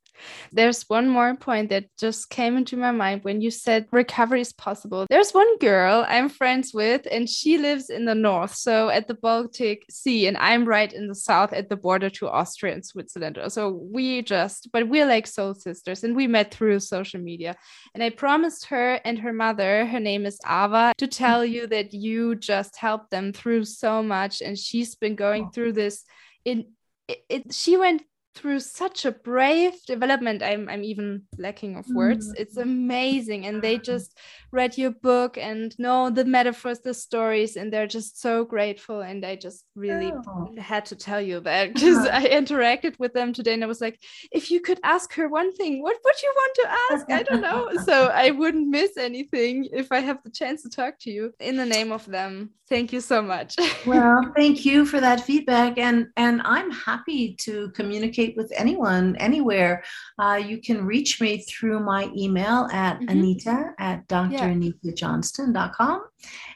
There's 0.51 0.83
one 0.89 1.07
more 1.07 1.35
point 1.35 1.69
that 1.69 1.85
just 1.99 2.29
came 2.29 2.57
into 2.57 2.77
my 2.77 2.91
mind 2.91 3.23
when 3.23 3.41
you 3.41 3.51
said 3.51 3.87
recovery 3.91 4.41
is 4.41 4.53
possible. 4.53 5.05
There's 5.09 5.31
one 5.31 5.57
girl 5.57 6.05
I'm 6.07 6.29
friends 6.29 6.73
with, 6.73 7.07
and 7.09 7.29
she 7.29 7.57
lives 7.57 7.89
in 7.89 8.05
the 8.05 8.15
north, 8.15 8.55
so 8.55 8.89
at 8.89 9.07
the 9.07 9.13
Baltic 9.13 9.85
Sea, 9.89 10.27
and 10.27 10.37
I'm 10.37 10.65
right 10.65 10.91
in 10.91 11.07
the 11.07 11.15
south 11.15 11.53
at 11.53 11.69
the 11.69 11.75
border 11.75 12.09
to 12.11 12.29
Austria 12.29 12.73
and 12.73 12.85
Switzerland. 12.85 13.39
So 13.47 13.69
we 13.69 14.21
just, 14.21 14.69
but 14.71 14.87
we're 14.87 15.05
like 15.05 15.27
soul 15.27 15.53
sisters, 15.53 16.03
and 16.03 16.15
we 16.15 16.27
met 16.27 16.53
through 16.53 16.79
social 16.79 17.19
media. 17.19 17.55
And 17.93 18.03
I 18.03 18.09
promised 18.09 18.65
her 18.65 18.99
and 19.05 19.19
her 19.19 19.33
mother, 19.33 19.85
her 19.85 19.99
name 19.99 20.25
is 20.25 20.39
Ava, 20.45 20.93
to 20.97 21.07
tell 21.07 21.45
you 21.45 21.67
that 21.67 21.93
you 21.93 22.35
just 22.35 22.77
helped 22.77 23.11
them 23.11 23.33
through 23.33 23.65
so 23.65 24.03
much, 24.03 24.41
and 24.41 24.57
she's 24.57 24.95
been 24.95 25.15
going 25.15 25.51
through 25.51 25.73
this 25.73 26.03
in 26.45 26.65
it, 27.07 27.25
it, 27.29 27.53
she 27.53 27.77
went 27.77 28.03
through 28.35 28.59
such 28.59 29.05
a 29.05 29.11
brave 29.11 29.73
development 29.85 30.41
i'm 30.41 30.69
i'm 30.69 30.83
even 30.83 31.21
lacking 31.37 31.75
of 31.75 31.85
words. 31.89 32.29
Mm. 32.29 32.33
it's 32.37 32.57
amazing 32.57 33.45
and 33.45 33.61
they 33.61 33.77
just 33.77 34.17
read 34.51 34.77
your 34.77 34.91
book 34.91 35.37
and 35.37 35.77
know 35.77 36.09
the 36.09 36.25
metaphors 36.25 36.79
the 36.79 36.93
stories 36.93 37.55
and 37.55 37.71
they're 37.71 37.87
just 37.87 38.21
so 38.21 38.45
grateful 38.45 39.01
and 39.01 39.25
i 39.25 39.35
just 39.35 39.65
really 39.75 40.13
oh. 40.27 40.53
had 40.57 40.85
to 40.85 40.95
tell 40.95 41.19
you 41.19 41.39
that 41.41 41.73
because 41.73 42.05
i 42.07 42.25
interacted 42.25 42.97
with 42.99 43.13
them 43.13 43.33
today 43.33 43.53
and 43.53 43.63
i 43.63 43.67
was 43.67 43.81
like 43.81 43.99
if 44.31 44.49
you 44.49 44.61
could 44.61 44.79
ask 44.83 45.13
her 45.13 45.27
one 45.27 45.53
thing 45.53 45.81
what 45.81 45.97
would 46.03 46.21
you 46.21 46.33
want 46.35 46.55
to 46.55 46.93
ask? 46.93 47.11
I 47.11 47.23
don't 47.23 47.41
know. 47.41 47.69
So 47.85 48.07
i 48.07 48.31
wouldn't 48.31 48.67
miss 48.67 48.95
anything 48.97 49.67
if 49.71 49.91
i 49.91 49.99
have 49.99 50.19
the 50.23 50.29
chance 50.29 50.61
to 50.63 50.69
talk 50.69 50.95
to 51.01 51.11
you 51.11 51.33
in 51.39 51.57
the 51.57 51.65
name 51.65 51.91
of 51.91 52.05
them. 52.05 52.51
Thank 52.69 52.93
you 52.93 53.01
so 53.01 53.21
much. 53.21 53.55
Well 53.85 54.31
thank 54.35 54.63
you 54.65 54.85
for 54.85 54.99
that 54.99 55.21
feedback 55.21 55.77
and 55.77 56.07
and 56.15 56.41
i'm 56.45 56.69
happy 56.71 57.35
to 57.45 57.69
communicate 57.71 58.20
communicate 58.21 58.37
with 58.37 58.51
anyone 58.55 59.15
anywhere, 59.17 59.83
uh, 60.19 60.39
you 60.43 60.59
can 60.61 60.85
reach 60.85 61.21
me 61.21 61.39
through 61.39 61.79
my 61.79 62.09
email 62.15 62.67
at 62.71 62.99
mm-hmm. 62.99 63.09
anita 63.09 63.71
at 63.79 64.07
dranitajohnston.com. 64.07 66.03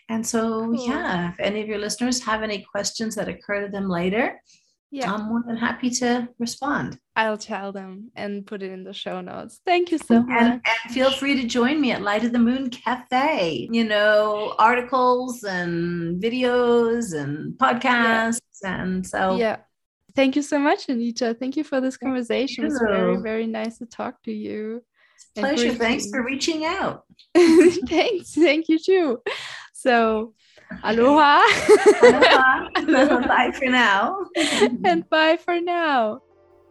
And 0.09 0.26
so, 0.26 0.66
cool. 0.66 0.88
yeah, 0.88 1.32
if 1.32 1.39
any 1.39 1.61
of 1.61 1.68
your 1.68 1.80
listeners 1.80 2.24
have 2.24 2.43
any 2.43 2.66
questions 2.72 3.16
that 3.16 3.28
occur 3.28 3.66
to 3.66 3.72
them 3.72 3.89
later, 3.89 4.39
yeah. 4.91 5.11
I'm 5.11 5.28
more 5.28 5.43
than 5.45 5.57
happy 5.57 5.89
to 5.89 6.30
respond. 6.39 6.97
I'll 7.18 7.38
tell 7.38 7.74
them 7.74 8.11
and 8.16 8.45
put 8.45 8.61
it 8.61 8.72
in 8.72 8.84
the 8.84 8.93
show 8.93 9.20
notes. 9.20 9.59
Thank 9.66 9.91
you 9.91 9.97
so 9.97 10.22
much. 10.22 10.41
And, 10.41 10.51
and, 10.53 10.93
feel 10.93 11.11
free 11.11 11.41
to 11.41 11.47
join 11.47 11.82
me 11.82 11.91
at 11.91 12.01
Light 12.01 12.24
of 12.24 12.32
the 12.32 12.39
Moon 12.39 12.70
Cafe. 12.70 13.68
You 13.72 13.84
know, 13.84 14.55
articles 14.57 15.43
and 15.43 16.22
videos 16.22 17.13
and 17.13 17.57
podcasts. 17.57 18.39
Yeah. 18.63 18.84
And 18.84 19.05
so, 19.05 19.36
yeah. 19.36 19.57
Thank 20.16 20.36
you 20.38 20.41
so 20.41 20.57
much, 20.59 20.88
Anita. 20.88 21.36
Thank 21.38 21.57
you 21.57 21.63
for 21.63 21.82
this 21.82 21.97
conversation. 21.97 22.66
It's 22.66 22.80
very, 22.80 23.18
very 23.18 23.47
nice 23.47 23.78
to 23.80 23.86
talk 23.86 24.24
to 24.24 24.32
you. 24.32 24.82
Pleasure. 25.36 25.74
Thanks 25.74 26.09
for 26.09 26.24
reaching 26.24 26.66
out. 26.66 27.03
Thanks. 27.36 28.34
Thank 28.34 28.70
you 28.70 28.80
too. 28.80 29.20
So, 29.74 30.34
aloha. 30.84 31.41
aloha. 32.76 33.28
bye 33.28 33.51
for 33.53 33.66
now. 33.66 34.26
And 34.86 35.09
bye 35.09 35.38
for 35.38 35.59
now. 35.59 36.22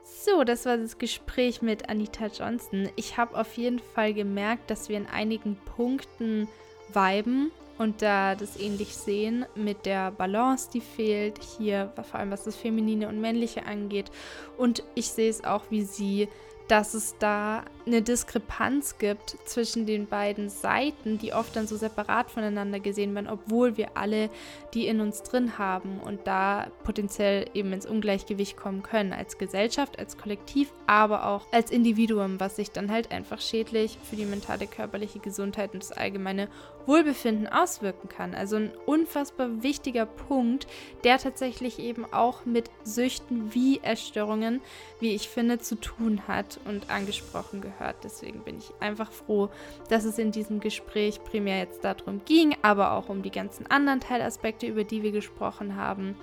So, 0.05 0.45
das 0.45 0.64
war 0.64 0.78
das 0.78 0.97
Gespräch 0.97 1.61
mit 1.61 1.88
Anita 1.90 2.26
Johnson. 2.26 2.88
Ich 2.97 3.18
habe 3.18 3.38
auf 3.38 3.55
jeden 3.55 3.78
Fall 3.78 4.14
gemerkt, 4.14 4.70
dass 4.70 4.88
wir 4.88 4.97
in 4.97 5.07
einigen 5.07 5.57
Punkten 5.76 6.49
viben 6.92 7.51
und 7.79 8.03
da 8.03 8.35
das 8.35 8.59
ähnlich 8.59 8.95
sehen 8.95 9.47
mit 9.55 9.87
der 9.87 10.11
Balance, 10.11 10.70
die 10.72 10.81
fehlt 10.81 11.41
hier, 11.43 11.93
vor 11.95 12.20
allem 12.20 12.31
was 12.31 12.45
das 12.45 12.57
Feminine 12.57 13.09
und 13.09 13.20
Männliche 13.20 13.66
angeht. 13.66 14.11
Und 14.57 14.83
ich 14.95 15.09
sehe 15.09 15.31
es 15.31 15.45
auch, 15.45 15.62
wie 15.70 15.83
sie 15.83 16.29
dass 16.69 16.95
es 16.95 17.17
da 17.19 17.65
eine 17.87 18.01
Diskrepanz 18.01 18.97
gibt 18.99 19.37
zwischen 19.45 19.85
den 19.85 20.07
beiden 20.07 20.49
Seiten, 20.49 21.19
die 21.19 21.35
oft 21.35 21.55
dann 21.55 21.67
so 21.67 21.77
separat 21.77 22.31
voneinander 22.31 22.81
gesehen 22.81 23.15
werden, 23.15 23.29
obwohl 23.29 23.77
wir 23.77 23.97
alle 23.97 24.31
die 24.73 24.87
in 24.87 25.01
uns 25.01 25.23
drin 25.23 25.59
haben 25.59 26.01
und 26.01 26.27
da 26.27 26.67
potenziell 26.83 27.49
eben 27.55 27.73
ins 27.73 27.87
Ungleichgewicht 27.87 28.57
kommen 28.57 28.83
können, 28.83 29.12
als 29.12 29.39
Gesellschaft, 29.39 29.99
als 29.99 30.17
Kollektiv, 30.17 30.73
aber 30.87 31.27
auch 31.27 31.47
als 31.53 31.71
Individuum, 31.71 32.41
was 32.41 32.57
sich 32.57 32.71
dann 32.71 32.91
halt 32.91 33.12
einfach 33.12 33.41
schädlich 33.41 33.99
für 34.03 34.17
die 34.17 34.25
mentale, 34.25 34.67
körperliche 34.67 35.19
Gesundheit 35.19 35.75
und 35.75 35.83
das 35.83 35.93
allgemeine 35.93 36.49
Wohlbefinden 36.87 37.47
auswirken 37.47 38.09
kann. 38.09 38.35
Also 38.35 38.57
ein 38.57 38.73
unfassbar 38.87 39.62
wichtiger 39.62 40.07
Punkt, 40.07 40.67
der 41.05 41.19
tatsächlich 41.19 41.79
eben 41.79 42.05
auch 42.12 42.45
mit 42.45 42.71
Süchten 42.83 43.55
wie 43.55 43.81
Essstörungen, 43.81 44.61
wie 45.01 45.15
ich 45.15 45.29
finde, 45.29 45.59
zu 45.59 45.77
tun 45.77 46.27
hat 46.27 46.53
und 46.64 46.90
angesprochen 46.90 47.61
gehört. 47.61 47.96
Deswegen 48.05 48.40
bin 48.40 48.59
ich 48.59 48.70
einfach 48.80 49.11
froh, 49.11 49.50
dass 49.88 50.05
es 50.05 50.18
in 50.18 50.32
diesem 50.32 50.61
Gespräch 50.61 51.22
primär 51.24 51.59
jetzt 51.59 51.84
darum 51.84 52.20
ging, 52.24 52.57
aber 52.62 52.92
auch 52.92 53.09
um 53.09 53.22
die 53.22 53.30
ganzen 53.30 53.66
anderen 53.70 54.00
Teilaspekte, 54.00 54.66
über 54.66 54.84
die 54.84 55.02
wir 55.02 55.12
gesprochen 55.12 55.76
haben. 55.76 56.16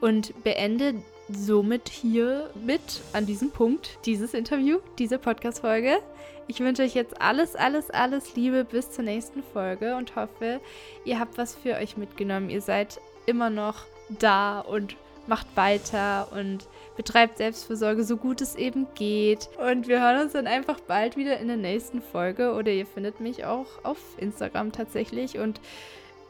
Und 0.00 0.32
beende 0.44 0.94
somit 1.28 1.88
hier 1.88 2.50
mit 2.54 3.02
an 3.12 3.26
diesem 3.26 3.50
Punkt 3.50 3.98
dieses 4.06 4.34
Interview, 4.34 4.78
diese 4.98 5.18
Podcast-Folge. 5.18 5.98
Ich 6.46 6.60
wünsche 6.60 6.82
euch 6.82 6.94
jetzt 6.94 7.20
alles, 7.20 7.54
alles, 7.54 7.90
alles 7.90 8.34
Liebe 8.34 8.64
bis 8.64 8.90
zur 8.90 9.04
nächsten 9.04 9.42
Folge 9.42 9.96
und 9.96 10.16
hoffe, 10.16 10.60
ihr 11.04 11.20
habt 11.20 11.38
was 11.38 11.54
für 11.54 11.74
euch 11.74 11.96
mitgenommen. 11.96 12.50
Ihr 12.50 12.60
seid 12.60 13.00
immer 13.26 13.50
noch 13.50 13.84
da 14.18 14.60
und 14.60 14.96
macht 15.30 15.46
weiter 15.56 16.28
und 16.32 16.68
betreibt 16.96 17.38
Selbstfürsorge 17.38 18.04
so 18.04 18.18
gut 18.18 18.42
es 18.42 18.56
eben 18.56 18.86
geht. 18.94 19.48
Und 19.56 19.88
wir 19.88 20.02
hören 20.02 20.20
uns 20.20 20.32
dann 20.32 20.46
einfach 20.46 20.80
bald 20.80 21.16
wieder 21.16 21.38
in 21.38 21.48
der 21.48 21.56
nächsten 21.56 22.02
Folge 22.02 22.52
oder 22.52 22.70
ihr 22.70 22.84
findet 22.84 23.20
mich 23.20 23.46
auch 23.46 23.66
auf 23.82 23.98
Instagram 24.18 24.72
tatsächlich 24.72 25.38
und 25.38 25.60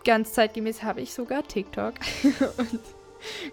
ganz 0.04 0.34
zeitgemäß 0.34 0.84
habe 0.84 1.00
ich 1.00 1.12
sogar 1.12 1.42
TikTok 1.42 1.94
und 2.58 2.80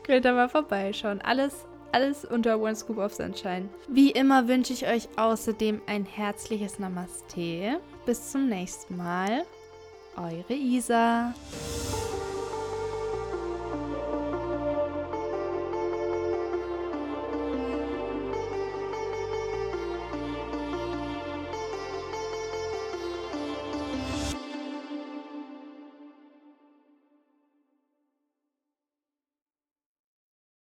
könnt 0.04 0.26
da 0.26 0.34
mal 0.34 0.50
vorbeischauen. 0.50 1.22
Alles 1.22 1.66
alles 1.94 2.26
unter 2.26 2.60
One 2.60 2.76
Scoop 2.76 2.98
of 2.98 3.14
Sunshine. 3.14 3.70
Wie 3.88 4.12
immer 4.12 4.48
wünsche 4.48 4.74
ich 4.74 4.86
euch 4.86 5.08
außerdem 5.16 5.82
ein 5.88 6.06
herzliches 6.06 6.80
Namaste. 6.80 7.80
Bis 8.06 8.32
zum 8.32 8.50
nächsten 8.50 8.98
Mal. 8.98 9.46
Eure 10.18 10.54
Isa. 10.54 11.34